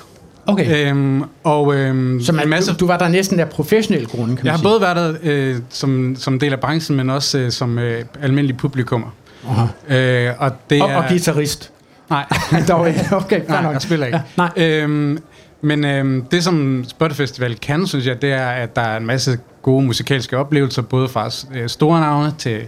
Okay. 0.48 0.90
Øhm, 0.90 1.24
og 1.44 1.76
øhm, 1.76 2.22
Så 2.22 2.32
man, 2.34 2.44
en 2.44 2.50
masse, 2.50 2.72
du, 2.72 2.78
du 2.80 2.88
var 2.88 2.98
der 2.98 3.08
næsten 3.08 3.38
der 3.40 3.46
professionelle 3.46 4.08
grunde, 4.08 4.36
kan 4.36 4.38
jeg 4.38 4.44
man 4.44 4.52
har 4.52 4.58
sige. 4.58 4.68
både 4.68 4.82
været 4.82 4.96
der 4.96 5.14
øh, 5.24 5.56
som, 5.70 6.16
som 6.20 6.40
del 6.40 6.54
af 6.54 6.60
branchen, 6.60 6.98
men 6.98 7.10
også 7.10 7.38
øh, 7.38 7.52
som 7.52 7.80
øh, 7.80 8.06
almindelig 8.22 8.58
publikummer. 8.58 9.08
Aha. 9.50 9.66
Øh, 9.98 10.34
og 10.40 10.52
det 10.70 10.82
og, 10.82 10.90
er, 10.92 10.96
og 10.96 11.04
guitarist. 11.10 11.72
Nej. 12.10 12.26
Dog 12.68 12.88
ikke. 12.88 13.00
Okay, 13.12 13.42
Nej, 13.50 13.64
nok. 13.64 13.74
jeg 13.74 13.82
spiller 13.82 14.06
ikke. 14.06 14.18
Ja, 14.38 14.44
nej. 14.58 14.66
Øhm, 14.84 15.18
men 15.62 15.86
øhm, 15.86 16.26
det, 16.32 16.44
som 16.44 16.86
Spotify 16.88 17.18
Festival 17.18 17.56
kan, 17.56 17.88
synes 17.88 18.08
jeg, 18.08 18.22
det 18.22 18.32
er, 18.32 18.48
at 18.48 18.76
der 18.76 18.82
er 18.82 18.98
en 18.98 19.06
masse 19.06 19.40
gode 19.62 19.86
musikalske 19.86 20.38
oplevelser, 20.38 20.82
både 20.82 21.08
fra 21.10 21.30
øh, 21.56 21.70
store 21.70 22.00
navne 22.00 22.34
til, 22.38 22.62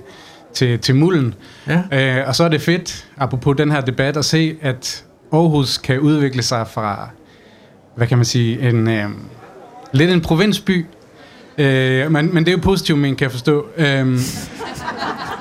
til, 0.53 0.79
til 0.79 0.95
mulden. 0.95 1.33
Ja. 1.67 2.19
Øh, 2.21 2.27
og 2.27 2.35
så 2.35 2.43
er 2.43 2.47
det 2.49 2.61
fedt, 2.61 3.05
apropos 3.17 3.55
den 3.57 3.71
her 3.71 3.81
debat, 3.81 4.17
at 4.17 4.25
se, 4.25 4.55
at 4.61 5.03
Aarhus 5.33 5.77
kan 5.77 5.99
udvikle 5.99 6.41
sig 6.43 6.67
fra, 6.67 7.09
hvad 7.95 8.07
kan 8.07 8.17
man 8.17 8.25
sige, 8.25 8.69
en 8.69 8.87
øh, 8.87 9.05
lidt 9.91 10.11
en 10.11 10.21
provinsby, 10.21 10.85
øh, 11.57 12.11
men, 12.11 12.33
men 12.33 12.45
det 12.45 12.47
er 12.51 12.55
jo 12.57 12.61
positivt, 12.63 12.99
men 12.99 13.15
kan 13.15 13.25
jeg 13.25 13.31
forstå. 13.31 13.65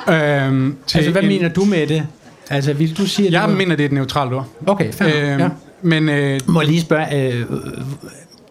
Øhm, 0.08 0.76
til 0.86 0.98
Altså, 0.98 1.12
hvad 1.12 1.22
en- 1.22 1.28
mener 1.28 1.48
du 1.48 1.64
med 1.64 1.86
det? 1.86 2.06
Altså, 2.50 2.72
vil 2.72 2.96
du 2.98 3.06
sige, 3.06 3.26
at 3.28 3.32
Jeg 3.32 3.42
det 3.42 3.50
var- 3.50 3.56
mener, 3.56 3.76
det 3.76 3.82
er 3.84 3.88
et 3.88 3.92
neutralt 3.92 4.32
ord. 4.32 4.48
Okay, 4.66 4.92
fair 4.92 5.08
Øhm, 5.32 5.40
ja. 5.40 5.48
Men 5.82 6.08
øh, 6.08 6.40
Må 6.46 6.60
jeg 6.60 6.68
lige 6.68 6.80
spørge, 6.80 7.32
øh, 7.32 7.40
øh, 7.40 7.46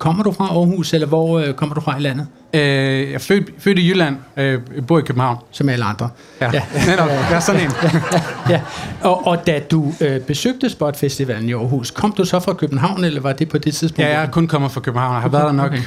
kommer 0.01 0.23
du 0.23 0.31
fra 0.31 0.43
Aarhus, 0.45 0.93
eller 0.93 1.07
hvor 1.07 1.39
øh, 1.39 1.53
kommer 1.53 1.75
du 1.75 1.81
fra 1.81 1.97
i 1.97 2.01
landet? 2.01 2.27
øh, 2.53 2.61
jeg 2.61 3.13
er 3.13 3.19
født, 3.19 3.49
født 3.59 3.79
i 3.79 3.89
Jylland, 3.89 4.15
øh, 4.37 4.59
bor 4.87 4.99
i 4.99 5.01
København. 5.01 5.37
Som 5.51 5.69
alle 5.69 5.85
andre. 5.85 6.09
Ja, 6.41 6.49
Ja. 6.53 6.61
ja. 6.75 6.85
netop. 6.91 7.07
Jeg 7.09 7.31
er 7.31 7.39
sådan 7.39 7.61
en. 7.61 7.71
Ja, 8.49 8.61
og, 9.01 9.27
og 9.27 9.47
da 9.47 9.59
du 9.71 9.93
øh, 10.01 10.19
besøgte 10.21 10.69
Spot 10.69 10.97
Festivalen 10.99 11.49
i 11.49 11.53
Aarhus, 11.53 11.91
kom 11.91 12.11
du 12.11 12.25
så 12.25 12.39
fra 12.39 12.53
København, 12.53 13.03
eller 13.03 13.21
var 13.21 13.33
det 13.33 13.49
på 13.49 13.57
det 13.57 13.73
tidspunkt? 13.75 13.99
Ja, 14.09 14.13
jeg 14.13 14.23
er 14.25 14.31
kun 14.31 14.47
kommet 14.47 14.71
fra 14.71 14.81
København. 14.81 15.13
Jeg 15.13 15.21
har 15.21 15.29
været 15.29 15.45
der 15.45 15.51
nok 15.51 15.71
Okay. 15.71 15.81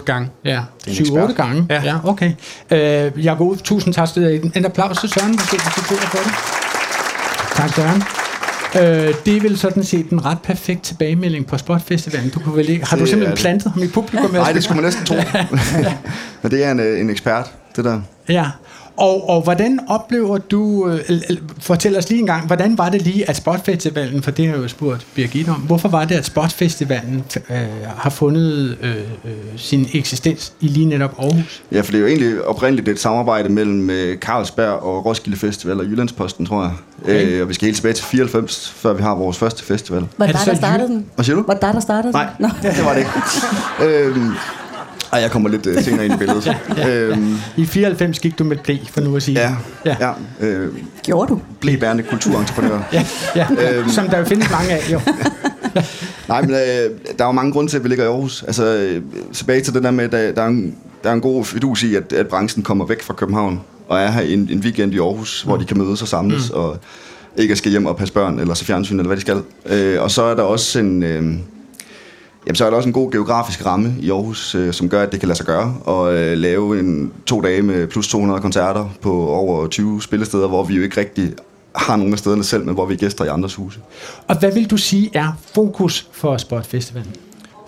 7-8 0.00 0.04
gange. 0.04 0.28
Ja, 0.44 0.60
Det 0.84 0.86
er 0.86 0.90
en 0.90 0.96
7-8 0.96 1.00
ekspert. 1.00 1.36
gange. 1.36 1.66
Ja. 1.70 1.82
Ja. 1.84 1.96
okay. 2.04 2.32
Øh, 2.70 3.24
jeg 3.24 3.36
går 3.36 3.44
ud. 3.44 3.56
Tusind 3.56 3.94
tak. 3.94 4.08
En, 4.16 4.52
en 4.56 4.64
applaus 4.64 4.98
til 4.98 5.08
Søren, 5.08 5.36
hvis 5.38 5.48
du 5.50 5.56
kan 5.56 5.62
for 5.96 6.18
det. 6.18 6.32
Tak, 7.56 7.74
Søren. 7.74 8.02
Øh, 8.76 9.14
det 9.26 9.36
er 9.36 9.40
vel 9.40 9.58
sådan 9.58 9.84
set 9.84 10.10
en 10.10 10.24
ret 10.24 10.38
perfekt 10.42 10.82
tilbagemelding 10.82 11.46
på 11.46 11.58
Spot 11.58 11.82
Festivalen. 11.82 12.30
Du 12.30 12.40
kunne 12.40 12.56
vel 12.56 12.68
ikke, 12.68 12.86
har 12.86 12.96
du 12.96 13.00
Det 13.00 13.06
er 13.08 13.10
simpelthen 13.10 13.36
det. 13.36 13.40
plantet 13.42 13.72
ham 13.72 13.82
i 13.82 13.86
publikum? 13.88 14.30
Nej, 14.30 14.52
det 14.52 14.64
skulle 14.64 14.76
man 14.82 14.84
næsten 14.84 15.04
tro. 15.06 15.14
Men 16.42 16.50
det 16.50 16.64
er 16.64 16.70
en, 16.70 16.80
øh, 16.80 17.00
en 17.00 17.10
ekspert, 17.10 17.50
det 17.76 17.84
der. 17.84 18.00
Ja, 18.28 18.46
og, 19.00 19.28
og 19.28 19.42
hvordan 19.42 19.80
oplever 19.88 20.38
du, 20.38 20.88
øh, 20.88 21.20
fortæl 21.60 21.96
os 21.96 22.08
lige 22.08 22.20
en 22.20 22.26
gang, 22.26 22.46
hvordan 22.46 22.78
var 22.78 22.88
det 22.88 23.02
lige, 23.02 23.30
at 23.30 23.36
Spotfestivalen, 23.36 24.22
for 24.22 24.30
det 24.30 24.46
har 24.46 24.54
jeg 24.54 24.62
jo 24.62 24.68
spurgt 24.68 25.06
Birgit 25.14 25.48
om, 25.48 25.54
hvorfor 25.54 25.88
var 25.88 26.04
det, 26.04 26.14
at 26.14 26.24
Spotfestivalen 26.24 27.24
øh, 27.50 27.56
har 27.96 28.10
fundet 28.10 28.78
øh, 28.82 28.96
øh, 28.96 29.32
sin 29.56 29.88
eksistens 29.94 30.52
i 30.60 30.68
lige 30.68 30.86
netop 30.86 31.14
Aarhus? 31.18 31.62
Ja, 31.72 31.80
for 31.80 31.92
det 31.92 31.98
er 31.98 32.00
jo 32.00 32.06
egentlig 32.06 32.44
oprindeligt 32.44 32.88
et 32.88 33.00
samarbejde 33.00 33.48
mellem 33.48 33.90
øh, 33.90 34.18
Carlsberg 34.18 34.82
og 34.82 35.06
Roskilde 35.06 35.38
Festival 35.38 35.80
og 35.80 35.84
Jyllandsposten, 35.84 36.46
tror 36.46 36.62
jeg. 36.62 36.72
Okay. 37.02 37.26
Øh, 37.26 37.42
og 37.42 37.48
vi 37.48 37.54
skal 37.54 37.66
helt 37.66 37.76
tilbage 37.76 37.94
til 37.94 38.04
94, 38.04 38.74
før 38.76 38.92
vi 38.92 39.02
har 39.02 39.14
vores 39.14 39.38
første 39.38 39.64
festival. 39.64 40.04
Var 40.16 40.26
det 40.26 40.34
det 40.34 40.44
dig, 40.44 40.52
der 40.52 40.58
startede 40.58 40.88
den? 40.88 41.06
Hvad 41.14 41.24
siger 41.24 41.36
du? 41.36 41.44
Var 41.46 41.54
det 41.54 41.62
dig, 41.62 41.74
der 41.74 41.80
startede 41.80 42.12
Nej, 42.12 42.26
den? 42.38 42.46
Nå. 42.62 42.70
det 42.70 42.84
var 42.84 42.92
det 42.92 42.98
ikke. 43.00 43.10
øhm, 44.06 44.32
ej, 45.12 45.20
jeg 45.20 45.30
kommer 45.30 45.48
lidt 45.48 45.66
øh, 45.66 45.82
senere 45.82 46.04
ind 46.04 46.14
i 46.14 46.16
billedet. 46.16 46.56
øhm, 46.88 47.36
I 47.56 47.66
94 47.66 48.18
gik 48.18 48.38
du 48.38 48.44
med 48.44 48.56
blæ, 48.56 48.76
for 48.90 49.00
nu 49.00 49.16
at 49.16 49.22
sige. 49.22 49.40
ja, 49.40 49.54
Ja. 49.84 49.96
ja. 50.00 50.12
ja 50.40 50.46
øh, 50.46 50.74
Gjorde 51.02 51.28
du? 51.28 51.40
blæbærende 51.60 52.02
kulturentreprenør. 52.02 52.80
ja, 52.92 53.06
ja. 53.36 53.46
Øhm. 53.50 53.88
som 53.88 54.08
der 54.08 54.18
jo 54.18 54.24
findes 54.24 54.50
mange 54.50 54.70
af, 54.70 54.92
jo. 54.92 55.00
Nej, 56.28 56.40
men 56.42 56.50
øh, 56.50 56.56
der 57.18 57.24
er 57.24 57.28
jo 57.28 57.32
mange 57.32 57.52
grunde 57.52 57.70
til, 57.70 57.76
at 57.76 57.84
vi 57.84 57.88
ligger 57.88 58.04
i 58.04 58.08
Aarhus. 58.08 58.42
Altså, 58.42 58.64
øh, 58.64 59.02
tilbage 59.32 59.60
til 59.60 59.74
det 59.74 59.82
der 59.82 59.90
med, 59.90 60.04
at 60.04 60.12
der, 60.12 60.32
der, 60.32 60.42
er, 60.42 60.46
en, 60.46 60.76
der 61.04 61.10
er 61.10 61.14
en 61.14 61.20
god 61.20 61.44
fidus 61.44 61.82
i, 61.82 61.94
at, 61.94 62.12
at 62.12 62.28
branchen 62.28 62.62
kommer 62.62 62.86
væk 62.86 63.02
fra 63.02 63.14
København 63.14 63.60
og 63.88 63.98
er 64.00 64.10
her 64.10 64.20
en, 64.20 64.48
en 64.52 64.58
weekend 64.58 64.94
i 64.94 64.98
Aarhus, 64.98 65.44
mm. 65.44 65.48
hvor 65.48 65.56
de 65.56 65.64
kan 65.64 65.78
mødes 65.78 66.02
og 66.02 66.08
samles, 66.08 66.50
mm. 66.50 66.58
og 66.58 66.78
ikke 67.36 67.56
skal 67.56 67.70
hjem 67.70 67.86
og 67.86 67.96
passe 67.96 68.14
børn, 68.14 68.40
eller 68.40 68.54
se 68.54 68.64
fjernsyn, 68.64 68.96
eller 68.96 69.06
hvad 69.06 69.16
de 69.16 69.20
skal. 69.20 69.42
Øh, 69.66 70.02
og 70.02 70.10
så 70.10 70.22
er 70.22 70.34
der 70.34 70.42
også 70.42 70.78
en... 70.78 71.02
Øh, 71.02 71.34
Jamen, 72.46 72.56
så 72.56 72.66
er 72.66 72.70
der 72.70 72.76
også 72.76 72.88
en 72.88 72.92
god 72.92 73.12
geografisk 73.12 73.66
ramme 73.66 73.94
i 74.00 74.10
Aarhus, 74.10 74.54
øh, 74.54 74.72
som 74.72 74.88
gør, 74.88 75.02
at 75.02 75.12
det 75.12 75.20
kan 75.20 75.28
lade 75.28 75.36
sig 75.36 75.46
gøre 75.46 75.74
at 75.88 76.14
øh, 76.14 76.38
lave 76.38 76.80
en 76.80 77.12
to 77.26 77.40
dage 77.40 77.62
med 77.62 77.86
plus 77.86 78.08
200 78.08 78.40
koncerter 78.40 78.88
på 79.00 79.28
over 79.28 79.66
20 79.66 80.02
spillesteder, 80.02 80.48
hvor 80.48 80.64
vi 80.64 80.74
jo 80.74 80.82
ikke 80.82 81.00
rigtig 81.00 81.32
har 81.76 81.96
nogen 81.96 82.12
af 82.12 82.18
stederne 82.18 82.44
selv, 82.44 82.64
men 82.64 82.74
hvor 82.74 82.86
vi 82.86 82.94
er 82.94 82.98
gæster 82.98 83.24
i 83.24 83.28
andres 83.28 83.54
huse. 83.54 83.80
Og 84.28 84.38
hvad 84.38 84.52
vil 84.52 84.70
du 84.70 84.76
sige 84.76 85.10
er 85.14 85.32
fokus 85.54 86.08
for 86.12 86.36
Spotfestivalen? 86.36 87.12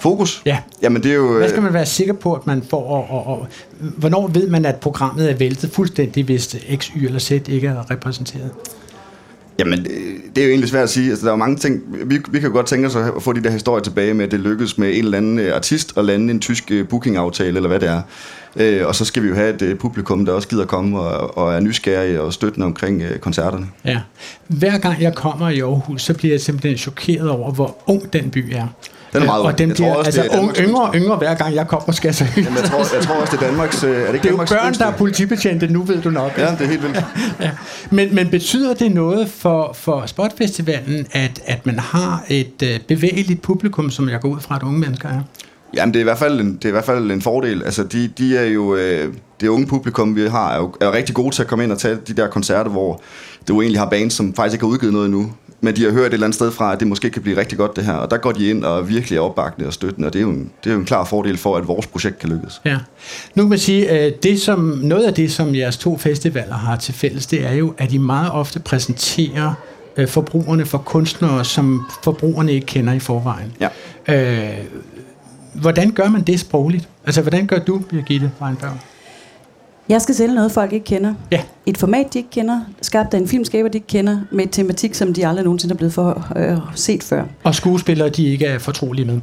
Fokus? 0.01 0.43
Ja. 0.47 0.59
Jamen, 0.83 1.03
det 1.03 1.11
er 1.11 1.15
jo... 1.15 1.33
Hvad 1.33 1.43
øh, 1.43 1.51
skal 1.51 1.63
man 1.63 1.73
være 1.73 1.87
sikker 1.87 2.15
på, 2.15 2.35
at 2.35 2.47
man 2.47 2.63
får, 2.71 2.85
og, 2.87 3.11
og, 3.11 3.27
og 3.27 3.47
hvornår 3.81 4.27
ved 4.27 4.49
man, 4.49 4.65
at 4.65 4.77
programmet 4.77 5.31
er 5.31 5.35
væltet 5.37 5.71
fuldstændig, 5.71 6.25
hvis 6.25 6.57
X, 6.77 6.87
Y 6.87 7.05
eller 7.05 7.19
Z 7.19 7.31
ikke 7.31 7.67
er 7.67 7.91
repræsenteret? 7.91 8.51
Jamen, 9.59 9.79
det, 9.79 9.91
det 10.37 10.43
er 10.43 10.45
jo 10.45 10.51
egentlig 10.51 10.69
svært 10.69 10.83
at 10.83 10.91
sige. 10.91 11.11
Altså, 11.11 11.27
der 11.27 11.31
er 11.31 11.37
jo 11.37 11.39
mange 11.39 11.57
ting. 11.57 11.83
Vi, 12.05 12.19
vi 12.31 12.41
kan 12.41 12.49
jo 12.49 12.55
godt 12.55 12.67
tænke 12.67 12.87
os 12.87 12.97
at 12.97 13.23
få 13.23 13.33
de 13.33 13.43
der 13.43 13.51
historier 13.51 13.83
tilbage 13.83 14.15
med, 14.15 14.25
at 14.25 14.31
det 14.31 14.41
lykkedes 14.41 14.79
med 14.79 14.89
en 14.89 15.05
eller 15.05 15.19
anden 15.19 15.39
øh, 15.39 15.55
artist 15.55 15.93
at 15.97 16.05
lande 16.05 16.31
en 16.31 16.41
tysk 16.41 16.71
øh, 16.71 16.89
bookingaftale, 16.89 17.57
eller 17.57 17.69
hvad 17.69 17.81
det 17.81 17.89
er. 17.89 18.03
Øh, 18.57 18.87
og 18.87 18.95
så 18.95 19.05
skal 19.05 19.23
vi 19.23 19.29
jo 19.29 19.35
have 19.35 19.63
et 19.63 19.79
publikum, 19.79 20.25
der 20.25 20.33
også 20.33 20.49
gider 20.49 20.65
komme 20.65 21.01
og, 21.01 21.39
og 21.39 21.55
er 21.55 21.61
nysgerrige 21.61 22.21
og 22.21 22.33
støttende 22.33 22.67
omkring 22.67 23.03
øh, 23.03 23.19
koncerterne. 23.19 23.67
Ja. 23.85 24.01
Hver 24.49 24.79
gang 24.79 25.03
jeg 25.03 25.15
kommer 25.15 25.49
i 25.49 25.61
Aarhus, 25.61 26.03
så 26.03 26.15
bliver 26.15 26.33
jeg 26.33 26.41
simpelthen 26.41 26.79
chokeret 26.79 27.31
over, 27.31 27.53
hvor 27.53 27.77
ung 27.87 28.13
den 28.13 28.31
by 28.31 28.53
er. 28.53 28.67
Den 29.13 29.23
er 29.23 29.27
meget 29.27 29.43
og 29.43 29.59
den 29.59 29.69
Jeg 29.69 29.75
bliver 29.75 29.95
også, 29.95 30.07
altså 30.09 30.23
det 30.23 30.39
unge, 30.41 30.55
yngre 30.63 30.83
og 30.83 30.95
yngre, 30.95 31.17
hver 31.17 31.35
gang 31.35 31.55
jeg 31.55 31.69
kommer, 31.69 31.93
skal 31.93 32.09
jeg 32.09 32.15
så 32.15 32.25
Jamen, 32.37 32.57
jeg, 32.57 32.65
tror, 32.65 32.79
jeg 32.97 33.05
tror 33.05 33.15
også, 33.15 33.37
det 33.37 33.43
er 33.43 33.47
Danmarks... 33.47 33.85
øh, 33.85 33.91
Er 33.91 34.07
det, 34.07 34.15
ikke 34.15 34.23
Det 34.23 34.25
er 34.25 34.29
Danmarks 34.31 34.53
børn, 34.53 34.67
yngste? 34.67 34.85
der 34.85 34.91
er 34.91 34.97
politibetjente, 34.97 35.67
nu 35.67 35.83
ved 35.83 36.03
du 36.03 36.11
nok. 36.11 36.39
Ja, 36.39 36.51
det 36.51 36.61
er 36.61 36.67
helt 36.67 36.83
vildt. 36.83 36.97
ja. 37.41 37.51
men, 37.91 38.15
men 38.15 38.31
betyder 38.31 38.75
det 38.75 38.93
noget 38.93 39.29
for, 39.29 39.73
for 39.73 40.03
Spotfestivalen, 40.07 41.07
at, 41.13 41.41
at 41.45 41.67
man 41.67 41.79
har 41.79 42.25
et 42.29 42.63
øh, 42.63 42.81
bevægeligt 42.89 43.43
publikum, 43.43 43.91
som 43.91 44.09
jeg 44.09 44.21
går 44.21 44.29
ud 44.29 44.41
fra, 44.41 44.57
at 44.57 44.63
unge 44.63 44.79
mennesker 44.79 45.09
er? 45.09 45.21
Jamen, 45.75 45.95
det 45.95 45.99
er 45.99 46.03
i 46.03 46.05
hvert 46.05 46.19
fald 46.19 46.41
en, 46.41 46.55
det 46.57 46.65
er 46.65 46.69
i 46.69 46.73
hvert 46.73 46.85
fald 46.85 47.11
en 47.11 47.23
fordel. 47.23 47.63
Altså, 47.63 47.85
de, 47.85 48.09
de 48.19 48.37
er 48.37 48.45
jo... 48.45 48.75
Øh, 48.77 49.15
det 49.41 49.49
unge 49.49 49.67
publikum, 49.67 50.17
vi 50.17 50.27
har, 50.29 50.53
er 50.53 50.57
jo 50.57 50.75
er 50.81 50.93
rigtig 50.93 51.15
gode 51.15 51.35
til 51.35 51.43
at 51.43 51.49
komme 51.49 51.65
ind 51.65 51.73
og 51.73 51.79
tage 51.79 51.99
de 52.09 52.13
der 52.13 52.29
koncerter, 52.29 52.71
hvor 52.71 53.01
du 53.49 53.61
egentlig 53.61 53.81
har 53.81 53.89
bands, 53.89 54.15
som 54.15 54.35
faktisk 54.35 54.55
ikke 54.55 54.67
har 54.67 54.73
udgivet 54.73 54.93
noget 54.93 55.07
endnu. 55.07 55.33
Men 55.65 55.77
de 55.77 55.85
har 55.85 55.91
hørt 55.91 56.07
et 56.07 56.13
eller 56.13 56.27
andet 56.27 56.35
sted 56.35 56.51
fra, 56.51 56.73
at 56.73 56.81
det 56.81 56.89
måske 56.89 57.11
kan 57.11 57.23
blive 57.23 57.37
rigtig 57.37 57.59
godt 57.59 57.77
det 57.77 57.85
her. 57.85 57.93
Og 57.93 58.11
der 58.11 58.17
går 58.17 58.33
de 58.33 58.51
ind 58.51 58.65
og 58.65 58.89
virkelig 58.89 59.17
er 59.17 59.21
opbakende 59.21 59.67
og 59.67 59.73
støttende, 59.73 60.07
og 60.07 60.13
det 60.13 60.19
er 60.19 60.23
jo 60.23 60.31
en, 60.31 60.51
det 60.65 60.71
er 60.71 60.75
jo 60.75 60.81
en 60.81 60.87
klar 60.87 61.05
fordel 61.05 61.39
for, 61.39 61.57
at 61.57 61.69
vores 61.69 61.87
projekt 61.87 62.19
kan 62.19 62.29
lykkes. 62.29 62.61
Ja. 62.65 62.79
Nu 63.35 63.43
kan 63.43 63.51
man 63.51 63.59
sige, 63.59 63.91
at 63.91 64.23
det 64.23 64.41
som, 64.41 64.59
noget 64.83 65.05
af 65.05 65.15
det, 65.15 65.33
som 65.33 65.55
jeres 65.55 65.77
to 65.77 65.99
festivaler 65.99 66.55
har 66.55 66.77
til 66.77 66.95
fælles, 66.95 67.27
det 67.27 67.47
er 67.47 67.53
jo, 67.53 67.75
at 67.79 67.91
de 67.91 67.99
meget 67.99 68.31
ofte 68.31 68.61
præsenterer 68.61 69.55
øh, 69.97 70.09
forbrugerne 70.09 70.67
for 70.67 70.79
kunstnere, 70.79 71.45
som 71.45 71.87
forbrugerne 72.03 72.53
ikke 72.53 72.67
kender 72.67 72.93
i 72.93 72.99
forvejen. 72.99 73.53
Ja. 73.61 73.69
Øh, 74.09 74.65
hvordan 75.55 75.91
gør 75.91 76.09
man 76.09 76.23
det 76.23 76.41
sprogligt? 76.41 76.89
Altså, 77.07 77.23
hvordan 77.23 77.47
gør 77.47 77.59
du, 77.59 77.79
Birgitte 77.79 78.31
Weinberg? 78.43 78.79
Jeg 79.89 80.03
skal 80.03 80.15
sælge 80.15 80.35
noget, 80.35 80.53
folk 80.53 80.73
ikke 80.73 80.87
kender. 80.87 81.15
Ja. 81.31 81.43
Et 81.67 81.79
format, 81.79 82.07
de 82.13 82.19
ikke 82.19 82.31
kender. 82.31 82.61
Skabt 82.83 83.15
af 83.15 83.19
en 83.19 83.29
filmskaber, 83.29 83.69
de 83.69 83.79
ikke 83.79 83.87
kender. 83.87 84.19
Med 84.31 84.45
et 84.45 84.51
tematik, 84.51 84.95
som 84.95 85.15
de 85.15 85.27
aldrig 85.27 85.45
nogensinde 85.45 85.73
er 85.73 85.77
blevet 85.77 85.95
for, 85.95 86.27
øh, 86.37 86.59
set 86.75 87.03
før. 87.03 87.25
Og 87.45 87.55
skuespillere, 87.55 88.09
de 88.09 88.25
ikke 88.25 88.47
er 88.47 88.59
fortrolige 88.59 89.05
med. 89.05 89.21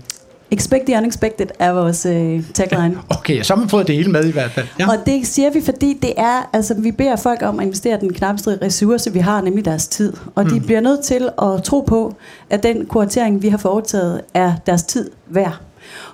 Expect 0.52 0.86
the 0.86 0.98
unexpected 0.98 1.48
er 1.60 1.72
vores 1.72 2.06
øh, 2.06 2.44
tagline. 2.54 2.98
Okay, 3.18 3.42
så 3.42 3.54
har 3.54 3.60
man 3.60 3.70
fået 3.70 3.88
det 3.88 3.96
hele 3.96 4.12
med 4.12 4.26
i 4.26 4.32
hvert 4.32 4.52
fald. 4.52 4.68
Ja. 4.80 4.90
Og 4.90 4.98
det 5.06 5.28
siger 5.28 5.50
vi, 5.50 5.62
fordi 5.62 5.98
det 6.02 6.14
er, 6.18 6.50
altså 6.54 6.74
vi 6.74 6.92
beder 6.92 7.16
folk 7.16 7.42
om 7.42 7.60
at 7.60 7.66
investere 7.66 8.00
den 8.00 8.14
knapste 8.14 8.60
ressource, 8.62 9.14
vi 9.14 9.20
har, 9.20 9.42
nemlig 9.42 9.66
deres 9.66 9.88
tid. 9.88 10.14
Og 10.36 10.44
mm. 10.44 10.50
de 10.50 10.60
bliver 10.60 10.82
nødt 10.82 11.04
til 11.04 11.30
at 11.42 11.64
tro 11.64 11.80
på, 11.82 12.16
at 12.50 12.64
den 12.64 12.86
kuratering, 12.86 13.42
vi 13.42 13.50
har 13.50 13.58
foretaget, 13.58 14.22
er 14.34 14.54
deres 14.66 14.84
tid 14.84 15.12
værd. 15.28 15.60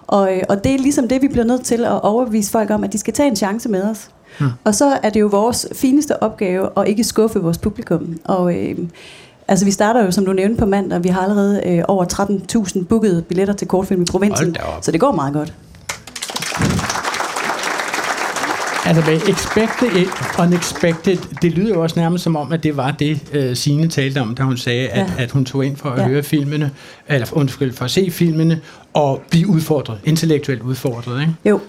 Og, 0.07 0.35
øh, 0.35 0.41
og 0.49 0.63
det 0.63 0.73
er 0.73 0.77
ligesom 0.77 1.07
det, 1.07 1.21
vi 1.21 1.27
bliver 1.27 1.45
nødt 1.45 1.63
til 1.63 1.85
at 1.85 2.01
overbevise 2.01 2.51
folk 2.51 2.69
om, 2.69 2.83
at 2.83 2.93
de 2.93 2.97
skal 2.97 3.13
tage 3.13 3.29
en 3.29 3.35
chance 3.35 3.69
med 3.69 3.83
os. 3.83 4.09
Mm. 4.39 4.47
Og 4.63 4.75
så 4.75 4.97
er 5.03 5.09
det 5.09 5.19
jo 5.19 5.27
vores 5.27 5.67
fineste 5.75 6.23
opgave 6.23 6.69
at 6.77 6.87
ikke 6.87 7.03
skuffe 7.03 7.39
vores 7.39 7.57
publikum. 7.57 8.19
Og 8.25 8.55
øh, 8.55 8.75
altså 9.47 9.65
vi 9.65 9.71
starter 9.71 10.05
jo, 10.05 10.11
som 10.11 10.25
du 10.25 10.33
nævnte, 10.33 10.59
på 10.59 10.65
mandag. 10.65 11.03
Vi 11.03 11.09
har 11.09 11.21
allerede 11.21 11.61
øh, 11.65 11.83
over 11.87 12.05
13.000 12.79 12.83
bookede 12.85 13.21
billetter 13.21 13.53
til 13.53 13.67
kortfilm 13.67 14.01
i 14.01 14.05
provinsen. 14.05 14.55
Så 14.81 14.91
det 14.91 14.99
går 14.99 15.11
meget 15.11 15.33
godt. 15.33 15.53
Altså 18.87 19.03
med 19.11 19.21
expected 19.29 20.05
unexpected, 20.39 21.17
det 21.41 21.51
lyder 21.51 21.73
jo 21.73 21.81
også 21.83 21.99
nærmest 21.99 22.23
som 22.23 22.35
om, 22.35 22.51
at 22.53 22.63
det 22.63 22.77
var 22.77 22.91
det, 22.91 23.19
uh, 23.49 23.55
Signe 23.57 23.87
talte 23.87 24.21
om, 24.21 24.35
da 24.35 24.43
hun 24.43 24.57
sagde, 24.57 24.87
at, 24.87 24.97
Ja. 25.17 25.23
at 25.23 25.31
hun 25.31 25.45
tog 25.45 25.65
ind 25.65 25.77
for 25.77 25.89
at 25.89 26.01
Ja. 26.01 26.07
høre 26.07 26.23
filmene, 26.23 26.71
eller 27.07 27.27
undskyld, 27.31 27.73
for 27.73 27.85
at 27.85 27.91
se 27.91 28.11
filmene, 28.11 28.61
og 28.93 29.21
blive 29.29 29.47
udfordret, 29.47 29.97
intellektuelt 30.03 30.61
udfordret, 30.61 31.21
ikke? 31.21 31.33
Jo. 31.45 31.59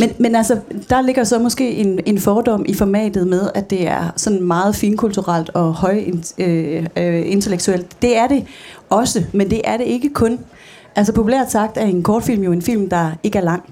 Men, 0.00 0.10
men 0.18 0.34
altså, 0.34 0.58
der 0.90 1.00
ligger 1.00 1.24
så 1.24 1.38
måske 1.38 1.70
en, 1.70 2.00
en 2.06 2.18
fordom 2.18 2.64
i 2.68 2.74
formatet 2.74 3.26
med, 3.26 3.50
at 3.54 3.70
det 3.70 3.88
er 3.88 4.12
sådan 4.16 4.42
meget 4.42 4.76
finkulturelt 4.76 5.50
og 5.54 5.74
høj 5.74 6.04
øh, 6.38 6.86
øh, 6.96 7.22
intellektuelt. 7.30 8.02
Det 8.02 8.16
er 8.16 8.26
det 8.26 8.46
også, 8.90 9.24
men 9.32 9.50
det 9.50 9.60
er 9.64 9.76
det 9.76 9.84
ikke 9.84 10.08
kun. 10.08 10.38
Altså 10.96 11.12
populært 11.12 11.50
sagt 11.50 11.76
er 11.76 11.84
en 11.84 12.02
kortfilm 12.02 12.42
jo 12.42 12.52
en 12.52 12.62
film, 12.62 12.88
der 12.88 13.10
ikke 13.22 13.38
er 13.38 13.42
lang 13.42 13.62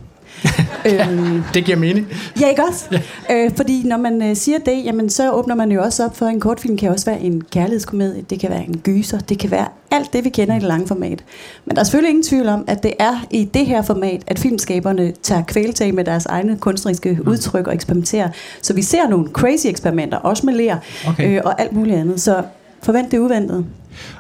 øhm, 0.87 1.43
Det 1.55 1.65
giver 1.65 1.79
mening. 1.79 2.07
Ja, 2.41 2.49
ikke 2.49 2.63
også? 2.69 2.85
Ja. 3.29 3.35
Øh, 3.45 3.51
fordi 3.57 3.83
når 3.85 3.97
man 3.97 4.23
øh, 4.23 4.37
siger 4.37 4.59
det, 4.59 4.85
jamen, 4.85 5.11
så 5.11 5.31
åbner 5.33 5.55
man 5.55 5.73
jo 5.73 5.83
også 5.83 6.05
op 6.05 6.17
for, 6.17 6.27
at 6.27 6.33
en 6.33 6.41
kortfilm 6.41 6.77
kan 6.77 6.91
også 6.91 7.07
være 7.07 7.21
en 7.21 7.43
kærlighedskomedie, 7.53 8.23
det 8.31 8.41
kan 8.41 8.51
være 8.51 8.65
en 8.69 8.79
gyser, 8.79 9.19
det 9.19 9.39
kan 9.39 9.51
være 9.51 9.67
alt 9.91 10.13
det, 10.13 10.25
vi 10.25 10.29
kender 10.29 10.55
i 10.55 10.59
det 10.59 10.69
lange 10.69 10.87
format. 10.89 11.25
Men 11.65 11.75
der 11.75 11.81
er 11.81 11.85
selvfølgelig 11.85 12.09
ingen 12.11 12.23
tvivl 12.25 12.49
om, 12.49 12.65
at 12.67 12.83
det 12.83 12.93
er 12.99 13.27
i 13.31 13.45
det 13.45 13.67
her 13.67 13.83
format, 13.83 14.23
at 14.27 14.39
filmskaberne 14.39 15.13
tager 15.23 15.43
kvæletag 15.43 15.95
med 15.95 16.05
deres 16.05 16.27
egne 16.27 16.57
kunstneriske 16.57 17.19
Mm. 17.23 17.29
udtryk 17.29 17.67
og 17.67 17.75
eksperimenterer. 17.75 18.29
Så 18.63 18.75
vi 18.75 18.83
ser 18.83 19.09
nogle 19.09 19.29
crazy 19.33 19.67
eksperimenter, 19.67 20.19
også 20.19 20.47
med 20.47 20.55
ler 20.55 20.77
Okay. 21.09 21.37
øh, 21.37 21.41
og 21.45 21.61
alt 21.61 21.73
muligt 21.73 21.97
andet. 21.97 22.21
Så 22.21 22.43
forvent 22.83 23.11
det 23.11 23.19
uventede. 23.19 23.65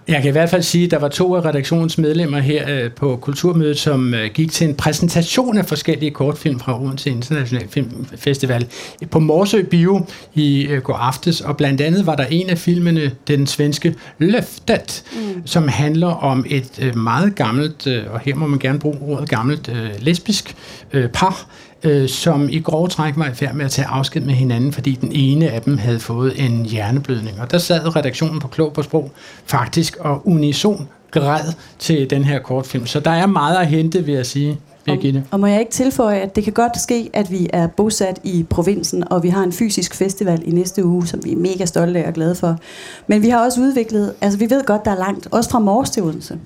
Jeg 0.08 0.22
kan 0.22 0.28
i 0.28 0.32
hvert 0.32 0.50
fald 0.50 0.62
sige, 0.62 0.84
at 0.84 0.90
der 0.90 0.98
var 0.98 1.08
to 1.08 1.34
af 1.34 1.44
redaktionens 1.44 1.98
medlemmer 1.98 2.38
her 2.38 2.64
øh, 2.68 2.90
på 2.90 3.16
Kulturmødet, 3.16 3.78
som 3.78 4.14
øh, 4.14 4.30
gik 4.34 4.52
til 4.52 4.68
en 4.68 4.74
præsentation 4.74 5.58
af 5.58 5.66
forskellige 5.66 6.10
kortfilm 6.10 6.60
fra 6.60 6.82
Odense 6.82 7.10
International 7.10 7.68
Filmfestival 7.68 8.66
på 9.10 9.18
Morsø 9.18 9.62
Bio 9.62 10.06
i 10.34 10.66
øh, 10.66 10.82
går 10.82 10.94
aftes, 10.94 11.40
og 11.40 11.56
blandt 11.56 11.80
andet 11.80 12.06
var 12.06 12.16
der 12.16 12.24
en 12.24 12.50
af 12.50 12.58
filmene, 12.58 13.10
den 13.28 13.46
svenske 13.46 13.94
Løftet, 14.18 15.02
mm. 15.12 15.42
som 15.46 15.68
handler 15.68 16.06
om 16.06 16.44
et 16.48 16.78
øh, 16.82 16.96
meget 16.96 17.34
gammelt, 17.34 17.86
øh, 17.86 18.04
og 18.10 18.20
her 18.20 18.34
må 18.34 18.46
man 18.46 18.58
gerne 18.58 18.78
bruge 18.78 18.98
ordet 19.00 19.28
gammelt, 19.28 19.68
øh, 19.68 19.90
lesbisk 19.98 20.56
øh, 20.92 21.08
par, 21.08 21.46
øh, 21.82 22.08
som 22.08 22.48
i 22.48 22.60
grove 22.60 22.88
træk 22.88 23.16
var 23.16 23.28
i 23.28 23.34
færd 23.34 23.54
med 23.54 23.64
at 23.64 23.70
tage 23.70 23.88
afsked 23.88 24.20
med 24.20 24.34
hinanden, 24.34 24.72
fordi 24.72 24.94
den 24.94 25.12
ene 25.12 25.50
af 25.50 25.62
dem 25.62 25.78
havde 25.78 26.00
fået 26.00 26.44
en 26.44 26.66
hjerneblødning. 26.66 27.40
Og 27.40 27.50
der 27.50 27.58
sad 27.58 27.96
redaktionen 27.96 28.40
på 28.40 28.48
Klog 28.48 28.72
på 28.72 28.82
Sprog 28.82 29.10
faktisk 29.44 29.96
og 29.96 30.28
unison 30.28 30.88
græd 31.10 31.52
til 31.78 32.10
den 32.10 32.24
her 32.24 32.38
kortfilm. 32.38 32.86
Så 32.86 33.00
der 33.00 33.10
er 33.10 33.26
meget 33.26 33.56
at 33.56 33.66
hente, 33.66 34.04
vil 34.04 34.14
jeg 34.14 34.26
sige, 34.26 34.58
Birgitte. 34.84 35.24
Og 35.30 35.40
må 35.40 35.46
jeg 35.46 35.60
ikke 35.60 35.72
tilføje, 35.72 36.18
at 36.18 36.36
det 36.36 36.44
kan 36.44 36.52
godt 36.52 36.80
ske, 36.80 37.10
at 37.12 37.30
vi 37.30 37.48
er 37.52 37.66
bosat 37.66 38.20
i 38.24 38.46
provinsen, 38.50 39.12
og 39.12 39.22
vi 39.22 39.28
har 39.28 39.42
en 39.42 39.52
fysisk 39.52 39.94
festival 39.94 40.42
i 40.44 40.50
næste 40.50 40.84
uge, 40.84 41.06
som 41.06 41.24
vi 41.24 41.32
er 41.32 41.36
mega 41.36 41.64
stolte 41.64 42.02
af 42.02 42.08
og 42.08 42.14
glade 42.14 42.34
for. 42.34 42.58
Men 43.06 43.22
vi 43.22 43.28
har 43.28 43.44
også 43.44 43.60
udviklet, 43.60 44.14
altså 44.20 44.38
vi 44.38 44.50
ved 44.50 44.64
godt, 44.64 44.84
der 44.84 44.90
er 44.90 44.98
langt, 44.98 45.28
også 45.30 45.50
fra 45.50 45.58
Mors 45.58 45.90
til 45.90 46.02
Odense. 46.02 46.38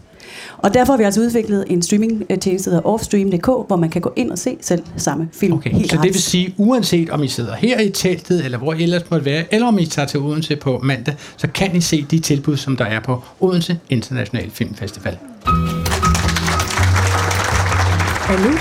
Og 0.58 0.74
derfor 0.74 0.92
har 0.92 0.98
vi 0.98 1.04
altså 1.04 1.20
udviklet 1.20 1.64
en 1.68 1.82
streamingtjeneste, 1.82 2.70
der 2.70 2.76
hedder 2.76 2.88
offstream.dk, 2.88 3.46
hvor 3.46 3.76
man 3.76 3.90
kan 3.90 4.00
gå 4.00 4.12
ind 4.16 4.30
og 4.30 4.38
se 4.38 4.56
selv 4.60 4.82
samme 4.96 5.28
film. 5.32 5.52
Okay, 5.52 5.70
helt 5.70 5.90
så 5.90 5.96
det 5.96 6.04
vil 6.04 6.22
sige, 6.22 6.54
uanset 6.56 7.10
om 7.10 7.22
I 7.22 7.28
sidder 7.28 7.54
her 7.54 7.80
i 7.80 7.90
teltet, 7.90 8.44
eller 8.44 8.58
hvor 8.58 8.72
I 8.72 8.82
ellers 8.82 9.10
måtte 9.10 9.24
være, 9.24 9.44
eller 9.50 9.66
om 9.66 9.78
I 9.78 9.87
tager 9.87 10.06
til 10.06 10.20
Odense 10.20 10.56
på 10.56 10.80
mandag, 10.82 11.14
så 11.37 11.48
kan 11.54 11.76
I 11.76 11.80
se 11.80 12.06
de 12.10 12.18
tilbud, 12.18 12.56
som 12.56 12.76
der 12.76 12.84
er 12.84 13.00
på 13.00 13.22
Odense 13.40 13.78
International 13.90 14.50
Filmfestival. 14.50 15.18
Og 18.28 18.40
nu 18.40 18.52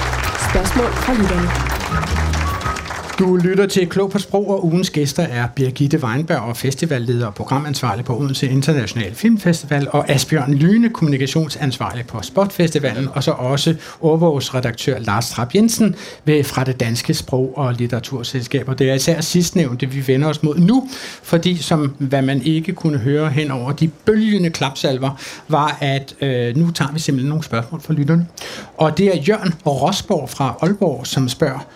spørgsmål 0.50 0.92
fra 0.92 1.14
lytterne. 1.14 1.73
Du 3.20 3.36
lytter 3.36 3.66
til 3.66 3.90
Klog 3.90 4.12
på 4.12 4.20
Sprog, 4.20 4.50
og 4.50 4.66
ugens 4.66 4.90
gæster 4.90 5.24
er 5.24 5.48
Birgitte 5.56 6.04
Weinberg 6.04 6.40
og 6.40 6.58
festivalleder 6.58 7.28
og 7.28 7.36
programansvarlig 7.36 8.06
på 8.06 8.18
Odense 8.18 8.48
International 8.48 9.16
Filmfestival, 9.16 9.88
og 9.92 10.12
Asbjørn 10.12 10.54
Lyne, 10.54 10.90
kommunikationsansvarlig 10.90 12.08
på 12.08 12.22
Spotfestivalen, 12.22 13.08
og 13.14 13.24
så 13.24 13.32
også 13.32 13.76
overvågsredaktør 14.02 15.00
Lars 15.00 15.30
Trapp 15.30 15.56
Jensen 15.56 15.96
ved, 16.26 16.44
fra 16.44 16.64
det 16.64 16.80
Danske 16.80 17.14
Sprog- 17.14 17.58
og 17.58 17.74
Litteraturselskab. 17.74 18.70
Og 18.70 18.80
det 18.80 18.90
er 18.90 18.94
især 18.94 19.22
sidstnævnte, 19.22 19.86
vi 19.86 20.08
vender 20.08 20.28
os 20.28 20.44
mod 20.44 20.58
nu, 20.58 20.90
fordi 21.24 21.58
som 21.58 21.96
hvad 22.00 22.22
man 22.22 22.42
ikke 22.42 22.74
kunne 22.74 22.98
høre 22.98 23.30
hen 23.30 23.52
over 23.52 23.72
de 23.72 23.88
bølgende 23.88 24.50
klapsalver, 24.50 25.22
var, 25.48 25.78
at 25.82 26.16
øh, 26.22 26.58
nu 26.58 26.72
tager 26.72 26.92
vi 26.92 27.00
simpelthen 27.00 27.30
nogle 27.30 27.44
spørgsmål 27.44 27.82
fra 27.82 27.94
lytterne. 27.94 28.28
Og 28.78 28.98
det 28.98 29.08
er 29.08 29.22
Jørgen 29.28 29.54
Rosborg 29.66 30.30
fra 30.30 30.58
Aalborg, 30.62 31.08
som 31.08 31.30
spørger, 31.30 31.68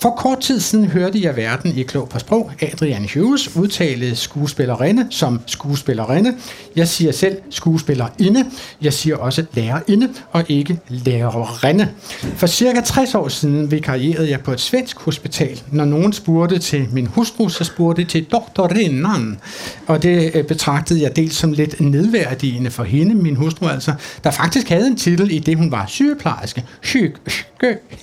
for 0.00 0.10
kort 0.10 0.40
tid 0.40 0.60
siden 0.60 0.86
hørte 0.86 1.22
jeg 1.22 1.36
verden 1.36 1.78
i 1.78 1.82
Klog 1.82 2.08
på 2.08 2.18
Sprog. 2.18 2.50
Adrian 2.62 3.08
Hughes 3.14 3.56
udtale 3.56 4.16
skuespillerinde 4.16 5.06
som 5.10 5.40
skuespillerinde. 5.46 6.34
Jeg 6.76 6.88
siger 6.88 7.12
selv 7.12 7.36
skuespillerinde. 7.50 8.44
Jeg 8.82 8.92
siger 8.92 9.16
også 9.16 9.44
lærerinde 9.54 10.08
og 10.32 10.44
ikke 10.48 10.78
lærerinde. 10.88 11.88
For 12.36 12.46
cirka 12.46 12.80
60 12.80 13.14
år 13.14 13.28
siden 13.28 13.70
vikarierede 13.70 14.30
jeg 14.30 14.40
på 14.40 14.52
et 14.52 14.60
svensk 14.60 14.98
hospital. 14.98 15.62
Når 15.72 15.84
nogen 15.84 16.12
spurgte 16.12 16.58
til 16.58 16.88
min 16.92 17.06
hustru, 17.06 17.48
så 17.48 17.64
spurgte 17.64 18.04
til 18.04 18.24
doktorinnan. 18.24 19.38
Og 19.86 20.02
det 20.02 20.30
øh, 20.34 20.44
betragtede 20.44 21.02
jeg 21.02 21.16
dels 21.16 21.36
som 21.36 21.52
lidt 21.52 21.80
nedværdigende 21.80 22.70
for 22.70 22.84
hende, 22.84 23.14
min 23.14 23.36
hustru 23.36 23.68
altså, 23.68 23.92
der 24.24 24.30
faktisk 24.30 24.68
havde 24.68 24.86
en 24.86 24.96
titel 24.96 25.30
i 25.30 25.38
det, 25.38 25.56
hun 25.56 25.70
var 25.70 25.86
sygeplejerske. 25.86 26.64
Syg, 26.82 27.16
syg, 27.26 27.46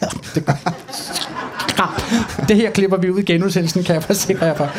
ja, 0.01 0.07
det 0.35 0.45
det 2.47 2.55
her 2.55 2.71
klipper 2.71 2.97
vi 2.97 3.11
ud 3.11 3.19
i 3.19 3.23
genudsendelsen, 3.23 3.83
kan 3.83 3.95
jeg 3.95 4.03
forsikre 4.03 4.45
jer 4.45 4.55
for. 4.55 4.69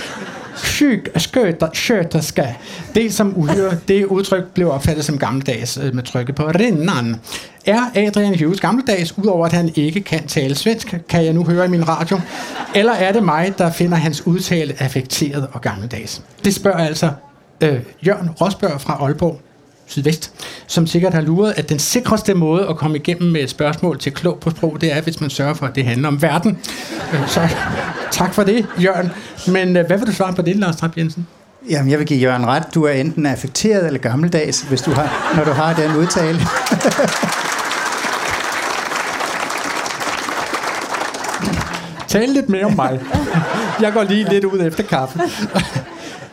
Syg 0.57 1.07
skøter, 1.17 1.69
skøterska. 1.73 2.47
Det 2.95 3.15
som 3.15 3.33
uhyre, 3.37 3.79
det 3.89 4.05
udtryk 4.05 4.45
blev 4.55 4.71
opfattet 4.71 5.05
som 5.05 5.19
gammeldags 5.19 5.79
øh, 5.83 5.95
med 5.95 6.03
trykket 6.03 6.35
på 6.35 6.43
rinnan. 6.43 7.17
Er 7.67 7.81
Adrian 7.95 8.39
Hughes 8.39 8.61
gammeldags, 8.61 9.19
udover 9.19 9.47
at 9.47 9.53
han 9.53 9.73
ikke 9.75 10.01
kan 10.01 10.27
tale 10.27 10.55
svensk, 10.55 10.95
kan 11.09 11.25
jeg 11.25 11.33
nu 11.33 11.45
høre 11.45 11.65
i 11.65 11.69
min 11.69 11.89
radio? 11.89 12.21
Eller 12.75 12.93
er 12.93 13.13
det 13.13 13.23
mig, 13.23 13.55
der 13.59 13.73
finder 13.73 13.97
hans 13.97 14.27
udtale 14.27 14.75
affekteret 14.79 15.49
og 15.53 15.61
gammeldags? 15.61 16.23
Det 16.45 16.55
spørger 16.55 16.79
altså 16.79 17.11
øh, 17.61 17.81
Jørgen 18.07 18.31
Rosbørg 18.31 18.81
fra 18.81 18.99
Aalborg 19.01 19.41
Sydvest, 19.87 20.33
som 20.67 20.87
sikkert 20.87 21.15
har 21.15 21.21
luret, 21.21 21.55
at 21.57 21.69
den 21.69 21.79
sikreste 21.79 22.35
måde 22.35 22.69
at 22.69 22.77
komme 22.77 22.97
igennem 22.97 23.33
med 23.33 23.41
et 23.41 23.51
spørgsmål 23.51 23.99
til 23.99 24.13
klog 24.13 24.39
på 24.41 24.51
sprog, 24.51 24.81
det 24.81 24.93
er, 24.93 25.01
hvis 25.01 25.21
man 25.21 25.31
sørger 25.31 25.55
for, 25.55 25.67
at 25.67 25.75
det 25.75 25.85
handler 25.85 26.09
om 26.09 26.23
verden. 26.23 26.59
Øh, 27.15 27.29
så 27.29 27.49
tak 28.11 28.35
for 28.35 28.43
det, 28.43 28.67
Jørgen. 28.83 29.11
Men 29.47 29.77
øh, 29.77 29.87
hvad 29.87 29.99
vil 29.99 30.07
du 30.07 30.13
svare 30.13 30.33
på 30.33 30.43
det, 30.43 30.57
Lars 30.57 30.77
Trapp 30.77 30.97
Jensen? 30.97 31.27
Jamen, 31.71 31.91
jeg 31.91 31.99
vil 31.99 32.07
give 32.07 32.21
Jørgen 32.21 32.47
ret. 32.47 32.75
Du 32.75 32.85
er 32.85 32.93
enten 32.93 33.27
affekteret 33.27 33.87
eller 33.87 33.99
gammeldags, 33.99 34.61
hvis 34.61 34.83
du 34.83 34.91
har, 34.91 35.33
når 35.37 35.45
du 35.45 35.51
har 35.51 35.75
den 35.75 35.97
udtale. 35.97 36.39
Tal 42.09 42.29
lidt 42.29 42.49
mere 42.49 42.65
om 42.65 42.73
mig. 42.77 43.01
Jeg 43.81 43.93
går 43.93 44.03
lige 44.03 44.27
lidt 44.31 44.45
ud 44.45 44.61
efter 44.61 44.83
kaffe. 44.83 45.21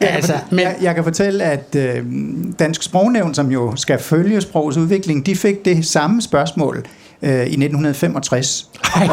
Ja, 0.01 0.07
altså, 0.07 0.33
men... 0.49 0.59
jeg, 0.59 0.75
jeg 0.81 0.95
kan 0.95 1.03
fortælle, 1.03 1.43
at 1.43 1.75
øh, 1.75 2.05
Dansk 2.59 2.83
Sprognævn, 2.83 3.33
som 3.33 3.51
jo 3.51 3.75
skal 3.75 3.99
følge 3.99 4.41
sprogets 4.41 4.77
udvikling, 4.77 5.25
de 5.25 5.35
fik 5.35 5.65
det 5.65 5.85
samme 5.85 6.21
spørgsmål 6.21 6.85
øh, 7.21 7.31
i 7.31 7.39
1965. 7.39 8.69
Og, 8.95 9.09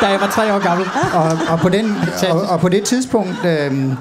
da 0.00 0.06
jeg 0.06 0.20
var 0.20 0.30
tre 0.34 0.54
år 0.54 0.58
gammel. 0.58 0.86
Og, 1.14 1.52
og, 1.52 1.58
på, 1.58 1.68
den, 1.68 1.96
og, 2.30 2.42
og 2.42 2.60
på 2.60 2.68
det 2.68 2.82
tidspunkt, 2.84 3.44
øh, 3.44 3.92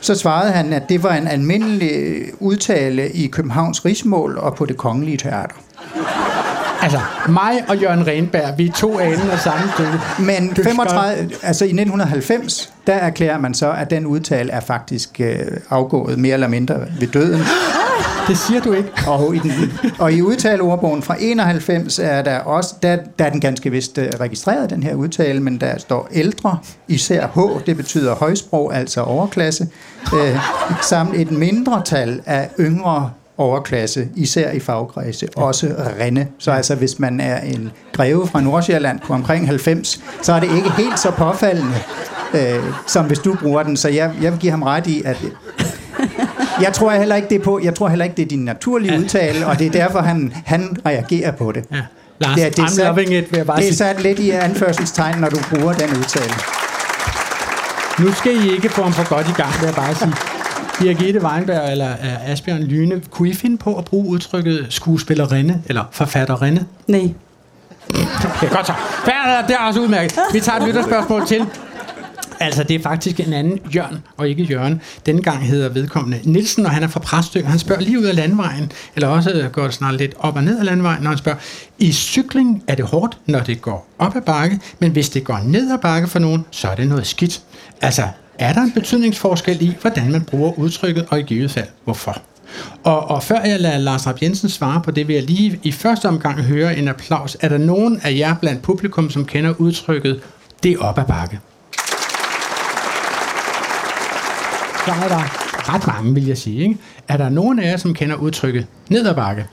så 0.00 0.14
svarede 0.14 0.52
han, 0.52 0.72
at 0.72 0.88
det 0.88 1.02
var 1.02 1.14
en 1.14 1.28
almindelig 1.28 2.20
udtale 2.40 3.10
i 3.10 3.26
Københavns 3.26 3.84
Rigsmål 3.84 4.38
og 4.38 4.54
på 4.54 4.66
det 4.66 4.76
kongelige 4.76 5.16
teater. 5.16 5.54
Altså, 6.82 7.00
mig 7.28 7.64
og 7.68 7.76
Jørgen 7.76 8.06
Renberg, 8.06 8.58
vi 8.58 8.66
er 8.66 8.72
to 8.72 8.98
anen 8.98 9.30
af 9.30 9.38
samme 9.38 9.72
stykke. 9.74 10.00
Men 10.18 10.54
35, 10.54 11.30
altså 11.42 11.64
i 11.64 11.68
1990, 11.68 12.72
der 12.86 12.94
erklærer 12.94 13.38
man 13.38 13.54
så, 13.54 13.72
at 13.72 13.90
den 13.90 14.06
udtale 14.06 14.52
er 14.52 14.60
faktisk 14.60 15.20
øh, 15.20 15.38
afgået 15.70 16.18
mere 16.18 16.34
eller 16.34 16.48
mindre 16.48 16.74
ved 17.00 17.08
døden. 17.08 17.40
Det 18.28 18.38
siger 18.38 18.60
du 18.60 18.72
ikke. 18.72 18.88
Og 19.06 19.36
i, 19.36 19.38
den, 19.38 19.52
og 19.98 20.12
i 20.12 20.22
udtaleordbogen 20.22 21.02
fra 21.02 21.16
91 21.20 21.98
er 21.98 22.22
der 22.22 22.38
også, 22.38 22.74
der, 22.82 22.96
der 23.18 23.24
er 23.24 23.30
den 23.30 23.40
ganske 23.40 23.70
vist 23.70 23.98
øh, 23.98 24.08
registreret, 24.20 24.70
den 24.70 24.82
her 24.82 24.94
udtale, 24.94 25.40
men 25.40 25.60
der 25.60 25.78
står 25.78 26.08
ældre, 26.12 26.58
især 26.88 27.26
H, 27.26 27.66
det 27.66 27.76
betyder 27.76 28.14
højsprog, 28.14 28.76
altså 28.76 29.00
overklasse, 29.00 29.68
øh, 30.14 30.38
samt 30.82 31.16
et 31.16 31.30
mindretal 31.30 32.20
af 32.26 32.50
yngre 32.60 33.10
overklasse, 33.38 34.08
især 34.16 34.50
i 34.50 34.60
fagkredse, 34.60 35.28
også 35.36 35.74
rende. 36.00 36.26
Så 36.38 36.50
altså, 36.50 36.74
hvis 36.74 36.98
man 36.98 37.20
er 37.20 37.40
en 37.40 37.70
greve 37.92 38.26
fra 38.26 38.40
Nordsjælland 38.40 39.00
på 39.00 39.12
omkring 39.12 39.46
90, 39.46 40.00
så 40.22 40.32
er 40.32 40.40
det 40.40 40.56
ikke 40.56 40.70
helt 40.70 40.98
så 40.98 41.10
påfaldende, 41.10 41.74
øh, 42.34 42.64
som 42.86 43.06
hvis 43.06 43.18
du 43.18 43.36
bruger 43.42 43.62
den. 43.62 43.76
Så 43.76 43.88
jeg, 43.88 44.12
jeg 44.22 44.32
vil 44.32 44.40
give 44.40 44.50
ham 44.50 44.62
ret 44.62 44.86
i, 44.86 45.02
at 45.04 45.24
jeg 46.62 46.72
tror 46.72 46.90
heller 46.90 47.16
ikke 47.16 47.28
det 47.28 47.34
er 47.40 47.44
på. 47.44 47.60
Jeg 47.62 47.74
tror 47.74 47.88
heller 47.88 48.04
ikke 48.04 48.16
det 48.16 48.22
er 48.22 48.28
din 48.28 48.44
naturlige 48.44 48.98
udtale, 48.98 49.46
og 49.46 49.58
det 49.58 49.66
er 49.66 49.70
derfor 49.70 50.00
han 50.00 50.32
han 50.44 50.76
reagerer 50.86 51.32
på 51.32 51.52
det. 51.52 51.64
Ja. 51.72 51.76
Lars, 52.20 52.34
det, 52.34 52.46
er, 52.46 52.50
det, 52.50 52.58
er 52.58 52.68
sat, 52.68 52.86
loving 52.86 53.14
it, 53.14 53.30
vil 53.30 53.36
jeg 53.36 53.46
bare 53.46 53.56
det 53.56 53.64
er 53.64 53.68
sige. 53.68 53.76
sat 53.76 54.02
lidt 54.02 54.18
i 54.18 54.30
anførselstegn, 54.30 55.18
når 55.18 55.28
du 55.28 55.38
bruger 55.50 55.72
den 55.72 55.90
udtale. 55.96 56.34
Nu 57.98 58.12
skal 58.12 58.32
I 58.44 58.54
ikke 58.54 58.68
få 58.68 58.82
ham 58.82 58.92
for 58.92 59.08
godt 59.14 59.28
i 59.28 59.32
gang, 59.32 59.52
vil 59.60 59.66
jeg 59.66 59.74
bare 59.74 59.94
sige. 59.94 60.37
Birgitte 60.78 61.22
Weinberg 61.22 61.72
eller 61.72 61.92
uh, 61.92 62.30
Asbjørn 62.30 62.62
Lyne, 62.62 63.02
kunne 63.10 63.28
I 63.28 63.34
finde 63.34 63.58
på 63.58 63.74
at 63.74 63.84
bruge 63.84 64.08
udtrykket 64.08 64.66
skuespillerinde 64.70 65.62
eller 65.66 65.84
forfatterinde? 65.92 66.64
Nej. 66.86 67.08
Okay, 68.24 68.50
godt 68.50 68.66
så. 68.66 68.72
Færdig, 69.04 69.48
det 69.48 69.56
er 69.60 69.66
også 69.66 69.80
udmærket. 69.80 70.18
Vi 70.32 70.40
tager 70.40 70.58
et 70.58 70.66
lytterspørgsmål 70.66 71.26
til. 71.26 71.46
Altså, 72.40 72.62
det 72.62 72.76
er 72.76 72.82
faktisk 72.82 73.20
en 73.20 73.32
anden 73.32 73.60
Jørgen, 73.74 73.98
og 74.16 74.28
ikke 74.28 74.42
Jørgen. 74.42 74.80
Denne 75.06 75.22
gang 75.22 75.46
hedder 75.46 75.68
vedkommende 75.68 76.20
Nielsen, 76.24 76.66
og 76.66 76.72
han 76.72 76.82
er 76.82 76.88
fra 76.88 77.00
Præstø. 77.00 77.42
Han 77.44 77.58
spørger 77.58 77.82
lige 77.82 77.98
ud 77.98 78.04
af 78.04 78.16
landvejen, 78.16 78.72
eller 78.96 79.08
også 79.08 79.30
øh, 79.30 79.50
går 79.50 79.64
det 79.64 79.74
snart 79.74 79.94
lidt 79.94 80.14
op 80.18 80.36
og 80.36 80.44
ned 80.44 80.58
af 80.58 80.64
landvejen, 80.64 81.02
når 81.02 81.10
han 81.10 81.18
spørger, 81.18 81.38
i 81.78 81.92
cykling 81.92 82.62
er 82.66 82.74
det 82.74 82.84
hårdt, 82.84 83.18
når 83.26 83.40
det 83.40 83.62
går 83.62 83.88
op 83.98 84.16
ad 84.16 84.20
bakke, 84.20 84.60
men 84.78 84.90
hvis 84.90 85.08
det 85.08 85.24
går 85.24 85.40
ned 85.44 85.72
ad 85.72 85.78
bakke 85.78 86.08
for 86.08 86.18
nogen, 86.18 86.44
så 86.50 86.68
er 86.68 86.74
det 86.74 86.88
noget 86.88 87.06
skidt. 87.06 87.42
Altså, 87.80 88.02
er 88.38 88.52
der 88.52 88.60
en 88.60 88.72
betydningsforskel 88.72 89.62
i, 89.62 89.76
hvordan 89.80 90.12
man 90.12 90.24
bruger 90.24 90.58
udtrykket, 90.58 91.06
og 91.10 91.20
i 91.20 91.22
givet 91.22 91.50
fald, 91.50 91.66
hvorfor? 91.84 92.16
Og, 92.84 93.10
og 93.10 93.22
før 93.22 93.40
jeg 93.40 93.60
lader 93.60 93.78
Lars 93.78 94.06
Rapp 94.06 94.22
Jensen 94.22 94.48
svare 94.48 94.80
på 94.84 94.90
det, 94.90 95.08
vil 95.08 95.14
jeg 95.14 95.24
lige 95.24 95.60
i 95.62 95.72
første 95.72 96.08
omgang 96.08 96.42
høre 96.42 96.78
en 96.78 96.88
applaus. 96.88 97.36
Er 97.40 97.48
der 97.48 97.58
nogen 97.58 98.00
af 98.02 98.14
jer 98.16 98.34
blandt 98.34 98.62
publikum, 98.62 99.10
som 99.10 99.24
kender 99.24 99.54
udtrykket, 99.58 100.20
det 100.62 100.72
er 100.72 100.78
op 100.78 100.98
ad 100.98 101.04
bakke? 101.04 101.40
Så 104.86 104.92
er 105.04 105.08
der 105.08 105.48
ret 105.74 105.86
mange, 105.86 106.14
vil 106.14 106.26
jeg 106.26 106.38
sige. 106.38 106.62
Ikke? 106.62 106.76
Er 107.08 107.16
der 107.16 107.28
nogen 107.28 107.58
af 107.58 107.70
jer, 107.70 107.76
som 107.76 107.94
kender 107.94 108.16
udtrykket 108.16 108.66
ned 108.88 109.06
ad 109.06 109.14
bakke? 109.14 109.46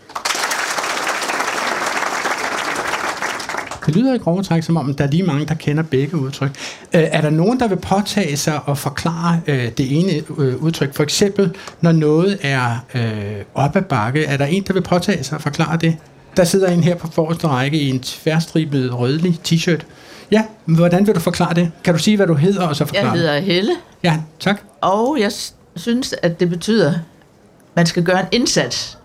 Det 3.86 3.96
lyder 3.96 4.14
i 4.14 4.18
grove 4.18 4.44
træk, 4.44 4.64
som 4.64 4.78
om 4.78 4.94
der 4.94 5.04
er 5.04 5.12
lige 5.12 5.24
mange, 5.24 5.46
der 5.46 5.54
kender 5.54 5.84
begge 5.84 6.18
udtryk. 6.18 6.50
Øh, 6.94 7.04
er 7.12 7.22
der 7.22 7.30
nogen, 7.30 7.60
der 7.60 7.68
vil 7.68 7.76
påtage 7.76 8.38
sig 8.38 8.60
og 8.66 8.78
forklare 8.78 9.42
øh, 9.48 9.72
det 9.78 10.00
ene 10.00 10.12
øh, 10.38 10.56
udtryk? 10.56 10.96
For 10.96 11.04
eksempel, 11.04 11.56
når 11.82 11.92
noget 11.92 12.38
er 12.42 12.86
øh, 12.94 13.42
op 13.54 13.76
ad 13.76 13.82
bakke, 13.82 14.26
er 14.26 14.38
der 14.38 14.46
en, 14.46 14.64
der 14.64 14.74
vil 14.74 14.82
påtage 14.82 15.24
sig 15.24 15.36
og 15.36 15.42
forklare 15.42 15.78
det? 15.78 15.98
Der 16.38 16.44
sidder 16.44 16.68
en 16.68 16.84
her 16.84 16.96
på 16.96 17.08
forreste 17.08 17.48
række 17.48 17.80
i 17.80 17.90
en 17.90 18.00
tværstribet 18.00 19.00
rødlig 19.00 19.40
t-shirt. 19.48 19.82
Ja, 20.32 20.44
hvordan 20.66 21.08
vil 21.08 21.16
du 21.16 21.20
forklare 21.20 21.54
det? 21.54 21.72
Kan 21.84 21.94
du 21.94 22.00
sige, 22.00 22.18
hvad 22.18 22.28
du 22.28 22.34
hedder, 22.34 22.68
og 22.68 22.76
så 22.76 22.86
forklare 22.86 23.06
Jeg 23.06 23.14
hedder 23.14 23.40
Helle. 23.40 23.72
Ja, 24.04 24.20
tak. 24.40 24.62
Og 24.82 25.18
jeg 25.20 25.32
synes, 25.76 26.16
at 26.22 26.40
det 26.40 26.50
betyder, 26.50 26.92
at 26.92 27.00
man 27.76 27.86
skal 27.86 28.04
gøre 28.04 28.20
en 28.20 28.28
indsats, 28.32 28.98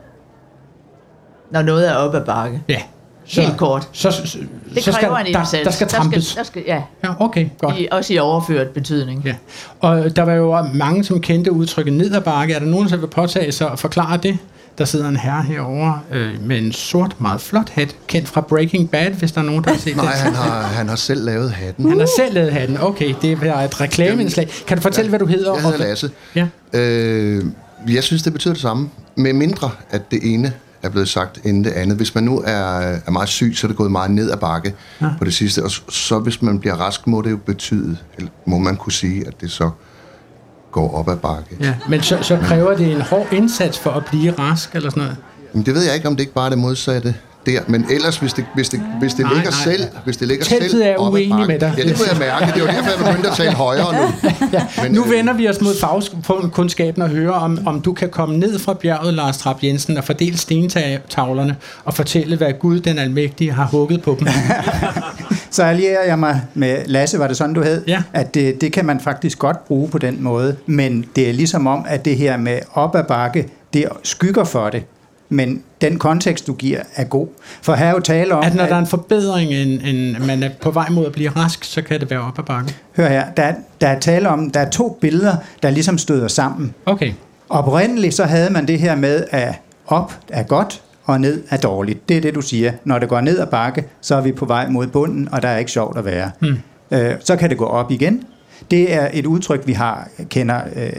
når 1.51 1.62
noget 1.62 1.89
er 1.89 1.95
op 1.95 2.14
ad 2.14 2.24
bakke. 2.24 2.62
Ja. 2.68 2.83
Helt 3.31 3.57
kort. 3.57 3.89
Så, 3.93 4.11
så, 4.11 4.39
Det 4.74 4.85
så 4.85 4.93
skal, 4.93 5.09
en 5.09 5.14
der, 5.14 5.18
indsats. 5.24 5.64
der 5.64 5.70
skal 5.70 5.89
trampes. 5.89 6.35
Der 6.35 6.43
skal, 6.43 6.45
der 6.45 6.45
skal, 6.45 6.62
ja, 6.66 6.83
Ja, 7.09 7.24
okay, 7.24 7.49
godt. 7.59 7.74
I, 7.78 7.89
også 7.91 8.12
i 8.14 8.18
overført 8.18 8.68
betydning. 8.68 9.22
Ja. 9.24 9.35
Og 9.81 10.16
der 10.16 10.22
var 10.22 10.33
jo 10.33 10.62
mange, 10.74 11.05
som 11.05 11.20
kendte 11.20 11.53
udtrykket 11.53 11.93
ned 11.95 12.14
ad 12.14 12.20
bakke. 12.20 12.55
Er 12.55 12.59
der 12.59 12.66
nogen, 12.66 12.89
der 12.89 12.97
vil 12.97 13.07
påtage 13.07 13.53
sig 13.53 13.70
og 13.70 13.78
forklare 13.78 14.16
det? 14.16 14.39
Der 14.78 14.85
sidder 14.87 15.09
en 15.09 15.16
herre 15.16 15.43
herovre 15.43 16.01
øh, 16.12 16.43
med 16.43 16.59
en 16.59 16.72
sort, 16.72 17.16
meget 17.20 17.41
flot 17.41 17.68
hat, 17.70 17.97
kendt 18.07 18.28
fra 18.28 18.41
Breaking 18.41 18.91
Bad, 18.91 19.11
hvis 19.11 19.33
der 19.33 19.41
er 19.41 19.45
nogen, 19.45 19.64
der 19.64 19.70
har 19.70 19.78
set 19.78 19.97
Nej, 19.97 20.05
det. 20.05 20.14
han 20.14 20.35
har, 20.35 20.62
han 20.62 20.89
har 20.89 20.97
selv 20.97 21.24
lavet 21.24 21.51
hatten. 21.51 21.89
Han 21.89 21.99
har 21.99 22.09
selv 22.18 22.35
lavet 22.35 22.53
hatten. 22.53 22.78
Okay, 22.81 23.14
det 23.22 23.33
er 23.43 23.55
et 23.57 23.81
reklameindslag. 23.81 24.49
Kan 24.66 24.76
du 24.76 24.83
fortælle, 24.83 25.09
hvad 25.09 25.18
du 25.18 25.26
hedder? 25.26 25.55
Jeg 25.55 25.62
hedder 25.62 25.78
Lasse. 25.78 26.11
Ja. 26.35 26.47
Øh, 26.72 27.45
jeg 27.89 28.03
synes, 28.05 28.22
det 28.22 28.33
betyder 28.33 28.55
det 28.55 28.62
samme. 28.62 28.89
Med 29.16 29.33
mindre, 29.33 29.70
at 29.91 30.11
det 30.11 30.18
ene 30.35 30.53
er 30.83 30.89
blevet 30.89 31.09
sagt 31.09 31.39
inden 31.45 31.64
det 31.64 31.70
andet. 31.70 31.97
Hvis 31.97 32.14
man 32.14 32.24
nu 32.24 32.43
er, 32.47 32.53
er 33.07 33.11
meget 33.11 33.28
syg, 33.28 33.53
så 33.57 33.66
er 33.66 33.68
det 33.68 33.76
gået 33.76 33.91
meget 33.91 34.11
ned 34.11 34.31
ad 34.31 34.37
bakke 34.37 34.74
Ja. 35.01 35.07
på 35.18 35.24
det 35.24 35.35
sidste. 35.35 35.64
Og 35.64 35.70
så 35.89 36.18
hvis 36.18 36.43
man 36.43 36.59
bliver 36.61 36.74
rask, 36.74 37.07
må 37.07 37.22
det 37.22 37.31
jo 37.31 37.37
betyde, 37.37 37.97
eller 38.18 38.31
må 38.47 38.59
man 38.59 38.76
kunne 38.76 38.93
sige, 38.93 39.26
at 39.26 39.41
det 39.41 39.51
så 39.51 39.70
går 40.72 40.95
op 40.95 41.09
ad 41.09 41.16
bakke. 41.16 41.57
Ja, 41.61 41.74
men 41.89 42.03
så, 42.03 42.18
så 42.22 42.39
kræver 42.43 42.76
det 42.76 42.93
en 42.93 43.01
hård 43.01 43.26
indsats 43.33 43.78
for 43.78 43.91
at 43.91 44.05
blive 44.05 44.33
rask, 44.33 44.74
eller 44.74 44.91
sådan 44.91 45.03
noget? 45.03 45.16
Men 45.53 45.66
det 45.66 45.74
ved 45.74 45.83
jeg 45.85 45.95
ikke, 45.95 46.09
om 46.09 46.16
det 46.16 46.20
ikke 46.20 46.33
bare 46.35 46.45
er 46.47 46.51
det 46.51 46.59
modsatte 46.59 47.14
der. 47.53 47.61
Men 47.66 47.86
ellers, 47.90 48.18
hvis 48.18 48.32
det, 48.32 48.44
hvis 48.55 48.68
det, 48.68 48.82
hvis 49.01 49.14
det 49.14 49.24
Nej, 49.24 49.34
ligger 49.34 49.51
nej. 49.51 49.74
selv... 49.74 49.84
Hvis 50.05 50.16
det 50.16 50.28
ligger 50.28 50.44
Teltet 50.44 50.70
selv 50.70 50.82
er 50.82 50.96
op 50.96 51.12
uenig 51.12 51.46
med 51.46 51.59
dig. 51.59 51.74
Ja, 51.78 51.82
det 51.82 51.96
kunne 51.96 52.09
jeg 52.11 52.18
mærke. 52.18 52.53
Det 52.55 52.62
var 52.62 52.70
derfor, 52.70 52.90
jeg 52.90 52.98
begyndte 53.07 53.30
at 53.30 53.36
tale 53.36 53.53
højere 53.53 53.94
nu. 53.94 54.28
ja. 54.53 54.66
Men, 54.82 54.92
nu 54.92 55.05
øh, 55.05 55.11
vender 55.11 55.32
vi 55.32 55.48
os 55.48 55.61
mod 55.61 55.74
fagkundskaben 56.24 57.03
og 57.03 57.09
hører, 57.09 57.32
om, 57.32 57.59
om 57.66 57.80
du 57.80 57.92
kan 57.92 58.09
komme 58.09 58.38
ned 58.38 58.59
fra 58.59 58.74
bjerget, 58.74 59.14
Lars 59.14 59.38
Trapp 59.38 59.62
Jensen, 59.62 59.96
og 59.96 60.05
fordele 60.05 60.38
stentavlerne 60.38 61.57
og 61.84 61.94
fortælle, 61.94 62.36
hvad 62.36 62.53
Gud 62.61 62.80
den 62.80 62.98
almægtige 62.98 63.53
har 63.53 63.64
hugget 63.66 64.03
på 64.03 64.16
dem. 64.20 64.28
Så 65.51 65.62
allierer 65.62 66.05
jeg 66.07 66.18
mig 66.18 66.42
med 66.55 66.78
Lasse, 66.86 67.18
var 67.18 67.26
det 67.26 67.36
sådan, 67.36 67.55
du 67.55 67.62
hed? 67.62 67.82
Ja. 67.86 68.03
At 68.12 68.34
det, 68.34 68.61
det 68.61 68.72
kan 68.72 68.86
man 68.86 69.01
faktisk 69.01 69.38
godt 69.38 69.64
bruge 69.64 69.88
på 69.88 69.98
den 69.98 70.22
måde, 70.22 70.57
men 70.66 71.05
det 71.16 71.28
er 71.28 71.32
ligesom 71.32 71.66
om, 71.66 71.84
at 71.88 72.05
det 72.05 72.16
her 72.16 72.36
med 72.36 72.59
op 72.72 72.96
ad 72.96 73.05
bakke, 73.05 73.48
det 73.72 73.84
skygger 74.03 74.44
for 74.44 74.70
det. 74.70 74.82
Men 75.33 75.62
den 75.81 75.99
kontekst, 75.99 76.47
du 76.47 76.53
giver, 76.55 76.81
er 76.97 77.05
god. 77.05 77.26
For 77.62 77.74
her 77.74 77.87
er 77.87 77.91
jo 77.91 78.01
tale 78.01 78.35
om... 78.35 78.45
At 78.45 78.55
når 78.55 78.66
der 78.66 78.74
er 78.74 78.78
en 78.78 78.87
forbedring, 78.87 79.53
en, 79.53 79.81
en, 79.81 80.26
man 80.26 80.43
er 80.43 80.51
på 80.62 80.70
vej 80.70 80.89
mod 80.91 81.07
at 81.07 81.12
blive 81.12 81.31
rask, 81.31 81.64
så 81.64 81.83
kan 81.83 82.01
det 82.01 82.11
være 82.11 82.20
op 82.20 82.39
ad 82.39 82.45
bakke. 82.45 82.74
Hør 82.97 83.09
her, 83.09 83.24
der, 83.37 83.43
er- 83.43 83.55
der 83.81 83.89
er 83.89 83.99
tale 83.99 84.28
om, 84.28 84.51
der 84.51 84.61
er 84.61 84.70
to 84.70 84.99
billeder, 85.01 85.37
der 85.62 85.70
ligesom 85.70 85.99
støder 85.99 86.28
sammen. 86.28 86.74
Okay. 86.87 87.12
Oprindeligt 87.49 88.14
så 88.14 88.24
havde 88.24 88.51
man 88.53 88.68
det 88.68 88.78
her 88.78 88.95
med, 88.97 89.24
at 89.31 89.55
op 89.87 90.12
er 90.28 90.43
godt, 90.43 90.83
og 91.05 91.20
ned 91.20 91.43
er 91.51 91.57
dårligt. 91.57 92.09
Det 92.09 92.16
er 92.16 92.20
det, 92.20 92.35
du 92.35 92.41
siger. 92.41 92.72
Når 92.85 92.99
det 92.99 93.09
går 93.09 93.20
ned 93.20 93.39
ad 93.39 93.47
bakke, 93.47 93.85
så 94.01 94.14
er 94.16 94.20
vi 94.20 94.33
på 94.33 94.45
vej 94.45 94.68
mod 94.68 94.87
bunden, 94.87 95.28
og 95.33 95.43
der 95.43 95.49
er 95.49 95.59
ikke 95.59 95.70
sjovt 95.70 95.99
at 95.99 96.05
være. 96.05 96.31
Hmm. 96.41 96.59
Øh, 96.91 97.14
så 97.24 97.37
kan 97.37 97.51
det 97.51 97.59
gå 97.59 97.64
op 97.64 97.91
igen. 97.91 98.24
Det 98.70 98.94
er 98.94 99.08
et 99.12 99.26
udtryk, 99.26 99.66
vi 99.66 99.72
har 99.72 100.08
kender 100.30 100.61
øh, 100.76 100.92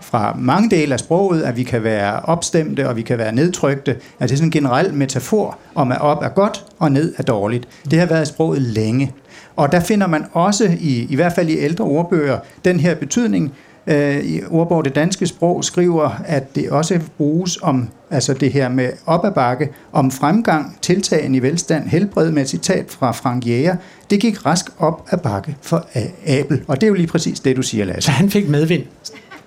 fra 0.00 0.36
mange 0.38 0.70
dele 0.70 0.92
af 0.92 1.00
sproget, 1.00 1.42
at 1.42 1.56
vi 1.56 1.62
kan 1.62 1.84
være 1.84 2.20
opstemte 2.20 2.88
og 2.88 2.96
vi 2.96 3.02
kan 3.02 3.18
være 3.18 3.32
nedtrykte. 3.34 3.90
Altså 3.90 4.02
det 4.20 4.32
er 4.32 4.36
sådan 4.36 4.46
en 4.46 4.50
generel 4.50 4.94
metafor 4.94 5.58
om, 5.74 5.92
at 5.92 6.00
op 6.00 6.22
er 6.22 6.28
godt 6.28 6.64
og 6.78 6.92
ned 6.92 7.14
er 7.18 7.22
dårligt. 7.22 7.68
Det 7.90 7.98
har 7.98 8.06
været 8.06 8.22
i 8.22 8.32
sproget 8.32 8.62
længe. 8.62 9.12
Og 9.56 9.72
der 9.72 9.80
finder 9.80 10.06
man 10.06 10.24
også, 10.32 10.76
i, 10.80 11.06
i 11.10 11.14
hvert 11.14 11.32
fald 11.32 11.48
i 11.48 11.58
ældre 11.58 11.84
ordbøger, 11.84 12.38
den 12.64 12.80
her 12.80 12.94
betydning. 12.94 13.54
Øh, 13.88 14.24
I 14.24 14.40
ordbog 14.50 14.84
Det 14.84 14.94
Danske 14.94 15.26
Sprog 15.26 15.64
skriver, 15.64 16.10
at 16.26 16.56
det 16.56 16.70
også 16.70 17.00
bruges 17.16 17.58
om 17.62 17.88
altså 18.10 18.34
det 18.34 18.52
her 18.52 18.68
med 18.68 18.90
op 19.06 19.24
ad 19.24 19.32
bakke, 19.32 19.68
om 19.92 20.10
fremgang, 20.10 20.78
tiltagen 20.82 21.34
i 21.34 21.38
velstand, 21.38 21.88
helbred 21.88 22.30
med 22.30 22.42
et 22.42 22.48
citat 22.48 22.86
fra 22.88 23.12
Frank 23.12 23.46
Jæger. 23.46 23.76
Det 24.10 24.20
gik 24.20 24.46
rask 24.46 24.66
op 24.78 25.08
ad 25.10 25.18
bakke 25.18 25.56
for 25.62 25.86
Abel. 26.26 26.62
Og 26.66 26.76
det 26.76 26.82
er 26.82 26.88
jo 26.88 26.94
lige 26.94 27.06
præcis 27.06 27.40
det, 27.40 27.56
du 27.56 27.62
siger, 27.62 27.84
Lasse. 27.84 28.02
Så 28.02 28.10
han 28.10 28.30
fik 28.30 28.48
medvind? 28.48 28.82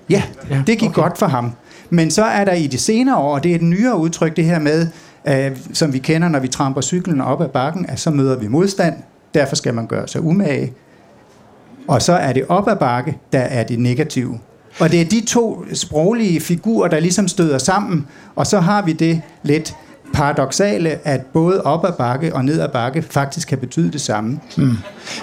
Ja, 0.10 0.24
det 0.68 0.78
gik 0.78 0.90
okay. 0.90 1.02
godt 1.02 1.18
for 1.18 1.26
ham. 1.26 1.52
Men 1.90 2.12
så 2.12 2.24
er 2.24 2.46
der 2.46 2.54
i 2.54 2.68
de 2.68 2.78
senere 2.78 3.18
år, 3.18 3.34
og 3.34 3.44
det 3.44 3.52
er 3.52 3.56
et 3.56 3.62
nyere 3.62 3.98
udtryk, 3.98 4.36
det 4.36 4.46
her 4.46 4.60
med, 4.60 4.88
øh, 5.28 5.58
som 5.74 5.94
vi 5.94 6.00
kender, 6.00 6.30
når 6.30 6.40
vi 6.40 6.48
tramper 6.48 6.82
cyklen 6.82 7.22
op 7.22 7.42
ad 7.42 7.48
bakken, 7.48 7.86
at 7.90 8.00
så 8.00 8.12
møder 8.12 8.38
vi 8.38 8.48
modstand, 8.48 8.96
derfor 9.34 9.56
skal 9.56 9.74
man 9.74 9.88
gøre 9.88 10.08
sig 10.08 10.22
umage. 10.22 10.74
Og 11.88 12.02
så 12.02 12.14
er 12.14 12.34
det 12.34 12.44
op 12.50 12.68
ad 12.68 12.76
bakke, 12.76 13.18
der 13.34 13.40
er 13.40 13.64
det 13.64 13.80
negative. 13.80 14.40
Og 14.80 14.92
det 14.92 15.02
er 15.02 15.06
de 15.06 15.26
to 15.26 15.66
sproglige 15.74 16.42
figurer, 16.42 16.88
der 16.88 17.00
ligesom 17.00 17.28
støder 17.28 17.58
sammen, 17.58 18.08
og 18.36 18.48
så 18.48 18.60
har 18.60 18.82
vi 18.82 18.94
det 18.94 19.22
lidt 19.44 19.74
paradoxale, 20.14 21.08
at 21.08 21.26
både 21.26 21.62
op 21.62 21.86
ad 21.86 21.92
bakke 21.92 22.36
og 22.36 22.46
ned 22.46 22.60
ad 22.60 22.70
bakke 22.70 23.02
faktisk 23.02 23.48
kan 23.48 23.58
betyde 23.58 23.92
det 23.92 24.02
samme. 24.02 24.40
Mm. 24.58 24.78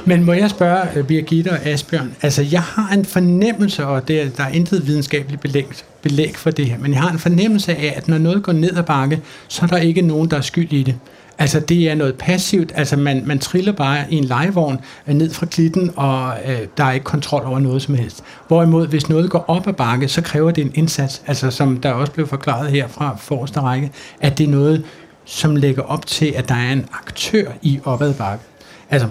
Men 0.04 0.24
må 0.24 0.32
jeg 0.32 0.50
spørge 0.50 0.86
øh, 0.96 1.04
Birgitte 1.04 1.48
og 1.48 1.66
Asbjørn, 1.66 2.14
altså 2.22 2.42
jeg 2.42 2.62
har 2.62 2.94
en 2.94 3.04
fornemmelse, 3.04 3.86
og 3.86 4.08
det 4.08 4.22
er, 4.22 4.28
der 4.36 4.44
er 4.44 4.48
intet 4.48 4.86
videnskabeligt 4.86 5.42
belæg, 5.42 5.66
belæg 6.02 6.36
for 6.36 6.50
det 6.50 6.66
her, 6.66 6.78
men 6.78 6.92
jeg 6.92 7.00
har 7.00 7.10
en 7.10 7.18
fornemmelse 7.18 7.76
af, 7.76 7.94
at 7.96 8.08
når 8.08 8.18
noget 8.18 8.42
går 8.42 8.52
ned 8.52 8.76
ad 8.76 8.82
bakke, 8.82 9.20
så 9.48 9.62
er 9.62 9.66
der 9.66 9.76
ikke 9.76 10.02
nogen, 10.02 10.30
der 10.30 10.36
er 10.36 10.40
skyld 10.40 10.72
i 10.72 10.82
det. 10.82 10.94
Altså 11.40 11.60
det 11.60 11.90
er 11.90 11.94
noget 11.94 12.14
passivt, 12.14 12.72
altså 12.74 12.96
man, 12.96 13.22
man 13.26 13.38
triller 13.38 13.72
bare 13.72 14.04
i 14.10 14.16
en 14.16 14.24
legevogn 14.24 14.80
øh, 15.06 15.14
ned 15.14 15.30
fra 15.30 15.46
klitten, 15.46 15.90
og 15.96 16.32
øh, 16.48 16.58
der 16.76 16.84
er 16.84 16.92
ikke 16.92 17.04
kontrol 17.04 17.42
over 17.46 17.58
noget 17.58 17.82
som 17.82 17.94
helst. 17.94 18.22
Hvorimod 18.48 18.86
hvis 18.86 19.08
noget 19.08 19.30
går 19.30 19.44
op 19.48 19.66
ad 19.68 19.72
bakke, 19.72 20.08
så 20.08 20.22
kræver 20.22 20.50
det 20.50 20.64
en 20.64 20.70
indsats, 20.74 21.22
altså 21.26 21.50
som 21.50 21.76
der 21.76 21.92
også 21.92 22.12
blev 22.12 22.26
forklaret 22.26 22.70
her 22.70 22.88
fra 22.88 23.16
forreste 23.20 23.60
række, 23.60 23.90
at 24.20 24.38
det 24.38 24.44
er 24.46 24.50
noget, 24.50 24.84
som 25.24 25.56
lægger 25.56 25.82
op 25.82 26.06
til, 26.06 26.32
at 26.36 26.48
der 26.48 26.54
er 26.54 26.72
en 26.72 26.86
aktør 27.06 27.50
i 27.62 27.80
opad 27.84 28.14
bakke. 28.14 28.44
Altså, 28.90 29.08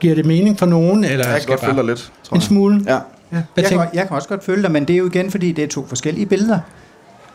giver 0.00 0.14
det 0.14 0.26
mening 0.26 0.58
for 0.58 0.66
nogen? 0.66 1.04
Eller 1.04 1.16
Jeg 1.16 1.24
kan 1.26 1.42
skal 1.42 1.52
godt 1.52 1.60
følge 1.64 1.76
dig 1.76 1.84
lidt, 1.84 2.12
tror 2.24 2.34
En 2.34 2.40
jeg. 2.40 2.42
smule? 2.42 2.80
Ja. 2.86 2.98
ja. 3.32 3.42
Jeg 3.56 3.64
kan, 3.64 3.78
jeg 3.94 4.06
kan 4.08 4.16
også 4.16 4.28
godt 4.28 4.44
følge 4.44 4.62
dig, 4.62 4.70
men 4.72 4.84
det 4.84 4.94
er 4.94 4.98
jo 4.98 5.06
igen, 5.06 5.30
fordi 5.30 5.52
det 5.52 5.64
er 5.64 5.68
to 5.68 5.86
forskellige 5.86 6.26
billeder. 6.26 6.58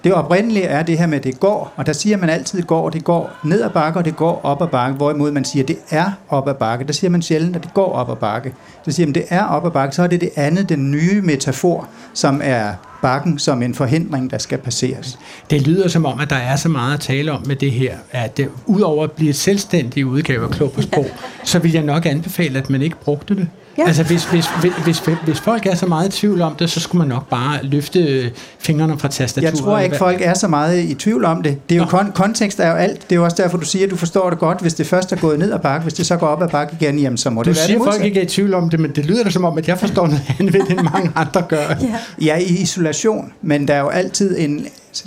Det 0.04 0.14
oprindelige 0.14 0.66
er 0.66 0.84
det 0.84 0.98
her 0.98 1.08
med, 1.08 1.18
at 1.18 1.24
det 1.24 1.40
går, 1.40 1.74
og 1.76 1.86
der 1.86 1.94
siger 1.94 2.18
man 2.18 2.30
altid 2.30 2.62
går, 2.62 2.90
det 2.90 3.04
går 3.04 3.32
ned 3.44 3.62
ad 3.62 3.70
bakke, 3.70 4.00
og 4.00 4.06
det 4.06 4.16
går 4.16 4.42
op 4.44 4.62
ad 4.62 4.68
bakke, 4.68 4.98
hvorimod 4.98 5.32
man 5.32 5.46
siger, 5.46 5.64
at 5.64 5.68
det 5.68 5.78
er 5.90 6.12
op 6.30 6.48
ad 6.48 6.54
bakke. 6.54 6.86
Der 6.86 6.94
siger 6.94 7.12
man 7.12 7.22
sjældent, 7.22 7.56
at 7.56 7.64
det 7.64 7.74
går 7.74 7.94
op 7.94 8.12
ad 8.12 8.16
bakke. 8.16 8.54
Så 8.86 8.92
siger 8.92 9.08
man, 9.08 9.16
at 9.16 9.16
det 9.16 9.26
er 9.30 9.44
op 9.44 9.66
ad 9.66 9.72
bakke, 9.72 9.96
så 9.96 10.04
er 10.04 10.08
det 10.08 10.22
det 10.22 10.30
andet, 10.36 10.70
den 10.70 10.92
nye 10.92 11.22
metafor, 11.22 11.88
som 12.14 12.42
er 12.44 12.74
bakken 13.02 13.40
som 13.40 13.64
en 13.64 13.76
forhindring, 13.76 14.32
der 14.32 14.38
skal 14.38 14.58
passeres. 14.58 15.20
Det 15.50 15.68
lyder 15.68 15.88
som 15.88 16.06
om, 16.06 16.20
at 16.20 16.30
der 16.30 16.36
er 16.36 16.56
så 16.56 16.70
meget 16.70 16.94
at 16.94 17.00
tale 17.00 17.32
om 17.32 17.44
med 17.48 17.56
det 17.56 17.72
her, 17.72 17.98
at 18.12 18.38
det, 18.38 18.50
udover 18.66 19.04
at 19.04 19.12
blive 19.12 19.30
et 19.30 19.36
selvstændig 19.36 20.06
udgave 20.06 20.44
af 20.44 20.50
Klog 20.50 20.72
på 20.72 20.82
Sprog, 20.82 21.06
så 21.44 21.60
vil 21.60 21.72
jeg 21.72 21.84
nok 21.84 22.06
anbefale, 22.06 22.60
at 22.60 22.70
man 22.70 22.82
ikke 22.82 22.96
brugte 22.96 23.36
det. 23.36 23.48
Ja. 23.80 23.88
Altså 23.88 24.04
hvis, 24.04 24.26
hvis, 24.26 24.46
hvis, 24.62 24.74
hvis, 24.84 25.02
hvis 25.26 25.40
folk 25.40 25.66
er 25.66 25.76
så 25.76 25.86
meget 25.86 26.08
i 26.16 26.20
tvivl 26.20 26.42
om 26.42 26.56
det, 26.56 26.70
så 26.70 26.80
skulle 26.80 27.00
man 27.00 27.08
nok 27.08 27.30
bare 27.30 27.60
løfte 27.64 28.32
fingrene 28.60 29.00
fra 29.00 29.08
tastaturet. 29.08 29.54
Jeg 29.54 29.60
tror 29.64 29.80
ikke, 29.80 29.96
folk 29.98 30.22
er 30.22 30.34
så 30.34 30.48
meget 30.48 30.80
i 30.84 30.94
tvivl 30.94 31.26
om 31.26 31.44
det. 31.44 31.70
det 31.70 31.76
er 31.76 31.80
jo 31.80 31.86
kon- 31.86 32.12
kontekst 32.12 32.60
er 32.60 32.68
jo 32.70 32.76
alt. 32.76 33.02
Det 33.02 33.12
er 33.12 33.16
jo 33.16 33.24
også 33.24 33.38
derfor, 33.44 33.58
du 33.58 33.66
siger, 33.66 33.86
at 33.86 33.92
du 33.92 33.96
forstår 33.96 34.30
det 34.30 34.40
godt, 34.40 34.62
hvis 34.62 34.74
det 34.74 34.88
først 34.88 35.12
er 35.12 35.16
gået 35.16 35.40
ned 35.40 35.52
ad 35.54 35.60
bakke. 35.60 35.84
Hvis 35.84 35.94
det 35.94 36.06
så 36.06 36.18
går 36.18 36.28
op 36.28 36.42
ad 36.44 36.50
bakke 36.50 36.76
igen, 36.82 37.00
jamen, 37.00 37.18
så 37.18 37.30
må 37.30 37.44
Du 37.44 37.50
det 37.50 37.58
være 37.58 37.66
siger, 37.66 37.80
det 37.80 37.88
at 37.88 37.94
folk 37.94 38.06
ikke 38.06 38.20
er 38.20 38.24
i 38.24 38.28
tvivl 38.28 38.54
om 38.54 38.70
det, 38.70 38.80
men 38.80 38.92
det 38.92 39.06
lyder 39.06 39.24
da 39.24 39.30
som 39.30 39.46
om, 39.46 39.58
at 39.58 39.68
jeg 39.68 39.78
forstår 39.80 40.08
noget 40.08 40.22
andet 40.40 40.56
end 40.56 40.80
mange 40.94 41.12
andre 41.16 41.42
gør. 41.50 41.76
Ja. 42.22 42.36
i 42.38 42.44
isolation, 42.62 43.34
men 43.42 43.68
der 43.68 43.74
er 43.74 43.80
jo 43.80 43.88
altid 43.90 44.40
en, 44.40 44.66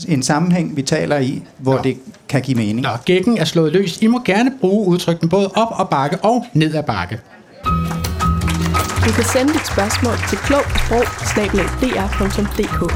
en 0.08 0.22
sammenhæng, 0.22 0.76
vi 0.76 0.82
taler 0.82 1.18
i, 1.18 1.42
hvor 1.58 1.78
det 1.78 1.96
kan 2.28 2.40
give 2.42 2.56
mening. 2.56 2.80
Nå, 2.80 2.88
gækken 3.04 3.38
er 3.38 3.44
slået 3.44 3.72
løs. 3.72 3.98
I 4.02 4.06
må 4.06 4.20
gerne 4.24 4.52
bruge 4.60 4.86
udtrykken 4.88 5.28
både 5.28 5.50
op 5.54 5.68
og 5.70 5.88
bakke 5.88 6.16
og 6.22 6.46
ned 6.54 6.74
ad 6.74 6.82
bakke. 6.82 7.18
Du 9.06 9.12
kan 9.12 9.24
sende 9.24 9.52
dit 9.52 9.66
spørgsmål 9.66 10.14
til 10.28 10.38
klog 10.38 10.62
på 10.62 10.98
sprog 11.30 12.90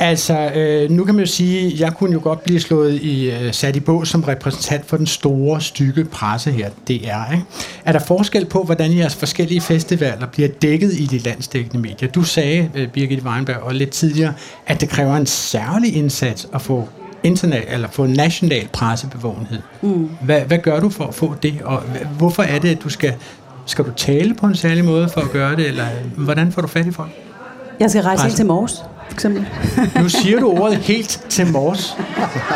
Altså, 0.00 0.50
øh, 0.54 0.90
nu 0.90 1.04
kan 1.04 1.14
man 1.14 1.24
jo 1.24 1.30
sige, 1.30 1.66
at 1.66 1.80
jeg 1.80 1.92
kunne 1.94 2.12
jo 2.12 2.20
godt 2.22 2.42
blive 2.42 2.60
slået 2.60 2.94
i, 2.94 3.30
øh, 3.30 3.52
sat 3.54 3.76
i 3.76 3.80
bås 3.80 4.08
som 4.08 4.22
repræsentant 4.22 4.86
for 4.86 4.96
den 4.96 5.06
store, 5.06 5.60
stykke 5.60 6.04
presse 6.04 6.50
her, 6.50 6.70
det 6.88 7.08
er. 7.08 7.32
Ikke? 7.32 7.44
Er 7.84 7.92
der 7.92 7.98
forskel 7.98 8.46
på, 8.46 8.62
hvordan 8.62 8.96
jeres 8.96 9.14
forskellige 9.14 9.60
festivaler 9.60 10.26
bliver 10.26 10.48
dækket 10.62 10.92
i 10.92 11.06
de 11.06 11.18
landsdækkende 11.18 11.82
medier? 11.82 12.08
Du 12.08 12.22
sagde, 12.22 12.70
øh, 12.74 12.88
Birgit 12.88 13.22
Weinberg, 13.22 13.56
og 13.56 13.74
lidt 13.74 13.90
tidligere, 13.90 14.34
at 14.66 14.80
det 14.80 14.88
kræver 14.88 15.16
en 15.16 15.26
særlig 15.26 15.96
indsats 15.96 16.48
at 16.54 16.62
få 16.62 16.88
internet, 17.22 17.64
eller 17.68 17.88
få 17.88 18.06
national 18.06 18.68
pressebevågenhed. 18.72 19.58
Mm. 19.82 20.10
Hvad, 20.20 20.40
hvad 20.40 20.58
gør 20.58 20.80
du 20.80 20.88
for 20.88 21.04
at 21.04 21.14
få 21.14 21.34
det, 21.42 21.54
og 21.64 21.82
hvorfor 22.18 22.42
er 22.42 22.58
det, 22.58 22.68
at 22.68 22.82
du 22.82 22.88
skal, 22.88 23.14
skal 23.70 23.84
du 23.84 23.90
tale 23.96 24.34
på 24.34 24.46
en 24.46 24.54
særlig 24.54 24.84
måde 24.84 25.08
for 25.08 25.20
at 25.20 25.30
gøre 25.30 25.56
det, 25.56 25.68
eller 25.68 25.84
hvordan 26.16 26.52
får 26.52 26.62
du 26.62 26.68
fat 26.68 26.86
i 26.86 26.92
folk? 26.92 27.10
Jeg 27.80 27.90
skal 27.90 28.02
rejse 28.02 28.26
ind 28.26 28.36
til 28.36 28.46
Mors, 28.46 28.84
for 29.06 29.12
eksempel. 29.14 29.46
Nu 30.02 30.08
siger 30.08 30.40
du 30.40 30.50
ordet 30.50 30.78
helt 30.78 31.20
til 31.28 31.46
mors. 31.52 31.96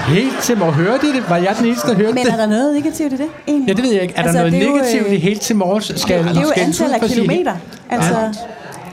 Helt 0.08 0.38
til 0.42 0.58
mors. 0.58 0.74
Hørte 0.74 1.06
det? 1.12 1.24
Var 1.28 1.36
jeg 1.36 1.54
den 1.58 1.66
eneste, 1.66 1.88
der 1.88 1.94
hørte 1.94 2.12
Men 2.12 2.24
det? 2.24 2.32
er 2.32 2.36
der 2.36 2.46
noget 2.46 2.74
negativt 2.74 3.12
i 3.12 3.16
det? 3.16 3.26
Egentlig? 3.48 3.68
Ja, 3.68 3.72
det 3.74 3.84
ved 3.84 3.92
jeg 3.92 4.02
ikke. 4.02 4.14
Er 4.16 4.22
Altså, 4.22 4.38
der 4.38 4.50
noget 4.50 4.68
negativt 4.68 5.06
øh, 5.06 5.12
i 5.12 5.16
helt 5.16 5.40
til 5.40 5.56
mors? 5.56 5.92
Skal 5.96 6.18
det 6.18 6.36
er 6.36 6.40
jo 6.40 6.46
ud 6.46 6.52
antal 6.56 6.92
af 6.92 7.00
kilometer. 7.00 7.54
Altså, 7.90 8.14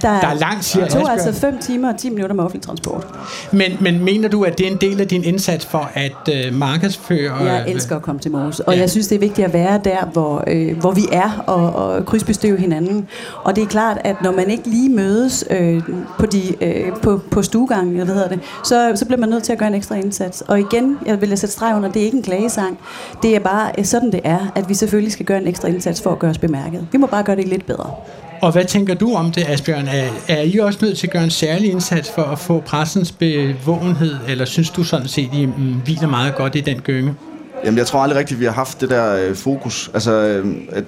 der, 0.01 0.19
Der 0.19 0.27
er 0.27 0.33
langt, 0.33 0.65
siger 0.65 0.83
Det 0.83 0.93
tog 0.93 1.11
altså 1.11 1.33
5 1.33 1.57
timer 1.57 1.93
og 1.93 1.97
10 1.97 2.09
minutter 2.09 2.35
med 2.35 2.43
offentlig 2.43 2.65
transport. 2.65 3.07
Men, 3.51 3.71
men 3.81 4.03
mener 4.03 4.29
du, 4.29 4.43
at 4.43 4.57
det 4.57 4.67
er 4.67 4.71
en 4.71 4.77
del 4.81 5.01
af 5.01 5.07
din 5.07 5.23
indsats 5.23 5.65
for 5.65 5.91
at 5.93 6.45
øh, 6.45 6.53
markedsføre... 6.53 7.35
Jeg 7.43 7.69
elsker 7.69 7.95
at 7.95 8.01
komme 8.01 8.21
til 8.21 8.31
Mors, 8.31 8.59
og 8.59 8.77
jeg 8.77 8.89
synes, 8.89 9.07
det 9.07 9.15
er 9.15 9.19
vigtigt 9.19 9.47
at 9.47 9.53
være 9.53 9.81
der, 9.83 10.05
hvor, 10.05 10.43
øh, 10.47 10.77
hvor 10.77 10.91
vi 10.91 11.01
er, 11.11 11.43
og, 11.47 11.75
og 11.75 12.05
krydsbestøve 12.05 12.57
hinanden. 12.57 13.07
Og 13.43 13.55
det 13.55 13.63
er 13.63 13.67
klart, 13.67 13.97
at 14.03 14.15
når 14.21 14.31
man 14.31 14.49
ikke 14.49 14.69
lige 14.69 14.89
mødes 14.89 15.45
øh, 15.49 15.81
på, 16.19 16.25
de, 16.25 16.63
øh, 16.63 16.91
på, 17.01 17.21
på 17.31 17.41
stuegangen, 17.41 17.93
eller 17.93 18.05
hvad 18.05 18.15
hedder 18.15 18.29
det, 18.29 18.39
så, 18.63 18.91
så 18.95 19.05
bliver 19.05 19.19
man 19.19 19.29
nødt 19.29 19.43
til 19.43 19.53
at 19.53 19.59
gøre 19.59 19.69
en 19.69 19.75
ekstra 19.75 19.95
indsats. 19.95 20.41
Og 20.41 20.59
igen, 20.59 20.97
jeg 21.05 21.21
vil 21.21 21.37
sætte 21.37 21.53
streg 21.53 21.75
under, 21.75 21.91
det 21.91 22.01
er 22.01 22.05
ikke 22.05 22.17
en 22.17 22.23
klagesang. 22.23 22.79
Det 23.23 23.35
er 23.35 23.39
bare 23.39 23.71
øh, 23.77 23.85
sådan, 23.85 24.11
det 24.11 24.21
er, 24.23 24.51
at 24.55 24.69
vi 24.69 24.73
selvfølgelig 24.73 25.11
skal 25.11 25.25
gøre 25.25 25.41
en 25.41 25.47
ekstra 25.47 25.67
indsats 25.67 26.01
for 26.01 26.11
at 26.11 26.19
gøre 26.19 26.31
os 26.31 26.37
bemærket. 26.37 26.87
Vi 26.91 26.97
må 26.97 27.07
bare 27.07 27.23
gøre 27.23 27.35
det 27.35 27.47
lidt 27.47 27.65
bedre. 27.65 27.91
Og 28.41 28.51
hvad 28.51 28.65
tænker 28.65 28.93
du 28.93 29.15
om 29.15 29.31
det, 29.31 29.45
Asbjørn? 29.47 29.87
Er, 29.87 30.09
er 30.27 30.41
I 30.41 30.57
også 30.57 30.79
nødt 30.81 30.97
til 30.97 31.07
at 31.07 31.13
gøre 31.13 31.23
en 31.23 31.29
særlig 31.29 31.71
indsats 31.71 32.11
for 32.15 32.21
at 32.21 32.39
få 32.39 32.59
pressens 32.59 33.11
bevågenhed, 33.11 34.15
eller 34.27 34.45
synes 34.45 34.69
du 34.69 34.83
sådan 34.83 35.07
set, 35.07 35.29
I 35.33 35.45
mm, 35.45 35.73
hviler 35.85 36.07
meget 36.07 36.35
godt 36.35 36.55
i 36.55 36.61
den 36.61 36.79
gynge? 36.81 37.15
Jamen, 37.65 37.77
jeg 37.77 37.87
tror 37.87 37.99
aldrig 37.99 38.19
rigtigt, 38.19 38.39
vi 38.39 38.45
har 38.45 38.51
haft 38.51 38.81
det 38.81 38.89
der 38.89 39.15
øh, 39.15 39.35
fokus. 39.35 39.91
Altså, 39.93 40.11
øh, 40.11 40.55
at 40.71 40.83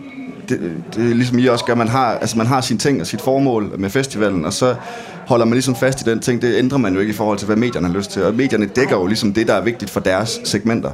det, 0.49 0.60
det 0.95 1.12
er 1.12 1.16
ligesom 1.16 1.39
I 1.39 1.47
også 1.47 1.66
gør, 1.66 1.76
man 1.76 1.88
har, 1.88 2.06
altså, 2.06 2.38
man 2.38 2.47
har 2.47 2.62
sine 2.62 2.80
ting 2.80 3.02
og 3.02 3.08
sit 3.08 3.22
formål 3.22 3.72
med 3.78 3.89
festivalen, 3.89 4.45
og 4.45 4.54
så 4.54 4.76
holder 5.32 5.45
man 5.45 5.53
ligesom 5.53 5.75
fast 5.75 6.01
i 6.01 6.03
den 6.03 6.19
ting. 6.19 6.41
Det 6.41 6.57
ændrer 6.57 6.77
man 6.77 6.93
jo 6.93 6.99
ikke 6.99 7.09
i 7.09 7.15
forhold 7.15 7.38
til, 7.38 7.45
hvad 7.45 7.55
medierne 7.55 7.88
har 7.88 7.93
lyst 7.93 8.11
til. 8.11 8.23
Og 8.23 8.34
medierne 8.34 8.65
dækker 8.65 8.97
jo 8.97 9.05
ligesom 9.05 9.34
det, 9.34 9.47
der 9.47 9.53
er 9.53 9.61
vigtigt 9.61 9.91
for 9.91 9.99
deres 9.99 10.39
segmenter. 10.43 10.91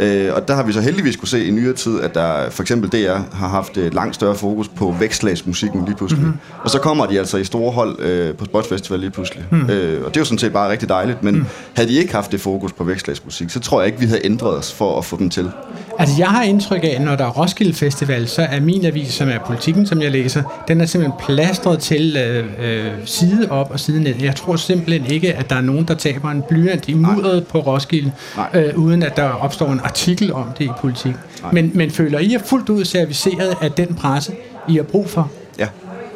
Øh, 0.00 0.34
og 0.34 0.48
der 0.48 0.54
har 0.54 0.62
vi 0.62 0.72
så 0.72 0.80
heldigvis 0.80 1.16
kunne 1.16 1.28
se 1.28 1.44
i 1.44 1.50
nyere 1.50 1.72
tid, 1.72 2.00
at 2.00 2.14
der 2.14 2.50
for 2.50 2.62
eksempel 2.62 2.90
DR 2.90 3.18
har 3.32 3.48
haft 3.48 3.76
et 3.76 3.94
langt 3.94 4.14
større 4.14 4.34
fokus 4.34 4.68
på 4.68 4.96
vækstlagsmusikken 5.00 5.84
lige 5.84 5.96
pludselig. 5.96 6.22
Mhm. 6.22 6.30
Mm-hmm. 6.30 6.62
Og 6.64 6.70
så 6.70 6.78
kommer 6.78 7.06
de 7.06 7.18
altså 7.18 7.36
i 7.36 7.44
store 7.44 7.72
hold 7.72 8.00
øh, 8.00 8.34
på 8.34 8.44
Spotfestival 8.44 9.00
lige 9.00 9.10
pludselig. 9.10 9.44
Mm. 9.50 9.70
Øh, 9.70 10.04
og 10.04 10.14
det 10.14 10.16
er 10.16 10.20
jo 10.20 10.24
sådan 10.24 10.38
set 10.38 10.52
bare 10.52 10.70
rigtig 10.70 10.88
dejligt, 10.88 11.22
men 11.22 11.34
mm. 11.34 11.44
havde 11.74 11.88
de 11.88 11.94
ikke 11.94 12.14
haft 12.14 12.32
det 12.32 12.40
fokus 12.40 12.72
på 12.72 12.84
vækstlagsmusik, 12.84 13.50
så 13.50 13.60
tror 13.60 13.80
jeg 13.80 13.86
ikke, 13.86 14.00
vi 14.00 14.06
havde 14.06 14.20
ændret 14.24 14.58
os 14.58 14.72
for 14.72 14.98
at 14.98 15.04
få 15.04 15.18
dem 15.18 15.30
til. 15.30 15.50
Altså, 15.98 16.14
jeg 16.18 16.28
har 16.28 16.42
indtryk 16.42 16.84
af, 16.84 16.94
at 16.98 17.02
når 17.02 17.16
der 17.16 17.24
er 17.24 17.30
Roskilde 17.30 17.74
Festival, 17.74 18.28
så 18.28 18.42
er 18.42 18.60
min 18.60 18.84
avis, 18.84 19.08
som 19.08 19.28
er 19.28 19.38
politikken, 19.46 19.86
som 19.86 20.02
jeg 20.02 20.10
læser, 20.10 20.64
den 20.68 20.80
er 20.80 20.86
simpelthen 20.86 21.20
plastret 21.26 21.78
til 21.78 22.16
øh, 22.16 22.44
øh, 22.64 22.92
side 23.04 23.50
op 23.50 23.72
og 23.78 23.82
side 23.82 24.02
ned. 24.02 24.14
Jeg 24.20 24.36
tror 24.36 24.56
simpelthen 24.56 25.06
ikke, 25.12 25.34
at 25.34 25.50
der 25.50 25.56
er 25.56 25.60
nogen, 25.60 25.84
der 25.84 25.94
taber 25.94 26.30
en 26.30 26.42
blyant 26.48 26.88
i 26.88 26.94
mudderet 26.94 27.46
på 27.46 27.60
Roskilde, 27.60 28.12
øh, 28.54 28.78
uden 28.78 29.02
at 29.02 29.16
der 29.16 29.28
opstår 29.28 29.68
en 29.72 29.80
artikel 29.84 30.32
om 30.32 30.46
det 30.58 30.64
i 30.64 30.70
politik. 30.80 31.14
Men, 31.52 31.70
men 31.74 31.90
føler 31.90 32.18
I 32.18 32.34
er 32.34 32.38
fuldt 32.38 32.68
ud 32.68 32.84
serviceret 32.84 33.56
af 33.60 33.72
den 33.72 33.94
presse, 33.94 34.32
I 34.68 34.76
har 34.76 34.82
brug 34.82 35.10
for? 35.10 35.30
Ja. 35.58 35.68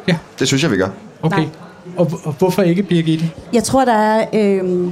Ja. 0.07 0.17
Det 0.39 0.47
synes 0.47 0.63
jeg, 0.63 0.71
vi 0.71 0.77
gør. 0.77 0.89
Okay. 1.21 1.37
Nej. 1.37 1.47
Og, 1.97 2.11
og 2.23 2.33
hvorfor 2.33 2.61
ikke, 2.61 2.83
Birgitte? 2.83 3.29
Jeg 3.53 3.63
tror, 3.63 3.85
der 3.85 3.93
er... 3.93 4.25
Øh, 4.33 4.91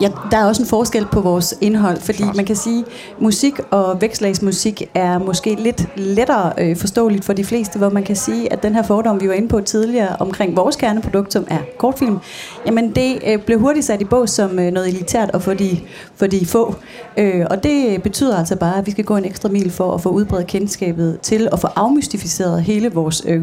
Ja, 0.00 0.10
der 0.30 0.36
er 0.36 0.44
også 0.44 0.62
en 0.62 0.68
forskel 0.68 1.06
på 1.12 1.20
vores 1.20 1.54
indhold, 1.60 2.00
fordi 2.00 2.22
man 2.36 2.44
kan 2.44 2.56
sige, 2.56 2.84
musik 3.18 3.60
og 3.70 4.00
vækslagsmusik 4.00 4.82
er 4.94 5.18
måske 5.18 5.54
lidt 5.54 5.88
lettere 5.96 6.52
øh, 6.58 6.76
forståeligt 6.76 7.24
for 7.24 7.32
de 7.32 7.44
fleste, 7.44 7.78
hvor 7.78 7.90
man 7.90 8.02
kan 8.02 8.16
sige, 8.16 8.52
at 8.52 8.62
den 8.62 8.74
her 8.74 8.82
fordom, 8.82 9.20
vi 9.20 9.28
var 9.28 9.34
inde 9.34 9.48
på 9.48 9.60
tidligere 9.60 10.16
omkring 10.18 10.56
vores 10.56 10.76
kerneprodukt, 10.76 11.32
som 11.32 11.46
er 11.50 11.58
kortfilm, 11.78 12.18
jamen 12.66 12.90
det 12.90 13.18
øh, 13.26 13.38
blev 13.38 13.60
hurtigt 13.60 13.86
sat 13.86 14.00
i 14.00 14.04
bås 14.04 14.30
som 14.30 14.58
øh, 14.58 14.72
noget 14.72 14.88
elitært 14.88 15.30
og 15.30 15.42
for 15.42 15.54
de, 15.54 15.80
for 16.16 16.26
de 16.26 16.46
få. 16.46 16.74
Øh, 17.16 17.46
og 17.50 17.64
det 17.64 18.02
betyder 18.02 18.38
altså 18.38 18.56
bare, 18.56 18.78
at 18.78 18.86
vi 18.86 18.90
skal 18.90 19.04
gå 19.04 19.16
en 19.16 19.24
ekstra 19.24 19.48
mil 19.48 19.70
for 19.70 19.94
at 19.94 20.00
få 20.00 20.08
udbredt 20.08 20.46
kendskabet 20.46 21.18
til 21.22 21.48
og 21.52 21.58
få 21.60 21.66
afmystificeret 21.76 22.62
hele 22.62 22.92
vores 22.92 23.22
øh, 23.26 23.42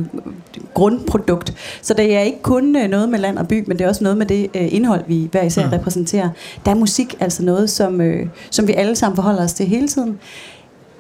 grundprodukt. 0.74 1.54
Så 1.82 1.93
det 1.93 2.16
er 2.16 2.20
ikke 2.20 2.41
kun 2.41 2.76
øh, 2.76 2.89
noget 2.89 3.10
med 3.10 3.20
land 3.20 3.38
og 3.38 3.47
by, 3.47 3.64
men 3.68 3.78
det 3.78 3.86
er 3.86 3.89
også 3.89 4.04
noget 4.04 4.18
med 4.18 4.26
det 4.26 4.49
øh, 4.56 4.74
indhold, 4.74 5.04
vi 5.08 5.30
hver 5.32 5.43
især 5.43 5.66
mm. 5.66 5.72
repræsenterer. 5.72 6.30
Der 6.66 6.72
er 6.72 6.76
musik 6.76 7.16
altså 7.20 7.44
noget, 7.44 7.70
som, 7.70 8.02
øh, 8.02 8.28
som 8.50 8.68
vi 8.68 8.74
alle 8.74 8.96
sammen 8.96 9.16
forholder 9.16 9.44
os 9.44 9.54
til 9.54 9.66
hele 9.66 9.88
tiden. 9.88 10.20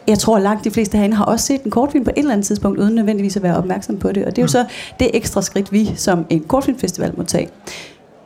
Jeg 0.07 0.19
tror, 0.19 0.35
at 0.37 0.43
langt 0.43 0.63
de 0.63 0.71
fleste 0.71 0.97
herinde 0.97 1.15
har 1.15 1.25
også 1.25 1.45
set 1.45 1.63
en 1.63 1.71
kortfilm 1.71 2.03
på 2.03 2.09
et 2.09 2.17
eller 2.17 2.31
andet 2.31 2.45
tidspunkt, 2.45 2.79
uden 2.79 2.95
nødvendigvis 2.95 3.35
at 3.35 3.43
være 3.43 3.57
opmærksom 3.57 3.97
på 3.97 4.11
det. 4.11 4.25
Og 4.25 4.35
det 4.35 4.37
er 4.37 4.43
jo 4.43 4.47
så 4.47 4.65
det 4.99 5.11
ekstra 5.13 5.41
skridt, 5.41 5.71
vi 5.71 5.91
som 5.95 6.25
en 6.29 6.39
kortfilmfestival 6.39 7.13
må 7.17 7.23
tage. 7.23 7.49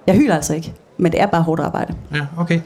Jeg 0.07 0.15
hyler 0.15 0.35
altså 0.35 0.53
ikke, 0.53 0.73
men 0.97 1.11
det 1.11 1.21
er 1.21 1.25
bare 1.25 1.41
hårdt 1.41 1.61
arbejde. 1.61 1.93
Ja, 2.13 2.21
okay. 2.37 2.59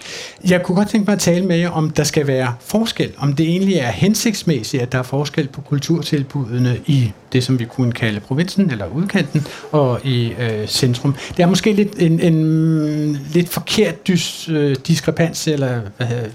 Jeg 0.49 0.63
kunne 0.63 0.75
godt 0.75 0.89
tænke 0.89 1.05
mig 1.05 1.13
at 1.13 1.19
tale 1.19 1.45
med 1.45 1.57
jer, 1.57 1.69
om 1.69 1.89
der 1.89 2.03
skal 2.03 2.27
være 2.27 2.53
forskel. 2.59 3.11
Om 3.17 3.33
det 3.33 3.45
egentlig 3.45 3.75
er 3.75 3.91
hensigtsmæssigt, 3.91 4.83
at 4.83 4.91
der 4.91 4.99
er 4.99 5.03
forskel 5.03 5.47
på 5.47 5.61
kulturtilbudene 5.61 6.79
i 6.85 7.11
det, 7.33 7.43
som 7.43 7.59
vi 7.59 7.65
kunne 7.65 7.91
kalde 7.91 8.19
provinsen 8.19 8.71
eller 8.71 8.85
udkanten, 8.87 9.47
og 9.71 9.99
i 10.03 10.33
øh, 10.39 10.67
centrum. 10.67 11.15
Det 11.37 11.43
er 11.43 11.47
måske 11.47 11.73
lidt 11.73 11.95
en, 11.99 12.19
en 12.19 12.43
mm, 12.43 13.17
lidt 13.33 13.49
forkert 13.49 14.07
dys, 14.07 14.49
øh, 14.49 14.75
diskrepans, 14.87 15.47
eller 15.47 15.81
hvad 15.97 16.07
hedder 16.07 16.29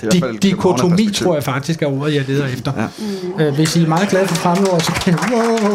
det 0.00 0.22
er 0.22 0.32
Di- 0.32 0.38
dikotomi, 0.38 1.10
tror 1.14 1.34
jeg 1.34 1.42
faktisk 1.44 1.82
er 1.82 1.86
ordet, 1.86 2.14
jeg 2.14 2.24
leder 2.28 2.46
efter. 2.46 2.72
Ja. 3.38 3.46
Øh, 3.46 3.54
hvis 3.54 3.76
I 3.76 3.82
er 3.82 3.86
meget 3.88 4.08
glade 4.08 4.26
for 4.26 4.34
fremmedord, 4.34 4.80
så 4.80 4.92
kan 4.92 5.14
wow, 5.14 5.72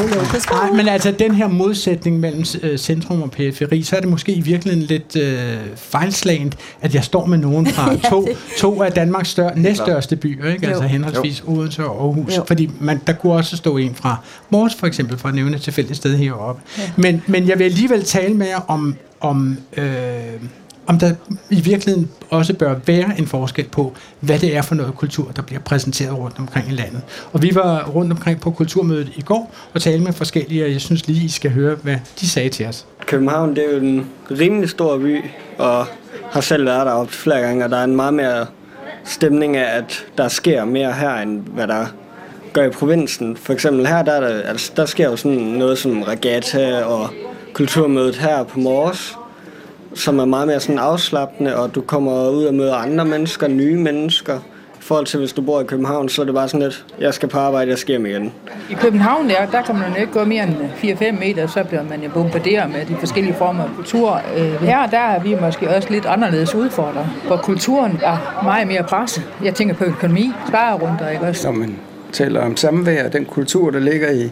Nej, 0.52 0.72
men 0.72 0.88
altså 0.88 1.12
den 1.12 1.36
her 1.36 1.48
modsætning 1.48 2.20
mellem 2.20 2.46
øh, 2.62 2.78
centrum 2.78 3.22
og 3.22 3.32
periferi, 3.32 3.84
så 3.84 3.96
er 3.96 4.00
det 4.00 4.10
måske 4.10 4.32
i 4.34 4.42
virkeligheden 4.42 4.88
lidt 4.88 5.16
øh, 5.16 5.58
fejlslagent, 5.76 6.58
at 6.82 6.96
jeg 6.96 7.04
står 7.04 7.26
med 7.26 7.38
nogen 7.38 7.68
fra 7.68 7.92
Ja, 8.04 8.10
to, 8.10 8.28
to 8.58 8.82
af 8.84 8.92
Danmarks 8.92 9.30
stør, 9.30 9.50
næststørste 9.56 10.16
byer, 10.16 10.52
ikke? 10.52 10.66
Jo. 10.66 10.70
altså 10.72 10.84
henholdsvis 10.88 11.44
Odense 11.48 11.86
og 11.86 12.04
Aarhus. 12.04 12.38
Jo. 12.38 12.44
Fordi 12.48 12.70
man, 12.80 13.02
der 13.08 13.14
kunne 13.14 13.34
også 13.34 13.58
stå 13.58 13.78
en 13.78 13.96
fra 13.96 14.18
Mors, 14.50 14.76
for 14.76 14.88
eksempel, 14.88 15.18
for 15.18 15.30
at 15.30 15.36
nævne 15.36 15.56
et 15.56 15.62
tilfældigt 15.62 15.98
sted 15.98 16.18
heroppe. 16.18 16.62
Ja. 16.78 16.84
Men, 16.96 17.24
men 17.28 17.48
jeg 17.48 17.60
vil 17.60 17.66
alligevel 17.66 18.04
tale 18.04 18.34
med 18.34 18.48
jer 18.48 18.62
om, 18.68 18.96
om 19.22 19.58
øh, 19.78 19.86
om 20.88 21.00
der 21.00 21.12
i 21.50 21.62
virkeligheden 21.62 22.10
også 22.30 22.54
bør 22.54 22.76
være 22.86 23.20
en 23.20 23.28
forskel 23.28 23.66
på, 23.72 23.94
hvad 24.20 24.40
det 24.40 24.58
er 24.58 24.62
for 24.62 24.76
noget 24.76 24.96
kultur, 24.96 25.32
der 25.36 25.42
bliver 25.42 25.60
præsenteret 25.60 26.18
rundt 26.18 26.40
omkring 26.40 26.68
i 26.68 26.72
landet. 26.72 27.02
Og 27.34 27.42
vi 27.42 27.52
var 27.54 27.86
rundt 27.90 28.12
omkring 28.12 28.40
på 28.40 28.52
kulturmødet 28.52 29.12
i 29.16 29.22
går 29.22 29.56
og 29.74 29.82
talte 29.82 30.04
med 30.04 30.14
forskellige, 30.14 30.66
og 30.66 30.72
jeg 30.72 30.82
synes 30.82 31.08
lige, 31.08 31.26
I 31.26 31.30
skal 31.30 31.52
høre, 31.52 31.76
hvad 31.76 31.98
de 32.20 32.30
sagde 32.30 32.50
til 32.50 32.66
os. 32.66 32.86
København 33.06 33.56
det 33.56 33.66
er 33.70 33.78
jo 33.78 33.84
en 33.84 34.08
rimelig 34.32 34.70
stor 34.70 34.98
by, 34.98 35.22
og 35.58 35.86
har 36.32 36.42
selv 36.42 36.66
været 36.66 36.86
der 36.86 36.92
op 36.92 37.12
flere 37.12 37.42
gange, 37.42 37.64
og 37.64 37.70
der 37.70 37.78
er 37.78 37.84
en 37.84 37.96
meget 37.96 38.14
mere 38.14 38.46
stemning 39.06 39.58
af, 39.58 39.78
at 39.78 40.06
der 40.18 40.28
sker 40.28 40.66
mere 40.66 40.94
her, 40.94 41.16
end 41.16 41.42
hvad 41.42 41.68
der 41.68 41.86
gør 42.54 42.64
i 42.64 42.70
provinsen. 42.70 43.38
For 43.38 43.54
eksempel 43.54 43.88
her, 43.88 44.04
der, 44.04 44.12
er 44.12 44.20
der, 44.20 44.42
altså, 44.42 44.72
der 44.76 44.86
sker 44.86 45.10
jo 45.10 45.16
sådan 45.16 45.38
noget 45.38 45.78
som 45.78 46.02
regatta 46.02 46.84
og 46.84 47.10
kulturmødet 47.54 48.16
her 48.16 48.44
på 48.44 48.60
Mors, 48.60 49.18
som 49.96 50.20
er 50.20 50.26
meget 50.26 50.48
mere 50.48 50.60
sådan 50.60 50.80
afslappende, 50.80 51.56
og 51.56 51.76
du 51.76 51.82
kommer 51.82 52.30
ud 52.30 52.44
og 52.44 52.54
møder 52.54 52.76
andre 52.76 53.06
mennesker, 53.06 53.48
nye 53.48 53.78
mennesker. 53.78 54.40
I 54.76 54.88
forhold 54.88 55.06
til, 55.06 55.20
hvis 55.20 55.34
du 55.34 55.42
bor 55.42 55.62
i 55.62 55.64
København, 55.64 56.10
så 56.10 56.22
er 56.22 56.26
det 56.26 56.34
bare 56.36 56.48
sådan 56.48 56.62
lidt, 56.62 56.86
jeg 57.00 57.14
skal 57.14 57.30
på 57.30 57.38
arbejde, 57.40 57.72
jeg 57.72 57.78
skal 57.78 57.92
hjem 57.92 58.06
igen. 58.06 58.34
I 58.70 58.74
København 58.74 59.30
der, 59.30 59.46
der 59.52 59.62
kan 59.62 59.76
man 59.76 59.90
jo 59.96 60.02
ikke 60.02 60.14
gå 60.14 60.24
mere 60.26 60.44
end 60.44 60.56
4-5 60.84 61.12
meter, 61.20 61.48
så 61.48 61.64
bliver 61.64 61.84
man 61.90 62.02
jo 62.04 62.10
bombarderet 62.10 62.70
med 62.70 62.86
de 62.86 62.96
forskellige 63.00 63.34
former 63.34 63.64
af 63.64 63.70
kultur. 63.76 64.22
Øh, 64.38 64.62
Her 64.62 64.88
der 64.88 64.98
er 65.00 65.20
vi 65.20 65.36
måske 65.42 65.70
også 65.76 65.90
lidt 65.90 66.06
anderledes 66.06 66.56
udfordret, 66.56 67.06
hvor 67.28 67.38
kulturen 67.38 68.00
er 68.04 68.42
meget 68.44 68.68
mere 68.68 68.84
presset. 68.84 69.24
Jeg 69.44 69.56
tænker 69.56 69.76
på 69.76 69.84
økonomi, 69.84 70.32
sparerunder, 70.48 71.10
ikke 71.10 71.26
også? 71.26 71.48
Når 71.52 71.58
man 71.58 71.76
taler 72.12 72.42
om 72.42 72.58
samvær, 72.58 73.08
den 73.10 73.26
kultur, 73.26 73.72
der 73.72 73.80
ligger 73.80 74.12
i, 74.12 74.32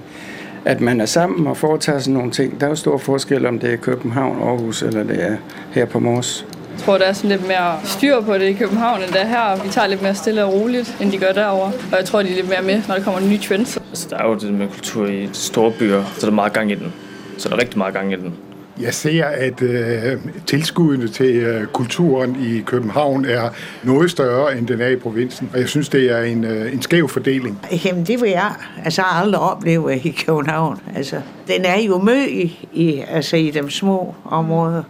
at 0.65 0.81
man 0.81 1.01
er 1.01 1.05
sammen 1.05 1.47
og 1.47 1.57
foretager 1.57 1.99
sådan 1.99 2.13
nogle 2.13 2.31
ting. 2.31 2.59
Der 2.59 2.65
er 2.65 2.69
jo 2.69 2.75
stor 2.75 2.97
forskel, 2.97 3.45
om 3.45 3.59
det 3.59 3.73
er 3.73 3.77
København, 3.77 4.41
Aarhus 4.41 4.81
eller 4.81 5.03
det 5.03 5.23
er 5.23 5.35
her 5.71 5.85
på 5.85 5.99
Mors. 5.99 6.45
Jeg 6.71 6.81
tror, 6.81 6.97
der 6.97 7.05
er 7.05 7.13
sådan 7.13 7.29
lidt 7.29 7.47
mere 7.47 7.79
styr 7.83 8.21
på 8.21 8.33
det 8.33 8.49
i 8.49 8.53
København, 8.53 9.01
end 9.01 9.11
der 9.11 9.19
er 9.19 9.27
her. 9.27 9.63
Vi 9.63 9.69
tager 9.69 9.87
lidt 9.87 10.01
mere 10.01 10.15
stille 10.15 10.43
og 10.43 10.53
roligt, 10.53 10.97
end 11.01 11.11
de 11.11 11.17
gør 11.17 11.31
derovre. 11.31 11.71
Og 11.91 11.97
jeg 11.97 12.05
tror, 12.05 12.21
de 12.21 12.29
er 12.29 12.35
lidt 12.35 12.49
mere 12.49 12.61
med, 12.61 12.81
når 12.87 12.95
der 12.95 13.03
kommer 13.03 13.19
nye 13.29 13.37
trends. 13.37 13.77
Altså, 13.77 14.07
der 14.09 14.17
er 14.17 14.27
jo 14.27 14.35
det 14.35 14.53
med 14.53 14.67
kultur 14.67 15.07
i 15.07 15.29
store 15.33 15.71
byer, 15.71 16.03
så 16.15 16.21
der 16.21 16.31
er 16.31 16.35
meget 16.35 16.53
gang 16.53 16.71
i 16.71 16.75
den. 16.75 16.93
Så 17.37 17.49
der 17.49 17.55
er 17.55 17.59
rigtig 17.59 17.77
meget 17.77 17.93
gang 17.93 18.13
i 18.13 18.15
den. 18.15 18.33
Jeg 18.81 18.93
ser, 18.93 19.25
at 19.25 19.61
øh, 19.61 20.19
tilskuddene 20.47 21.07
til 21.07 21.35
øh, 21.35 21.67
kulturen 21.67 22.37
i 22.45 22.61
København 22.61 23.25
er 23.25 23.49
noget 23.83 24.11
større, 24.11 24.57
end 24.57 24.67
den 24.67 24.81
er 24.81 24.87
i 24.87 24.95
provinsen. 24.95 25.49
Og 25.53 25.59
jeg 25.59 25.69
synes, 25.69 25.89
det 25.89 26.11
er 26.11 26.21
en, 26.21 26.43
øh, 26.43 26.73
en 26.73 26.81
skæv 26.81 27.09
fordeling. 27.09 27.59
Jamen, 27.85 28.05
det 28.05 28.21
vil 28.21 28.29
jeg 28.29 28.51
altså 28.85 29.01
aldrig 29.11 29.41
opleve 29.41 29.97
i 29.97 30.23
København. 30.25 30.79
Altså, 30.95 31.21
den 31.47 31.65
er 31.65 31.79
jo 31.81 31.97
mø 31.97 32.25
i, 32.25 32.67
i, 32.73 33.03
altså, 33.07 33.37
i 33.37 33.51
de 33.51 33.71
små 33.71 34.15
områder. 34.25 34.83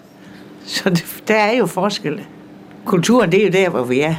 Så 0.65 0.89
det, 0.89 1.05
der 1.27 1.35
er 1.35 1.57
jo 1.57 1.65
forskel. 1.65 2.21
Kulturen, 2.85 3.31
det 3.31 3.39
er 3.41 3.45
jo 3.45 3.51
der, 3.51 3.69
hvor 3.69 3.83
vi 3.83 3.99
er. 3.99 4.15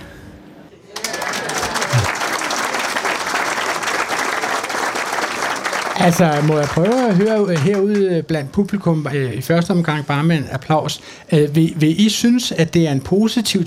Altså, 6.04 6.32
må 6.48 6.58
jeg 6.58 6.66
prøve 6.66 7.08
at 7.08 7.16
høre 7.16 7.56
herude 7.56 8.22
blandt 8.28 8.52
publikum 8.52 9.06
øh, 9.14 9.34
i 9.34 9.40
første 9.40 9.70
omgang 9.70 10.06
bare 10.06 10.24
med 10.24 10.36
en 10.36 10.46
applaus. 10.50 11.00
Øh, 11.32 11.56
vil, 11.56 11.72
vil 11.76 12.00
I 12.06 12.08
synes, 12.08 12.52
at 12.52 12.74
det 12.74 12.88
er 12.88 12.92
en 12.92 13.00
positiv 13.00 13.64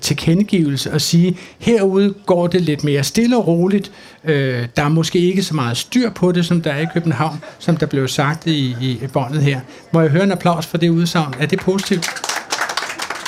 tilkendegivelse 0.00 0.90
at 0.90 1.02
sige, 1.02 1.38
herude 1.58 2.14
går 2.26 2.46
det 2.46 2.60
lidt 2.60 2.84
mere 2.84 3.04
stille 3.04 3.36
og 3.36 3.46
roligt. 3.46 3.92
Øh, 4.24 4.66
der 4.76 4.82
er 4.82 4.88
måske 4.88 5.18
ikke 5.18 5.42
så 5.42 5.54
meget 5.54 5.76
styr 5.76 6.10
på 6.10 6.32
det, 6.32 6.46
som 6.46 6.62
der 6.62 6.72
er 6.72 6.80
i 6.80 6.86
København, 6.94 7.40
som 7.58 7.76
der 7.76 7.86
blev 7.86 8.08
sagt 8.08 8.46
i, 8.46 8.76
i 8.80 9.00
båndet 9.12 9.42
her. 9.42 9.60
Må 9.92 10.00
jeg 10.00 10.10
høre 10.10 10.24
en 10.24 10.32
applaus 10.32 10.66
for 10.66 10.78
det 10.78 10.88
udsagn? 10.88 11.34
Er 11.40 11.46
det 11.46 11.60
positivt? 11.60 12.06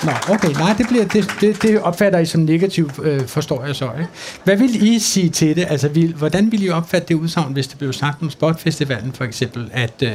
Nå, 0.05 0.35
okay, 0.35 0.53
nej, 0.53 0.75
det, 0.79 0.87
bliver, 0.89 1.05
det, 1.05 1.31
det, 1.41 1.63
det 1.63 1.81
opfatter 1.81 2.19
I 2.19 2.27
som 2.27 2.41
negativt, 2.41 2.93
øh, 3.03 3.27
forstår 3.27 3.65
jeg 3.65 3.77
så. 3.77 3.85
Ikke? 3.85 4.11
Hvad 4.45 4.57
vil 4.57 4.87
I 4.87 4.99
sige 4.99 5.29
til 5.29 5.57
det? 5.57 5.67
Altså, 5.69 5.89
vil, 5.89 6.15
hvordan 6.15 6.53
vil 6.53 6.65
I 6.65 6.69
opfatte 6.69 7.09
det 7.09 7.15
udsagn, 7.15 7.53
hvis 7.53 7.67
det 7.67 7.79
blev 7.79 7.93
sagt 7.93 8.23
om 8.23 8.31
Spotfestivalen 8.31 9.13
for 9.13 9.25
eksempel, 9.25 9.71
at, 9.73 9.95
øh, 10.03 10.13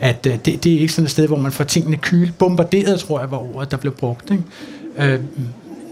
at 0.00 0.26
øh, 0.26 0.34
det, 0.44 0.64
det 0.64 0.74
er 0.74 0.80
ikke 0.80 0.92
sådan 0.92 1.04
et 1.04 1.10
sted, 1.10 1.26
hvor 1.26 1.36
man 1.36 1.52
får 1.52 1.64
tingene 1.64 1.96
kyl, 1.96 2.30
bombarderet, 2.38 3.00
tror 3.00 3.20
jeg 3.20 3.30
var 3.30 3.56
ordet, 3.56 3.70
der 3.70 3.76
blev 3.76 3.92
brugt. 3.92 4.30
Ikke? 4.30 5.12
Øh, 5.12 5.20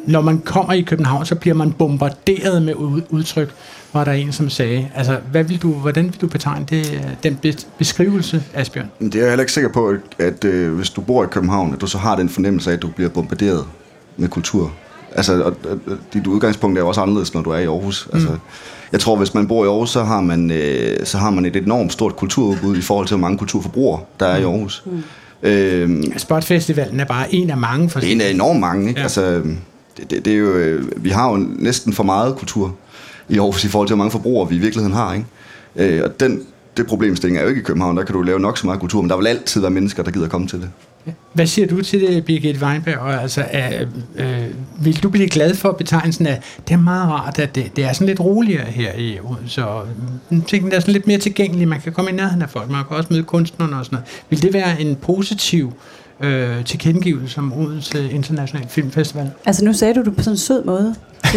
når 0.06 0.20
man 0.20 0.38
kommer 0.38 0.72
i 0.72 0.80
København, 0.80 1.26
så 1.26 1.34
bliver 1.34 1.54
man 1.54 1.72
bombarderet 1.72 2.62
med 2.62 2.74
udtryk, 3.10 3.54
var 3.94 4.04
der 4.04 4.12
en, 4.12 4.32
som 4.32 4.50
sagde. 4.50 4.88
Altså, 4.94 5.18
hvad 5.30 5.44
vil 5.44 5.62
du, 5.62 5.72
hvordan 5.72 6.04
vil 6.04 6.20
du 6.20 6.26
betegne 6.26 6.66
det, 6.70 6.92
øh, 6.94 7.00
den 7.22 7.38
bes- 7.46 7.66
beskrivelse, 7.78 8.42
Asbjørn? 8.54 8.90
Men 8.98 9.12
det 9.12 9.18
er 9.18 9.22
jeg 9.22 9.30
heller 9.30 9.42
ikke 9.42 9.52
sikker 9.52 9.70
på, 9.70 9.88
at, 9.88 10.00
at 10.18 10.44
øh, 10.44 10.74
hvis 10.74 10.90
du 10.90 11.00
bor 11.00 11.24
i 11.24 11.26
København, 11.26 11.74
at 11.74 11.80
du 11.80 11.86
så 11.86 11.98
har 11.98 12.16
den 12.16 12.28
fornemmelse 12.28 12.70
af, 12.70 12.74
at 12.74 12.82
du 12.82 12.88
bliver 12.88 13.10
bombarderet 13.10 13.64
med 14.16 14.28
kultur. 14.28 14.72
Altså, 15.12 15.42
og, 15.42 15.56
og, 15.70 15.78
dit 16.14 16.26
udgangspunkt 16.26 16.78
er 16.78 16.82
jo 16.82 16.88
også 16.88 17.00
anderledes, 17.00 17.34
når 17.34 17.42
du 17.42 17.50
er 17.50 17.58
i 17.58 17.64
Aarhus. 17.64 18.08
Altså, 18.12 18.36
jeg 18.92 19.00
tror, 19.00 19.16
hvis 19.16 19.34
man 19.34 19.48
bor 19.48 19.64
i 19.64 19.68
Aarhus, 19.68 19.90
så 19.90 20.04
har 20.04 20.20
man, 20.20 20.50
øh, 20.50 21.06
så 21.06 21.18
har 21.18 21.30
man 21.30 21.46
et 21.46 21.56
enormt 21.56 21.92
stort 21.92 22.16
kulturudbud 22.16 22.76
i 22.76 22.80
forhold 22.80 23.06
til, 23.06 23.16
hvor 23.16 23.26
mange 23.26 23.38
kulturforbrugere 23.38 24.00
der 24.20 24.26
er 24.26 24.36
i 24.36 24.42
Aarhus. 24.42 24.82
Mm. 24.86 25.02
Øhm, 25.42 26.18
Spotfestivalen 26.18 27.00
er 27.00 27.04
bare 27.04 27.34
en 27.34 27.50
af 27.50 27.56
mange 27.56 27.88
det 27.88 27.96
er 27.96 28.12
en 28.12 28.20
af 28.20 28.30
enormt 28.30 28.60
mange, 28.60 28.88
ikke? 28.88 29.00
Ja. 29.00 29.00
Ja. 29.00 29.02
Altså, 29.02 29.42
det, 29.96 30.10
det, 30.10 30.24
det 30.24 30.32
er 30.32 30.36
jo, 30.36 30.54
øh, 30.54 31.04
vi 31.04 31.10
har 31.10 31.30
jo 31.30 31.36
næsten 31.58 31.92
for 31.92 32.02
meget 32.02 32.36
kultur 32.36 32.74
i 33.28 33.38
Aarhus 33.38 33.64
i 33.64 33.68
forhold 33.68 33.88
til, 33.88 33.94
hvor 33.94 34.04
mange 34.04 34.10
forbrugere 34.10 34.48
vi 34.48 34.56
i 34.56 34.58
virkeligheden 34.58 34.96
har, 34.96 35.14
ikke? 35.14 35.26
Øh, 35.76 36.02
og 36.04 36.20
den, 36.20 36.42
det 36.76 36.86
problemstilling 36.86 37.38
er 37.38 37.42
jo 37.42 37.48
ikke 37.48 37.60
i 37.60 37.64
København. 37.64 37.96
Der 37.96 38.04
kan 38.04 38.14
du 38.14 38.22
lave 38.22 38.40
nok 38.40 38.58
så 38.58 38.66
meget 38.66 38.80
kultur, 38.80 39.00
men 39.02 39.10
der 39.10 39.16
vil 39.16 39.26
altid 39.26 39.60
være 39.60 39.70
mennesker, 39.70 40.02
der 40.02 40.10
gider 40.10 40.28
komme 40.28 40.46
til 40.46 40.60
det. 40.60 40.70
Hvad 41.32 41.46
siger 41.46 41.68
du 41.68 41.82
til 41.82 42.00
det, 42.00 42.24
Birgit 42.24 42.62
Weinberg? 42.62 42.98
Og 42.98 43.22
altså, 43.22 43.44
er, 43.50 43.86
øh, 44.16 44.44
vil 44.80 45.02
du 45.02 45.08
blive 45.08 45.28
glad 45.28 45.54
for 45.54 45.72
betegnelsen 45.72 46.26
af, 46.26 46.40
det 46.68 46.74
er 46.74 46.78
meget 46.78 47.10
rart, 47.10 47.38
at 47.38 47.54
det, 47.54 47.76
det 47.76 47.84
er 47.84 47.92
sådan 47.92 48.06
lidt 48.06 48.20
roligere 48.20 48.64
her 48.64 48.92
i 48.98 49.18
Odense, 49.20 49.66
og 49.66 49.86
mm, 50.30 50.42
tingene 50.42 50.74
er 50.74 50.80
sådan 50.80 50.92
lidt 50.92 51.06
mere 51.06 51.18
tilgængelige, 51.18 51.66
man 51.66 51.80
kan 51.80 51.92
komme 51.92 52.10
i 52.10 52.14
nærheden 52.14 52.42
af 52.42 52.50
folk, 52.50 52.70
man 52.70 52.84
kan 52.88 52.96
også 52.96 53.08
møde 53.12 53.22
kunstnerne 53.22 53.76
og 53.76 53.84
sådan 53.84 53.96
noget. 53.96 54.22
Vil 54.30 54.42
det 54.42 54.52
være 54.52 54.80
en 54.80 54.96
positiv 54.96 55.72
øh, 56.20 56.64
tilkendegivelse 56.64 57.34
som 57.34 57.52
Odense 57.52 58.10
International 58.10 58.68
Filmfestival? 58.68 59.30
Altså 59.44 59.64
nu 59.64 59.72
sagde 59.72 59.94
du 59.94 60.02
det 60.02 60.16
på 60.16 60.22
sådan 60.22 60.34
en 60.34 60.38
sød 60.38 60.64
måde. 60.64 60.94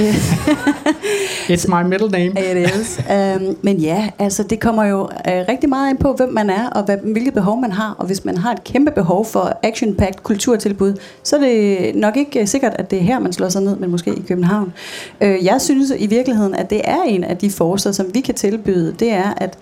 It's 1.49 1.67
my 1.67 1.83
middle 1.83 2.09
name. 2.09 2.31
It 2.51 2.75
is. 2.75 2.99
Um, 3.09 3.57
men 3.61 3.77
ja, 3.77 4.09
altså 4.19 4.43
det 4.43 4.59
kommer 4.59 4.83
jo 4.83 5.01
uh, 5.01 5.09
rigtig 5.25 5.69
meget 5.69 5.89
ind 5.89 5.97
på, 5.97 6.13
hvem 6.13 6.29
man 6.33 6.49
er, 6.49 6.69
og 6.69 6.83
hvad, 6.83 6.97
hvilke 6.97 7.31
behov 7.31 7.61
man 7.61 7.71
har. 7.71 7.95
Og 7.97 8.05
hvis 8.05 8.25
man 8.25 8.37
har 8.37 8.51
et 8.51 8.63
kæmpe 8.63 8.91
behov 8.91 9.25
for 9.25 9.59
action-packed 9.63 10.23
kulturtilbud, 10.23 10.93
så 11.23 11.35
er 11.35 11.39
det 11.39 11.95
nok 11.95 12.17
ikke 12.17 12.41
uh, 12.41 12.47
sikkert, 12.47 12.73
at 12.75 12.91
det 12.91 12.99
er 12.99 13.03
her, 13.03 13.19
man 13.19 13.33
slår 13.33 13.49
sig 13.49 13.61
ned, 13.61 13.75
men 13.75 13.91
måske 13.91 14.11
i 14.11 14.23
København. 14.27 14.73
Uh, 15.21 15.45
jeg 15.45 15.61
synes 15.61 15.93
i 15.97 16.07
virkeligheden, 16.07 16.55
at 16.55 16.69
det 16.69 16.81
er 16.83 17.01
en 17.07 17.23
af 17.23 17.37
de 17.37 17.49
forser, 17.49 17.91
som 17.91 18.05
vi 18.13 18.21
kan 18.21 18.35
tilbyde, 18.35 18.95
det 18.99 19.11
er, 19.11 19.33
at 19.37 19.57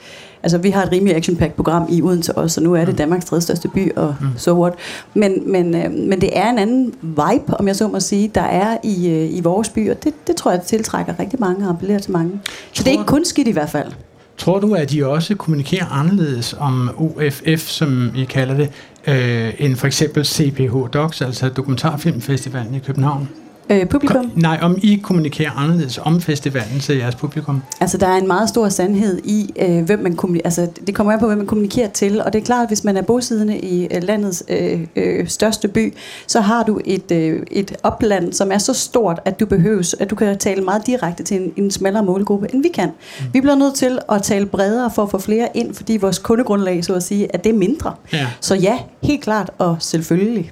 Altså, 0.45 0.57
vi 0.57 0.69
har 0.69 0.83
et 0.83 0.91
rimelig 0.91 1.15
action 1.15 1.37
program 1.55 1.87
i 1.89 2.01
Odense 2.01 2.37
også, 2.37 2.61
og 2.61 2.63
nu 2.63 2.73
er 2.73 2.85
det 2.85 2.97
Danmarks 2.97 3.25
tredje 3.25 3.41
største 3.41 3.67
by, 3.67 3.95
og 3.95 4.15
mm. 4.21 4.27
so 4.37 4.61
what. 4.61 4.73
Men, 5.13 5.51
men, 5.51 5.75
øh, 5.75 5.91
men 5.91 6.21
det 6.21 6.37
er 6.37 6.49
en 6.49 6.57
anden 6.57 6.93
vibe, 7.01 7.53
om 7.59 7.67
jeg 7.67 7.75
så 7.75 7.87
må 7.87 7.99
sige, 7.99 8.31
der 8.35 8.41
er 8.41 8.77
i, 8.83 9.09
øh, 9.09 9.37
i 9.37 9.41
vores 9.41 9.69
by, 9.69 9.91
og 9.91 10.03
det, 10.03 10.13
det 10.27 10.35
tror 10.35 10.51
jeg 10.51 10.61
tiltrækker 10.61 11.13
rigtig 11.19 11.39
mange 11.39 11.65
og 11.65 11.69
appellerer 11.69 11.99
til 11.99 12.11
mange. 12.11 12.31
Så 12.73 12.83
det 12.83 12.87
er 12.87 12.91
ikke 12.91 13.05
kun 13.05 13.25
skidt 13.25 13.47
i 13.47 13.51
hvert 13.51 13.69
fald. 13.69 13.91
Tror 14.37 14.59
du, 14.59 14.73
at 14.73 14.91
de 14.91 15.07
også 15.07 15.35
kommunikerer 15.35 15.85
anderledes 15.85 16.55
om 16.59 16.89
OFF, 16.97 17.67
som 17.67 18.11
I 18.15 18.23
kalder 18.23 18.53
det, 18.53 18.69
øh, 19.07 19.53
end 19.59 19.75
for 19.75 19.87
eksempel 19.87 20.25
CPH 20.25 20.73
Docs, 20.93 21.21
altså 21.21 21.49
Dokumentarfilmfestivalen 21.49 22.75
i 22.75 22.79
København? 22.79 23.29
Øh, 23.69 23.85
publikum? 23.85 24.15
Kom, 24.15 24.31
nej, 24.35 24.59
om 24.61 24.77
I 24.83 24.95
kommunikerer 25.03 25.51
anderledes 25.51 25.97
om 25.97 26.21
festivalen 26.21 26.79
til 26.79 26.97
jeres 26.97 27.15
publikum. 27.15 27.61
Altså, 27.79 27.97
der 27.97 28.07
er 28.07 28.17
en 28.17 28.27
meget 28.27 28.49
stor 28.49 28.69
sandhed 28.69 29.21
i, 29.23 29.53
øh, 29.59 29.83
hvem 29.83 29.99
man 29.99 30.15
kommunikerer. 30.15 30.45
Altså, 30.45 30.67
det 30.87 30.95
kommer 30.95 31.13
an 31.13 31.19
på, 31.19 31.27
hvem 31.27 31.37
man 31.37 31.47
kommunikerer 31.47 31.89
til. 31.89 32.21
Og 32.21 32.33
det 32.33 32.41
er 32.41 32.45
klart, 32.45 32.63
at 32.63 32.69
hvis 32.69 32.83
man 32.83 32.97
er 32.97 33.01
bosiddende 33.01 33.59
i 33.59 33.87
øh, 33.93 34.03
landets 34.03 34.43
øh, 34.49 34.87
øh, 34.95 35.27
største 35.27 35.67
by, 35.67 35.93
så 36.27 36.41
har 36.41 36.63
du 36.63 36.79
et, 36.85 37.11
øh, 37.11 37.43
et 37.51 37.75
opland, 37.83 38.33
som 38.33 38.51
er 38.51 38.57
så 38.57 38.73
stort, 38.73 39.19
at 39.25 39.39
du 39.39 39.45
behøves, 39.45 39.95
at 39.99 40.09
du 40.09 40.15
kan 40.15 40.37
tale 40.37 40.63
meget 40.63 40.87
direkte 40.87 41.23
til 41.23 41.41
en, 41.41 41.53
en 41.55 41.71
smallere 41.71 42.03
målgruppe, 42.03 42.47
end 42.53 42.63
vi 42.63 42.69
kan. 42.69 42.87
Mm. 42.87 43.25
Vi 43.33 43.41
bliver 43.41 43.55
nødt 43.55 43.75
til 43.75 43.99
at 44.11 44.23
tale 44.23 44.45
bredere 44.45 44.91
for 44.95 45.03
at 45.03 45.11
få 45.11 45.17
flere 45.17 45.47
ind, 45.53 45.73
fordi 45.73 45.97
vores 45.97 46.19
kundegrundlag, 46.19 46.85
så 46.85 46.93
at 46.93 47.03
sige, 47.03 47.35
at 47.35 47.43
det 47.43 47.49
er 47.49 47.57
mindre. 47.57 47.93
Ja. 48.13 48.27
Så 48.41 48.55
ja, 48.55 48.79
helt 49.03 49.23
klart 49.23 49.51
og 49.57 49.77
selvfølgelig. 49.79 50.51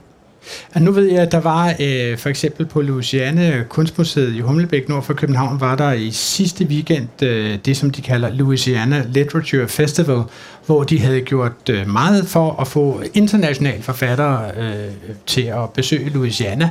Og 0.76 0.82
nu 0.82 0.92
ved 0.92 1.12
jeg, 1.12 1.22
at 1.22 1.32
der 1.32 1.40
var 1.40 1.74
øh, 1.80 2.18
for 2.18 2.30
eksempel 2.30 2.66
på 2.66 2.82
Louisiana 2.82 3.64
Kunstmuseet 3.70 4.36
i 4.36 4.40
Humlebæk 4.40 4.90
nord 4.90 5.04
for 5.04 5.14
København, 5.14 5.60
var 5.60 5.76
der 5.76 5.92
i 5.92 6.12
sidste 6.12 6.66
weekend 6.66 7.24
øh, 7.24 7.58
det, 7.66 7.78
som 7.78 7.90
de 7.90 8.02
kalder 8.02 8.30
Louisiana 8.30 9.04
Literature 9.10 9.68
Festival, 9.68 10.22
hvor 10.66 10.84
de 10.84 11.00
havde 11.00 11.22
gjort 11.22 11.70
øh, 11.70 11.90
meget 11.90 12.28
for 12.28 12.62
at 12.62 12.68
få 12.68 13.04
internationale 13.14 13.84
forfattere 13.84 14.52
øh, 14.58 14.92
til 15.26 15.42
at 15.42 15.70
besøge 15.76 16.10
Louisiana. 16.10 16.70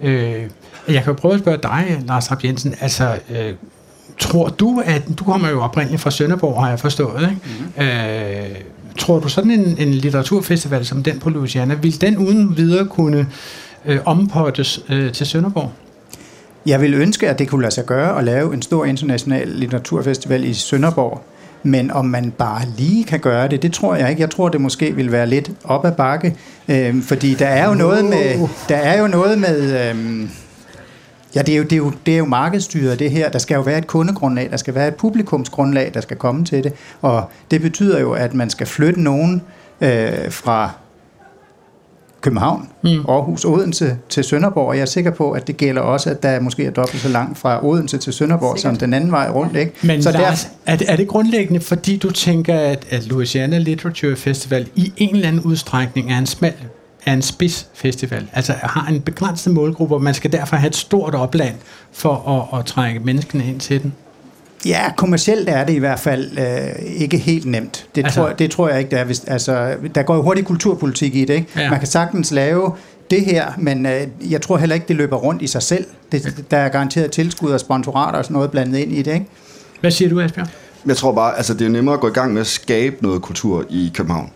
Øh, 0.00 0.42
jeg 0.88 1.04
kan 1.04 1.14
prøve 1.14 1.34
at 1.34 1.40
spørge 1.40 1.58
dig, 1.62 2.02
Lars 2.06 2.30
Rapp 2.30 2.44
Jensen, 2.44 2.74
altså... 2.80 3.18
Øh, 3.30 3.52
Tror 4.18 4.48
du, 4.48 4.82
at 4.84 5.02
du 5.18 5.24
kommer 5.24 5.48
jo 5.48 5.62
oprindeligt 5.62 6.02
fra 6.02 6.10
Sønderborg, 6.10 6.62
har 6.62 6.68
jeg 6.68 6.80
forstået, 6.80 7.20
ikke? 7.22 7.36
Mm-hmm. 7.44 7.82
Øh, 7.84 8.56
tror 8.98 9.20
du 9.20 9.28
sådan 9.28 9.50
en, 9.50 9.76
en 9.78 9.94
litteraturfestival 9.94 10.84
som 10.84 11.02
den 11.02 11.18
på 11.18 11.30
Louisiana, 11.30 11.74
vil 11.74 12.00
den 12.00 12.18
uden 12.18 12.56
videre 12.56 12.86
kunne 12.86 13.26
øh, 13.86 13.98
ompottes 14.04 14.80
øh, 14.88 15.12
til 15.12 15.26
Sønderborg? 15.26 15.72
Jeg 16.66 16.80
vil 16.80 16.94
ønske, 16.94 17.28
at 17.28 17.38
det 17.38 17.48
kunne 17.48 17.62
lade 17.62 17.74
sig 17.74 17.86
gøre 17.86 18.18
at 18.18 18.24
lave 18.24 18.54
en 18.54 18.62
stor 18.62 18.84
international 18.84 19.48
litteraturfestival 19.48 20.44
i 20.44 20.54
Sønderborg. 20.54 21.22
Men 21.62 21.90
om 21.90 22.04
man 22.04 22.30
bare 22.30 22.62
lige 22.78 23.04
kan 23.04 23.20
gøre 23.20 23.48
det, 23.48 23.62
det 23.62 23.72
tror 23.72 23.94
jeg 23.94 24.10
ikke. 24.10 24.22
Jeg 24.22 24.30
tror, 24.30 24.48
det 24.48 24.60
måske 24.60 24.96
vil 24.96 25.12
være 25.12 25.26
lidt 25.26 25.50
op 25.64 25.84
ad 25.84 25.92
bakke. 25.92 26.36
Øh, 26.68 27.02
fordi 27.02 27.34
der 27.34 27.46
er 27.46 27.68
jo 27.68 27.74
noget 27.74 28.04
med... 28.04 28.48
Der 28.68 28.76
er 28.76 29.00
jo 29.00 29.06
noget 29.06 29.38
med 29.38 29.90
øh, 29.90 30.28
Ja, 31.34 31.42
det 31.42 31.52
er, 31.52 31.58
jo, 31.58 31.62
det, 31.62 31.72
er 31.72 31.76
jo, 31.76 31.92
det 32.06 32.14
er 32.14 32.18
jo 32.18 32.24
markedsstyret, 32.24 32.98
det 32.98 33.10
her. 33.10 33.30
Der 33.30 33.38
skal 33.38 33.54
jo 33.54 33.60
være 33.60 33.78
et 33.78 33.86
kundegrundlag, 33.86 34.50
der 34.50 34.56
skal 34.56 34.74
være 34.74 34.88
et 34.88 34.94
publikumsgrundlag, 34.94 35.90
der 35.94 36.00
skal 36.00 36.16
komme 36.16 36.44
til 36.44 36.64
det. 36.64 36.72
Og 37.02 37.30
det 37.50 37.60
betyder 37.60 38.00
jo, 38.00 38.12
at 38.12 38.34
man 38.34 38.50
skal 38.50 38.66
flytte 38.66 39.00
nogen 39.00 39.42
øh, 39.80 40.30
fra 40.30 40.70
København, 42.22 42.68
mm. 42.84 43.04
Aarhus, 43.08 43.44
Odense 43.44 43.96
til 44.08 44.24
Sønderborg, 44.24 44.68
og 44.68 44.76
jeg 44.76 44.82
er 44.82 44.86
sikker 44.86 45.10
på, 45.10 45.30
at 45.30 45.46
det 45.46 45.56
gælder 45.56 45.80
også, 45.82 46.10
at 46.10 46.22
der 46.22 46.40
måske 46.40 46.64
er 46.64 46.70
dobbelt 46.70 47.02
så 47.02 47.08
langt 47.08 47.38
fra 47.38 47.66
Odense 47.66 47.98
til 47.98 48.12
Sønderborg, 48.12 48.58
Sikkert. 48.58 48.74
som 48.74 48.78
den 48.78 48.94
anden 48.94 49.10
vej 49.10 49.30
rundt. 49.30 49.56
Ikke? 49.56 49.72
Men 49.82 50.02
så 50.02 50.10
Lars, 50.12 50.44
der... 50.44 50.72
er, 50.72 50.76
det, 50.76 50.90
er 50.90 50.96
det 50.96 51.08
grundlæggende, 51.08 51.60
fordi 51.60 51.96
du 51.96 52.10
tænker, 52.10 52.54
at, 52.54 52.86
at 52.90 53.06
Louisiana 53.06 53.58
Literature 53.58 54.16
Festival 54.16 54.68
i 54.74 54.92
en 54.96 55.14
eller 55.14 55.28
anden 55.28 55.42
udstrækning 55.42 56.12
er 56.12 56.18
en 56.18 56.26
smal 56.26 56.54
er 57.06 57.12
en 57.12 57.22
spidsfestival, 57.22 58.28
altså 58.32 58.52
har 58.52 58.86
en 58.86 59.00
begrænset 59.00 59.54
målgruppe, 59.54 59.94
og 59.94 60.02
man 60.02 60.14
skal 60.14 60.32
derfor 60.32 60.56
have 60.56 60.68
et 60.68 60.76
stort 60.76 61.14
opland 61.14 61.54
for 61.92 62.48
at, 62.52 62.58
at 62.58 62.66
trække 62.66 63.00
menneskene 63.00 63.44
ind 63.44 63.60
til 63.60 63.82
den. 63.82 63.92
Ja, 64.66 64.92
kommercielt 64.96 65.48
er 65.48 65.64
det 65.64 65.72
i 65.72 65.78
hvert 65.78 66.00
fald 66.00 66.38
øh, 66.38 66.84
ikke 66.96 67.18
helt 67.18 67.46
nemt. 67.46 67.86
Det, 67.94 68.04
altså, 68.04 68.20
tror, 68.20 68.32
det 68.32 68.50
tror 68.50 68.68
jeg 68.68 68.78
ikke, 68.78 68.90
det 68.90 68.98
er. 68.98 69.04
Hvis, 69.04 69.24
altså, 69.24 69.74
der 69.94 70.02
går 70.02 70.14
jo 70.14 70.22
hurtigt 70.22 70.46
kulturpolitik 70.46 71.14
i 71.14 71.24
det. 71.24 71.34
Ikke? 71.34 71.48
Ja. 71.56 71.70
Man 71.70 71.78
kan 71.78 71.88
sagtens 71.88 72.30
lave 72.30 72.72
det 73.10 73.24
her, 73.24 73.52
men 73.58 73.86
øh, 73.86 74.06
jeg 74.30 74.42
tror 74.42 74.56
heller 74.56 74.74
ikke, 74.74 74.88
det 74.88 74.96
løber 74.96 75.16
rundt 75.16 75.42
i 75.42 75.46
sig 75.46 75.62
selv. 75.62 75.86
Det, 76.12 76.44
der 76.50 76.56
er 76.56 76.68
garanteret 76.68 77.10
tilskud 77.10 77.50
og 77.50 77.60
sponsorater 77.60 78.18
og 78.18 78.24
sådan 78.24 78.34
noget 78.34 78.50
blandet 78.50 78.78
ind 78.78 78.92
i 78.92 79.02
det. 79.02 79.14
Ikke? 79.14 79.26
Hvad 79.80 79.90
siger 79.90 80.08
du, 80.08 80.20
Asbjørn? 80.20 80.48
Jeg 80.86 80.96
tror 80.96 81.12
bare, 81.12 81.36
altså 81.36 81.54
det 81.54 81.64
er 81.64 81.68
nemmere 81.68 81.94
at 81.94 82.00
gå 82.00 82.08
i 82.08 82.12
gang 82.12 82.32
med 82.32 82.40
at 82.40 82.46
skabe 82.46 82.96
noget 83.00 83.22
kultur 83.22 83.64
i 83.70 83.92
København. 83.94 84.30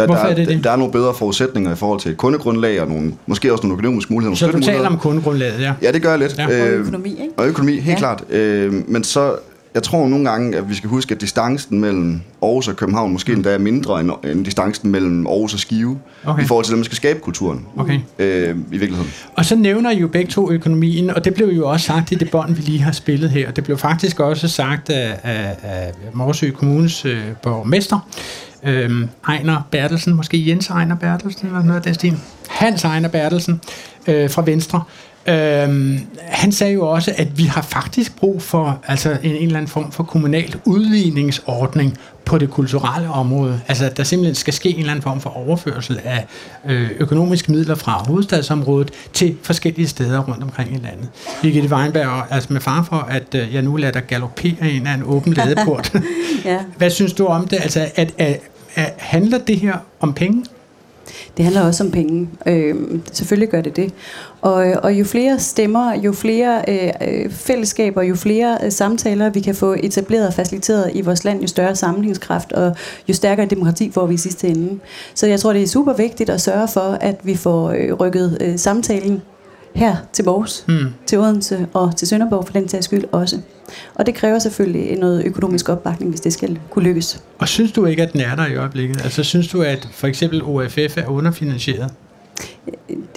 Der, 0.00 0.06
Hvorfor 0.06 0.22
der, 0.22 0.30
er 0.30 0.34
det 0.34 0.48
det? 0.48 0.64
der 0.64 0.70
er 0.70 0.76
nogle 0.76 0.92
bedre 0.92 1.14
forudsætninger 1.14 1.72
i 1.72 1.76
forhold 1.76 2.00
til 2.00 2.10
et 2.10 2.16
kundegrundlag, 2.16 2.80
og 2.82 2.88
nogle, 2.88 3.12
måske 3.26 3.52
også 3.52 3.66
nogle 3.66 3.74
økonomiske 3.78 4.12
muligheder. 4.12 4.36
Så 4.36 4.46
nogle 4.46 4.60
du 4.60 4.66
taler 4.66 4.86
om 4.86 4.98
kundegrundlaget, 4.98 5.60
ja? 5.60 5.72
Ja, 5.82 5.92
det 5.92 6.02
gør 6.02 6.10
jeg 6.10 6.18
lidt. 6.18 6.38
Ja. 6.38 6.44
Og 6.46 6.68
økonomi, 6.68 7.10
ikke? 7.10 7.28
Og 7.36 7.46
økonomi, 7.48 7.72
helt 7.72 7.86
Ja. 7.88 7.96
klart. 7.98 8.24
Øh, 8.30 8.72
men 8.88 9.04
så, 9.04 9.32
jeg 9.74 9.82
tror 9.82 10.08
nogle 10.08 10.30
gange, 10.30 10.56
at 10.58 10.70
vi 10.70 10.74
skal 10.74 10.90
huske, 10.90 11.14
at 11.14 11.20
distancen 11.20 11.80
mellem 11.80 12.20
Aarhus 12.42 12.68
og 12.68 12.76
København 12.76 13.12
måske 13.12 13.32
endda 13.32 13.50
er 13.54 13.58
mindre 13.58 14.00
end, 14.00 14.10
end 14.24 14.44
distancen 14.44 14.90
mellem 14.90 15.26
Aarhus 15.26 15.54
og 15.54 15.60
Skive, 15.60 15.98
Okay. 16.26 16.42
i 16.42 16.46
forhold 16.46 16.64
til, 16.64 16.72
at 16.72 16.78
man 16.78 16.84
skal 16.84 16.96
skabe 16.96 17.20
kulturen 17.20 17.66
Okay. 17.76 17.98
øh, 18.18 18.48
i 18.72 18.76
virkeligheden. 18.76 19.10
Og 19.36 19.44
så 19.44 19.56
nævner 19.56 19.90
I 19.90 19.98
jo 19.98 20.08
begge 20.08 20.30
to 20.30 20.50
økonomien, 20.50 21.10
og 21.10 21.24
det 21.24 21.34
blev 21.34 21.48
jo 21.48 21.68
også 21.68 21.86
sagt 21.86 22.12
i 22.12 22.14
det 22.14 22.30
bånd, 22.30 22.54
vi 22.54 22.62
lige 22.62 22.78
har 22.82 22.92
spillet 22.92 23.30
her. 23.30 23.50
Det 23.50 23.64
blev 23.64 23.78
faktisk 23.78 24.20
også 24.20 24.48
sagt 24.48 24.90
af, 24.90 25.18
af, 25.22 25.56
af 25.62 25.92
Morsø 26.14 26.50
Kommunes 26.50 27.04
øh, 27.04 27.18
borgmester, 27.42 28.08
øhm, 28.62 29.08
Ejner 29.28 29.62
Bertelsen, 29.70 30.14
måske 30.14 30.48
Jens 30.48 30.70
Ejner 30.70 30.96
Bertelsen, 30.96 31.46
eller 31.46 31.62
noget 31.62 31.76
af 31.76 31.82
den 31.82 31.94
stil. 31.94 32.18
Hans 32.48 32.84
Ejner 32.84 33.08
Bertelsen 33.08 33.60
øh, 34.06 34.30
fra 34.30 34.42
Venstre. 34.46 34.82
Øhm, 35.26 36.00
han 36.20 36.52
sagde 36.52 36.72
jo 36.72 36.86
også, 36.86 37.12
at 37.16 37.38
vi 37.38 37.42
har 37.42 37.62
faktisk 37.62 38.16
brug 38.16 38.42
for 38.42 38.80
altså 38.86 39.10
en, 39.22 39.30
en 39.30 39.42
eller 39.42 39.56
anden 39.56 39.68
form 39.68 39.92
for 39.92 40.04
kommunal 40.04 40.54
udligningsordning 40.64 41.98
på 42.24 42.38
det 42.38 42.50
kulturelle 42.50 43.08
område. 43.08 43.60
Altså 43.68 43.84
at 43.84 43.96
der 43.96 44.02
simpelthen 44.02 44.34
skal 44.34 44.54
ske 44.54 44.68
en 44.68 44.78
eller 44.78 44.90
anden 44.90 45.02
form 45.02 45.20
for 45.20 45.30
overførsel 45.30 46.00
af 46.04 46.26
øh, 46.66 46.90
økonomiske 46.98 47.52
midler 47.52 47.74
fra 47.74 48.04
hovedstadsområdet 48.06 48.90
til 49.12 49.36
forskellige 49.42 49.88
steder 49.88 50.18
rundt 50.18 50.42
omkring 50.42 50.72
i 50.72 50.78
landet. 50.78 51.08
Birgitte 51.42 51.68
Weinberg, 51.74 52.26
altså 52.30 52.52
med 52.52 52.60
far 52.60 52.82
for, 52.82 52.96
at 52.96 53.34
øh, 53.34 53.54
jeg 53.54 53.62
nu 53.62 53.76
lader 53.76 53.92
dig 53.92 54.06
galoppere 54.06 54.70
ind 54.70 54.88
af 54.88 54.94
en 54.94 55.02
åben 55.02 55.32
ladeport. 55.32 55.92
ja. 56.44 56.58
Hvad 56.76 56.90
synes 56.90 57.12
du 57.12 57.26
om 57.26 57.48
det? 57.48 57.56
Altså, 57.62 57.80
at, 57.96 58.14
at, 58.18 58.40
at, 58.74 58.94
handler 58.98 59.38
det 59.38 59.60
her 59.60 59.76
om 60.00 60.14
penge? 60.14 60.44
Det 61.36 61.44
handler 61.44 61.62
også 61.62 61.84
om 61.84 61.90
penge. 61.90 62.28
Øh, 62.46 62.74
selvfølgelig 63.12 63.48
gør 63.48 63.60
det 63.60 63.76
det. 63.76 63.92
Og, 64.40 64.68
øh, 64.68 64.76
og 64.82 64.92
jo 64.92 65.04
flere 65.04 65.38
stemmer, 65.38 65.94
jo 65.94 66.12
flere 66.12 66.62
øh, 66.68 66.92
øh, 67.08 67.30
fællesskaber, 67.30 68.02
jo 68.02 68.14
flere 68.14 68.58
øh, 68.64 68.72
samtaler, 68.72 69.30
vi 69.30 69.40
kan 69.40 69.54
få 69.54 69.76
etableret 69.82 70.26
og 70.26 70.34
faciliteret 70.34 70.90
i 70.94 71.00
vores 71.00 71.24
land, 71.24 71.40
jo 71.40 71.46
større 71.46 71.76
sammenhængskraft 71.76 72.52
og 72.52 72.76
jo 73.08 73.14
stærkere 73.14 73.46
demokrati 73.46 73.90
får 73.90 74.06
vi 74.06 74.14
i 74.14 74.16
sidste 74.16 74.48
ende. 74.48 74.78
Så 75.14 75.26
jeg 75.26 75.40
tror, 75.40 75.52
det 75.52 75.62
er 75.62 75.66
super 75.66 75.92
vigtigt 75.92 76.30
at 76.30 76.40
sørge 76.40 76.68
for, 76.68 76.98
at 77.00 77.16
vi 77.22 77.36
får 77.36 77.70
øh, 77.70 77.92
rykket 77.92 78.38
øh, 78.40 78.58
samtalen 78.58 79.22
her 79.78 79.96
til 80.12 80.24
Vores, 80.24 80.64
Hmm. 80.66 80.86
til 81.06 81.18
Odense 81.18 81.66
og 81.74 81.96
til 81.96 82.08
Sønderborg 82.08 82.46
for 82.46 82.52
den 82.52 82.68
tages 82.68 82.84
skyld 82.84 83.04
også. 83.12 83.38
Og 83.94 84.06
det 84.06 84.14
kræver 84.14 84.38
selvfølgelig 84.38 84.96
noget 84.98 85.24
økonomisk 85.24 85.68
opbakning, 85.68 86.10
hvis 86.10 86.20
det 86.20 86.32
skal 86.32 86.58
kunne 86.70 86.84
lykkes. 86.84 87.22
Og 87.38 87.48
synes 87.48 87.72
du 87.72 87.86
ikke, 87.86 88.02
at 88.02 88.12
den 88.12 88.20
er 88.20 88.36
der 88.36 88.46
i 88.46 88.56
øjeblikket? 88.56 89.00
Altså 89.04 89.22
synes 89.22 89.48
du, 89.48 89.62
at 89.62 89.88
for 89.92 90.06
eksempel 90.06 90.42
OFF 90.42 90.98
er 90.98 91.06
underfinansieret? 91.06 91.90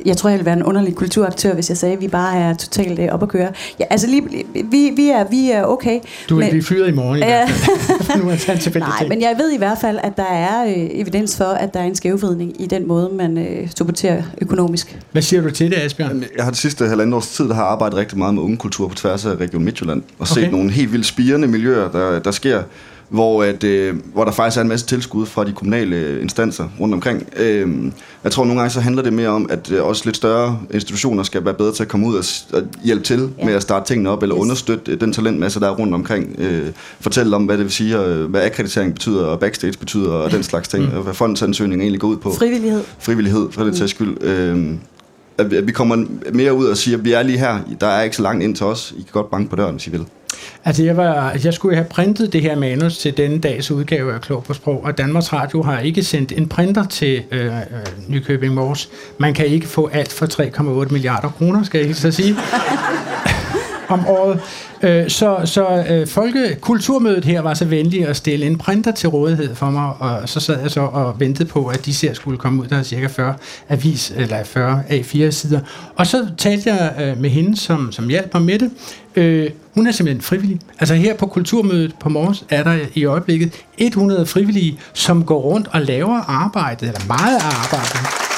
Jeg 0.06 0.18
tror, 0.18 0.30
jeg 0.30 0.38
ville 0.38 0.46
være 0.46 0.58
en 0.58 0.64
underlig 0.64 0.96
kulturaktør, 0.96 1.54
hvis 1.54 1.70
jeg 1.70 1.78
sagde, 1.78 1.96
at 1.96 2.02
vi 2.02 2.08
bare 2.08 2.38
er 2.40 2.54
totalt 2.54 3.00
øh, 3.00 3.08
op 3.12 3.24
at 3.24 3.30
køre. 3.30 3.50
Ja, 3.80 3.86
altså, 3.90 4.08
lige, 4.08 4.24
vi, 4.72 4.92
vi, 4.96 5.10
er, 5.10 5.24
vi 5.30 5.52
er 5.52 5.64
okay. 5.64 6.00
Du 6.30 6.36
vil 6.36 6.48
blive 6.50 6.64
fyret 6.64 6.88
i 6.88 6.92
morgen 6.92 7.18
i 7.18 7.20
Ja. 7.20 7.26
hvert 7.28 7.50
fald. 7.50 8.20
nu 8.24 8.30
er 8.30 8.36
det 8.36 8.76
Nej, 8.76 8.90
ting. 9.00 9.10
men 9.10 9.22
jeg 9.22 9.36
ved 9.40 9.52
i 9.52 9.58
hvert 9.58 9.78
fald, 9.82 10.00
at 10.04 10.18
der 10.18 10.24
er 10.24 10.64
øh, 10.66 10.74
evidens 10.92 11.38
for, 11.38 11.44
at 11.46 11.74
der 11.74 11.80
er 11.80 11.84
en 11.84 11.96
skævvridning 11.96 12.62
i 12.62 12.68
den 12.68 12.88
måde, 12.88 13.10
man 13.14 13.38
øh, 13.38 13.70
supporterer 13.78 14.24
økonomisk. 14.42 15.00
Hvad 15.12 15.22
siger 15.22 15.42
du 15.42 15.50
til 15.52 15.72
det, 15.72 15.78
Asbjørn? 15.78 16.24
Jeg 16.38 16.44
har 16.44 16.52
det 16.52 16.60
sidste 16.60 16.86
halvandet 16.88 17.14
års 17.16 17.28
tid, 17.28 17.48
der 17.50 17.54
har 17.56 17.64
arbejdet 17.64 17.98
rigtig 17.98 18.18
meget 18.18 18.34
med 18.34 18.44
unge 18.44 18.58
kultur 18.58 18.88
på 18.88 18.96
tværs 18.96 19.26
af 19.26 19.36
Region 19.36 19.64
Midtjylland, 19.64 20.04
og 20.20 20.28
set 20.28 20.38
Okay. 20.38 20.52
nogle 20.52 20.72
helt 20.72 20.92
vildt 20.92 21.06
spirende 21.06 21.48
miljøer, 21.48 21.92
der, 21.92 22.20
der 22.20 22.32
sker 22.32 22.62
hvor, 23.12 23.44
at, 23.44 23.64
øh, 23.64 23.96
hvor 24.14 24.26
der 24.26 24.32
faktisk 24.32 24.58
er 24.58 24.62
en 24.62 24.68
masse 24.68 24.86
tilskud 24.86 25.26
fra 25.26 25.44
de 25.44 25.52
kommunale 25.52 26.22
instanser 26.22 26.70
rundt 26.80 26.94
omkring. 26.94 27.28
Øh, 27.38 27.92
jeg 28.24 28.32
tror 28.32 28.46
nogle 28.46 28.60
gange 28.60 28.74
så 28.74 28.80
handler 28.80 29.04
det 29.04 29.14
mere 29.14 29.30
om, 29.30 29.48
at 29.50 29.72
øh, 29.72 29.84
også 29.84 30.02
lidt 30.06 30.16
større 30.16 30.60
institutioner 30.74 31.24
skal 31.24 31.46
være 31.46 31.54
bedre 31.54 31.74
til 31.74 31.84
at 31.84 31.90
komme 31.90 32.08
ud 32.08 32.16
og, 32.16 32.24
og 32.54 32.68
hjælpe 32.84 33.04
til 33.04 33.30
ja. 33.40 33.46
med 33.46 33.54
at 33.54 33.62
starte 33.62 33.88
tingene 33.88 34.10
op, 34.10 34.24
eller 34.24 34.36
yes. 34.36 34.42
understøtte 34.42 34.92
øh, 34.92 35.02
den 35.02 35.14
talentmasse, 35.14 35.60
der 35.60 35.68
er 35.68 35.76
rundt 35.76 35.94
omkring. 35.94 36.36
Øh, 36.40 36.68
fortælle 37.00 37.36
om, 37.36 37.46
hvad 37.46 37.58
det 37.58 37.64
vil 37.64 37.74
sige, 37.74 38.00
og, 38.00 38.10
øh, 38.10 38.30
hvad 38.30 38.42
akkreditering 38.42 38.94
betyder, 38.94 39.26
og 39.26 39.40
backstage 39.40 39.78
betyder, 39.80 40.12
og 40.12 40.32
den 40.32 40.44
slags 40.44 40.68
ting, 40.68 40.86
mm. 40.86 40.98
og 40.98 41.04
hvad 41.04 41.14
fondsansøgningen 41.14 41.82
egentlig 41.82 42.02
går 42.02 42.08
ud 42.08 42.18
på. 42.18 42.34
Frivillighed. 42.34 42.84
Frivillighed, 43.00 43.52
for 43.52 43.64
den 43.64 43.76
sags 43.76 43.92
skyld. 43.92 44.24
Øh, 44.24 44.74
at 45.38 45.68
vi 45.68 45.72
kommer 45.72 46.06
mere 46.34 46.54
ud 46.54 46.66
og 46.66 46.78
siger, 46.78 46.98
at 46.98 47.06
vi 47.06 47.14
er 47.14 47.24
lige 47.24 47.38
her, 47.38 47.60
der 47.82 47.88
er 47.88 48.04
ikke 48.04 48.16
så 48.16 48.22
langt 48.22 48.44
ind 48.44 48.56
til 48.56 48.66
os, 48.66 48.94
I 48.98 49.02
kan 49.02 49.12
godt 49.12 49.32
banke 49.32 49.50
på 49.50 49.56
døren, 49.56 49.72
hvis 49.72 49.88
I 49.88 49.90
vil. 49.90 50.06
Altså, 50.66 50.84
jeg, 50.84 50.98
var, 50.98 51.30
altså, 51.30 51.48
jeg 51.48 51.54
skulle 51.54 51.76
have 51.76 51.88
printet 51.90 52.34
det 52.34 52.42
her 52.42 52.56
manus 52.56 52.98
til 52.98 53.18
denne 53.18 53.40
dags 53.40 53.72
udgave 53.72 54.14
af 54.14 54.22
Klog 54.22 54.44
på 54.44 54.54
Sprog, 54.54 54.84
og 54.84 54.98
Danmarks 54.98 55.34
Radio 55.34 55.64
har 55.64 55.80
ikke 55.80 56.04
sendt 56.04 56.32
en 56.32 56.48
printer 56.48 56.86
til 56.86 57.24
øh, 57.32 57.46
øh 57.46 57.62
Nykøbing 58.08 58.54
Mors. 58.54 58.90
Man 59.18 59.34
kan 59.34 59.46
ikke 59.46 59.68
få 59.68 59.88
alt 59.88 60.12
for 60.12 60.26
3,8 60.86 60.92
milliarder 60.92 61.30
kroner, 61.30 61.64
skal 61.64 61.78
jeg 61.78 61.88
helt 61.88 61.98
så 61.98 62.12
sige, 62.12 62.36
om 63.90 64.08
året. 64.08 64.40
Øh, 64.84 65.10
så 65.10 65.42
så 65.46 65.86
øh, 65.90 66.08
Folkekulturmødet 66.08 67.26
her 67.26 67.42
var 67.42 67.54
så 67.54 67.66
venlig 67.66 68.08
at 68.08 68.16
stille 68.16 68.46
en 68.46 68.58
printer 68.58 68.92
til 68.92 69.10
rådighed 69.10 69.56
for 69.56 69.70
mig, 69.70 69.94
og 70.00 70.30
så 70.30 70.40
sad 70.40 70.62
jeg 70.62 70.72
så 70.72 70.82
og 70.82 71.20
ventede 71.20 71.50
på, 71.50 71.68
at 71.68 71.86
de 71.86 71.94
ser 71.94 72.14
skulle 72.14 72.38
komme 72.38 72.62
ud. 72.62 72.68
Der 72.68 72.78
er 72.78 72.84
cirka 72.84 73.08
40 73.08 73.36
avis, 73.70 74.14
eller 74.16 74.44
40 74.44 74.84
A4-sider. 74.90 75.60
Og 75.96 76.08
så 76.08 76.28
talte 76.38 76.74
jeg 76.74 76.94
øh, 77.02 77.22
med 77.22 77.30
hende, 77.30 77.58
som, 77.58 77.92
som 77.92 78.10
hjalp 78.10 78.34
mig 78.34 78.44
med 78.44 78.60
det. 78.60 78.72
Øh, 79.16 79.50
hun 79.76 79.88
er 79.88 79.92
simpelthen 79.92 80.22
frivillig. 80.22 80.60
Altså 80.80 80.96
her 80.96 81.16
på 81.16 81.26
Kulturmødet 81.26 81.96
på 82.00 82.10
Mors 82.10 82.46
er 82.50 82.64
der 82.64 82.80
i 82.94 83.06
øjeblikket 83.06 83.54
100 83.78 84.26
frivillige, 84.26 84.80
som 84.94 85.26
går 85.26 85.40
rundt 85.42 85.68
og 85.72 85.82
laver 85.82 86.22
arbejdet, 86.30 86.88
eller 86.88 87.08
meget 87.08 87.38
af 87.38 87.46
arbejdet. 87.46 88.32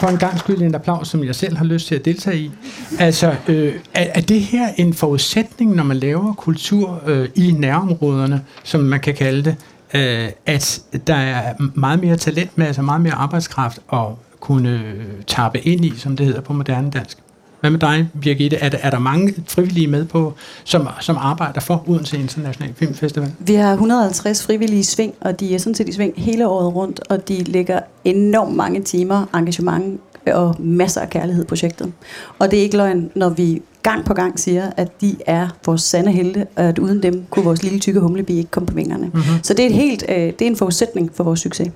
for 0.00 0.08
en 0.08 0.18
gang 0.18 0.38
skyld 0.38 0.62
en 0.62 0.74
applaus, 0.74 1.08
som 1.08 1.24
jeg 1.24 1.34
selv 1.34 1.56
har 1.56 1.64
lyst 1.64 1.86
til 1.86 1.94
at 1.94 2.04
deltage 2.04 2.38
i. 2.38 2.50
Altså, 2.98 3.34
øh, 3.48 3.74
er, 3.94 4.06
er 4.14 4.20
det 4.20 4.40
her 4.40 4.68
en 4.76 4.94
forudsætning, 4.94 5.74
når 5.74 5.84
man 5.84 5.96
laver 5.96 6.32
kultur 6.32 7.02
øh, 7.06 7.28
i 7.34 7.50
nærområderne, 7.50 8.44
som 8.64 8.80
man 8.80 9.00
kan 9.00 9.14
kalde 9.14 9.44
det, 9.44 9.56
øh, 9.94 10.28
at 10.46 10.80
der 11.06 11.14
er 11.14 11.54
meget 11.74 12.00
mere 12.00 12.16
talentmasse, 12.16 12.82
meget 12.82 13.00
mere 13.00 13.14
arbejdskraft 13.14 13.78
og 13.88 14.18
kunne 14.40 14.70
øh, 14.70 15.04
tappe 15.26 15.60
ind 15.60 15.84
i, 15.84 15.92
som 15.96 16.16
det 16.16 16.26
hedder 16.26 16.40
på 16.40 16.52
moderne 16.52 16.90
dansk? 16.90 17.18
Hvad 17.60 17.70
med 17.70 17.78
dig, 17.78 18.08
Birgitte? 18.20 18.56
Er 18.56 18.68
der, 18.68 18.78
er 18.82 18.90
der 18.90 18.98
mange 18.98 19.34
frivillige 19.48 19.86
med 19.86 20.04
på, 20.04 20.34
som, 20.64 20.88
som 21.00 21.16
arbejder 21.20 21.60
for 21.60 21.84
Odense 21.88 22.18
International 22.18 22.74
Filmfestival? 22.76 23.32
Vi 23.38 23.54
har 23.54 23.72
150 23.72 24.42
frivillige 24.46 24.80
i 24.80 24.82
sving, 24.82 25.14
og 25.20 25.40
de 25.40 25.54
er 25.54 25.58
sådan 25.58 25.74
set 25.74 25.88
i 25.88 25.92
sving 25.92 26.12
hele 26.16 26.48
året 26.48 26.74
rundt, 26.74 27.00
og 27.08 27.28
de 27.28 27.44
lægger 27.44 27.80
enormt 28.04 28.56
mange 28.56 28.82
timer, 28.82 29.26
engagement 29.34 30.00
og 30.26 30.56
masser 30.58 31.00
af 31.00 31.10
kærlighed 31.10 31.44
i 31.44 31.46
projektet. 31.46 31.92
Og 32.38 32.50
det 32.50 32.58
er 32.58 32.62
ikke 32.62 32.76
løgn, 32.76 33.10
når 33.14 33.28
vi 33.28 33.62
gang 33.82 34.04
på 34.04 34.14
gang 34.14 34.40
siger, 34.40 34.70
at 34.76 35.00
de 35.00 35.16
er 35.26 35.48
vores 35.66 35.82
sande 35.82 36.12
helte, 36.12 36.46
og 36.56 36.64
at 36.64 36.78
uden 36.78 37.02
dem 37.02 37.24
kunne 37.30 37.44
vores 37.44 37.62
lille 37.62 37.78
tykke 37.78 38.00
humlebi 38.00 38.38
ikke 38.38 38.50
komme 38.50 38.66
på 38.66 38.74
vingerne. 38.74 39.06
Mhm. 39.06 39.16
Mm-hmm. 39.16 39.42
Så 39.42 39.54
det 39.54 39.64
er, 39.64 39.68
et 39.68 39.74
helt, 39.74 40.04
øh, 40.08 40.16
det 40.16 40.42
er 40.42 40.46
en 40.46 40.56
forudsætning 40.56 41.10
for 41.14 41.24
vores 41.24 41.40
succes. 41.40 41.70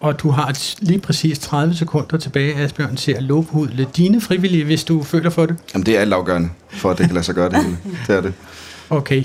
Og 0.00 0.20
du 0.20 0.30
har 0.30 0.52
lige 0.80 0.98
præcis 0.98 1.38
30 1.38 1.74
sekunder 1.74 2.16
tilbage, 2.18 2.54
Asbjørn, 2.56 2.96
til 2.96 3.12
at 3.12 3.22
lovhudle 3.22 3.86
dine 3.96 4.20
frivillige, 4.20 4.64
hvis 4.64 4.84
du 4.84 5.02
føler 5.02 5.30
for 5.30 5.46
det. 5.46 5.56
Jamen, 5.74 5.86
det 5.86 5.96
er 5.96 6.00
altafgørende, 6.00 6.48
for 6.70 6.90
at 6.90 6.98
det 6.98 7.06
kan 7.06 7.14
lade 7.14 7.24
sig 7.24 7.34
gøre 7.34 7.48
det 7.50 7.64
hele. 7.64 7.76
Det 8.06 8.16
er 8.16 8.20
det. 8.20 8.32
Okay. 8.90 9.24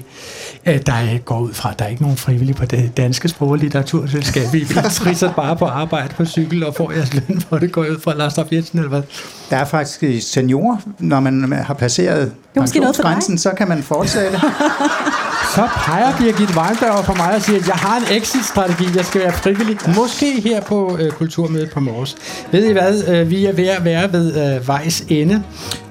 Øh, 0.66 0.80
Der 0.86 0.94
er, 0.94 1.18
går 1.18 1.40
ud 1.40 1.54
fra, 1.54 1.72
at 1.72 1.80
der 1.80 1.86
er 1.86 1.90
ikke 1.90 2.02
nogen 2.02 2.18
frivillige 2.18 2.56
på 2.56 2.66
det 2.66 2.98
danske 2.98 3.30
sprog- 3.30 3.50
og 3.50 3.58
litteraturselskab. 3.58 4.54
I 4.54 4.66
trisser 4.92 5.34
bare 5.34 5.56
på 5.56 5.66
arbejde 5.66 6.14
på 6.18 6.26
cykel 6.26 6.64
og 6.66 6.76
får 6.76 6.92
jeres 6.92 7.14
løn 7.14 7.42
for 7.42 7.58
det. 7.58 7.72
Går 7.72 7.82
ud 7.82 8.00
fra 8.04 8.14
Lars 8.14 8.38
Raff 8.38 8.52
Jensen, 8.52 8.80
eller 8.80 8.90
hvad? 8.90 9.02
Der 9.50 9.58
er 9.58 9.66
faktisk 9.66 10.04
i 10.04 10.20
seniorer, 10.20 10.78
når 11.00 11.20
man 11.20 11.54
har 11.66 11.74
passeret 11.74 12.32
måske 12.56 12.80
noget 12.80 12.96
for 12.96 13.04
dig. 13.04 13.12
pensionsgrænsen, 13.14 13.38
så 13.38 13.52
kan 13.58 13.68
man 13.68 13.84
fortsætte. 13.84 14.40
Så 15.56 15.68
peger 15.76 16.18
Birgit 16.18 16.58
Weinberg 16.58 17.06
for 17.06 17.14
mig 17.14 17.36
og 17.36 17.42
siger, 17.42 17.60
at 17.60 17.68
jeg 17.68 17.76
har 17.76 17.98
en 17.98 18.04
exit-strategi, 18.18 18.86
jeg 18.96 19.06
skal 19.06 19.22
være 19.22 19.32
frivillig. 19.34 19.78
Måske 19.96 20.42
her 20.42 20.62
på 20.62 20.98
øh, 21.00 21.12
Kulturmødet 21.12 21.70
på 21.72 21.80
Mors. 21.80 22.16
Ved 22.52 22.66
I 22.66 22.72
hvad? 22.72 23.08
Øh, 23.08 23.30
vi 23.30 23.46
er 23.46 23.54
ved 23.54 23.68
at 23.68 23.86
være 23.86 24.14
ved 24.14 24.56
øh, 24.56 24.68
vejs 24.68 25.02
ende. 25.10 25.44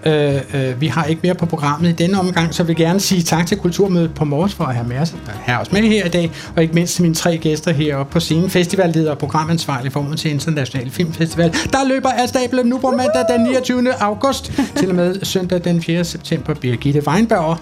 Øh, 0.07 0.35
øh, 0.55 0.81
vi 0.81 0.87
har 0.87 1.05
ikke 1.05 1.21
mere 1.23 1.35
på 1.35 1.47
programmet 1.47 1.89
i 1.89 1.93
denne 1.93 2.21
omgang, 2.21 2.55
så 2.55 2.63
vil 2.63 2.77
jeg 2.79 2.87
gerne 2.87 3.01
sige 3.01 3.23
tak 3.23 3.47
til 3.47 3.57
Kulturmødet 3.57 4.15
på 4.15 4.25
Mors 4.25 4.55
for 4.55 4.65
at 4.65 4.75
have, 4.75 4.89
med 4.89 4.99
os, 4.99 5.15
have 5.27 5.59
os 5.61 5.73
med 5.73 5.83
her 5.83 6.05
i 6.05 6.09
dag, 6.09 6.31
og 6.57 6.63
ikke 6.63 6.75
mindst 6.75 6.95
til 6.95 7.03
mine 7.03 7.15
tre 7.15 7.37
gæster 7.39 7.73
heroppe 7.73 8.13
på 8.13 8.21
scenen. 8.21 8.51
Festivalleder 8.51 9.11
og 9.11 9.19
programansvarlig 9.19 9.93
for 9.93 10.15
til 10.17 10.31
International 10.31 10.91
Filmfestival. 10.91 11.53
Der 11.73 11.89
løber 11.89 12.09
af 12.09 12.29
stablen 12.29 12.67
nu 12.67 12.79
på 12.79 12.91
mandag 12.91 13.37
den 13.37 13.47
29. 13.47 13.93
august 14.03 14.53
til 14.77 14.89
og 14.89 14.95
med 14.95 15.25
søndag 15.25 15.65
den 15.65 15.83
4. 15.83 16.05
september 16.05 16.55
Birgitte 16.55 17.09
Weinberg. 17.09 17.59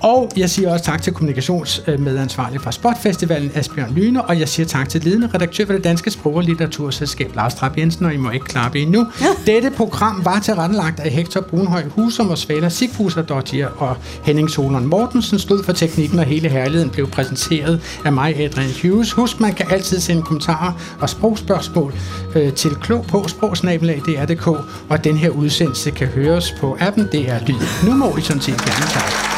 Og 0.00 0.30
jeg 0.36 0.50
siger 0.50 0.72
også 0.72 0.84
tak 0.84 1.02
til 1.02 1.12
kommunikationsmedansvarlig 1.12 2.60
fra 2.60 2.72
Spotfestivalen, 2.72 3.50
Asbjørn 3.54 3.94
Lyne, 3.94 4.24
og 4.24 4.40
jeg 4.40 4.48
siger 4.48 4.66
tak 4.66 4.88
til 4.88 5.04
ledende 5.04 5.30
redaktør 5.34 5.66
for 5.66 5.72
det 5.72 5.84
Danske 5.84 6.10
Sprog- 6.10 6.34
og 6.34 6.42
Litteraturselskab, 6.42 7.36
Lars 7.36 7.54
Trapp 7.54 7.78
Jensen, 7.78 8.06
og 8.06 8.14
I 8.14 8.16
må 8.16 8.30
ikke 8.30 8.46
klappe 8.46 8.80
endnu. 8.80 9.06
Dette 9.46 9.70
program 9.70 10.24
var 10.24 10.38
tilrettelagt 10.38 11.00
af 11.00 11.10
Hector 11.10 11.40
Brunhøj 11.40 11.82
Husum 11.88 12.30
og 12.30 12.38
Svala 12.38 12.68
Sigfuser 12.68 13.22
Dottier 13.22 13.68
og 13.68 13.96
Henning 14.22 14.50
Solon 14.50 14.86
Mortensen 14.86 15.38
stod 15.38 15.64
for 15.64 15.72
teknikken, 15.72 16.18
og 16.18 16.24
hele 16.24 16.48
herligheden 16.48 16.90
blev 16.90 17.10
præsenteret 17.10 18.00
af 18.04 18.12
mig, 18.12 18.40
Adrian 18.40 18.70
Hughes. 18.82 19.12
Husk, 19.12 19.40
man 19.40 19.52
kan 19.52 19.66
altid 19.70 20.00
sende 20.00 20.22
kommentarer 20.22 20.72
og 21.00 21.08
sprogspørgsmål 21.08 21.94
øh, 22.34 22.52
til 22.52 22.74
klog 22.74 23.04
på 23.08 23.28
sprogsnabelag.dr.dk, 23.28 24.46
og 24.88 25.04
den 25.04 25.16
her 25.16 25.30
udsendelse 25.30 25.90
kan 25.90 26.06
høres 26.06 26.54
på 26.60 26.76
appen 26.80 27.04
DR 27.04 27.46
Lyd. 27.46 27.88
Nu 27.88 27.96
må 27.96 28.16
I 28.16 28.20
sådan 28.20 28.42
set 28.42 28.56
gerne 28.56 28.90
tak. 28.90 29.36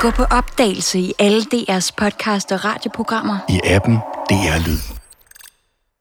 Gå 0.00 0.10
på 0.10 0.24
opdagelse 0.30 0.98
i 0.98 1.12
alle 1.18 1.42
DR's 1.54 1.90
podcast 1.96 2.52
og 2.52 2.64
radioprogrammer. 2.64 3.38
I 3.48 3.60
appen 3.64 3.94
DR 4.30 4.68
Lyd. 4.68 4.97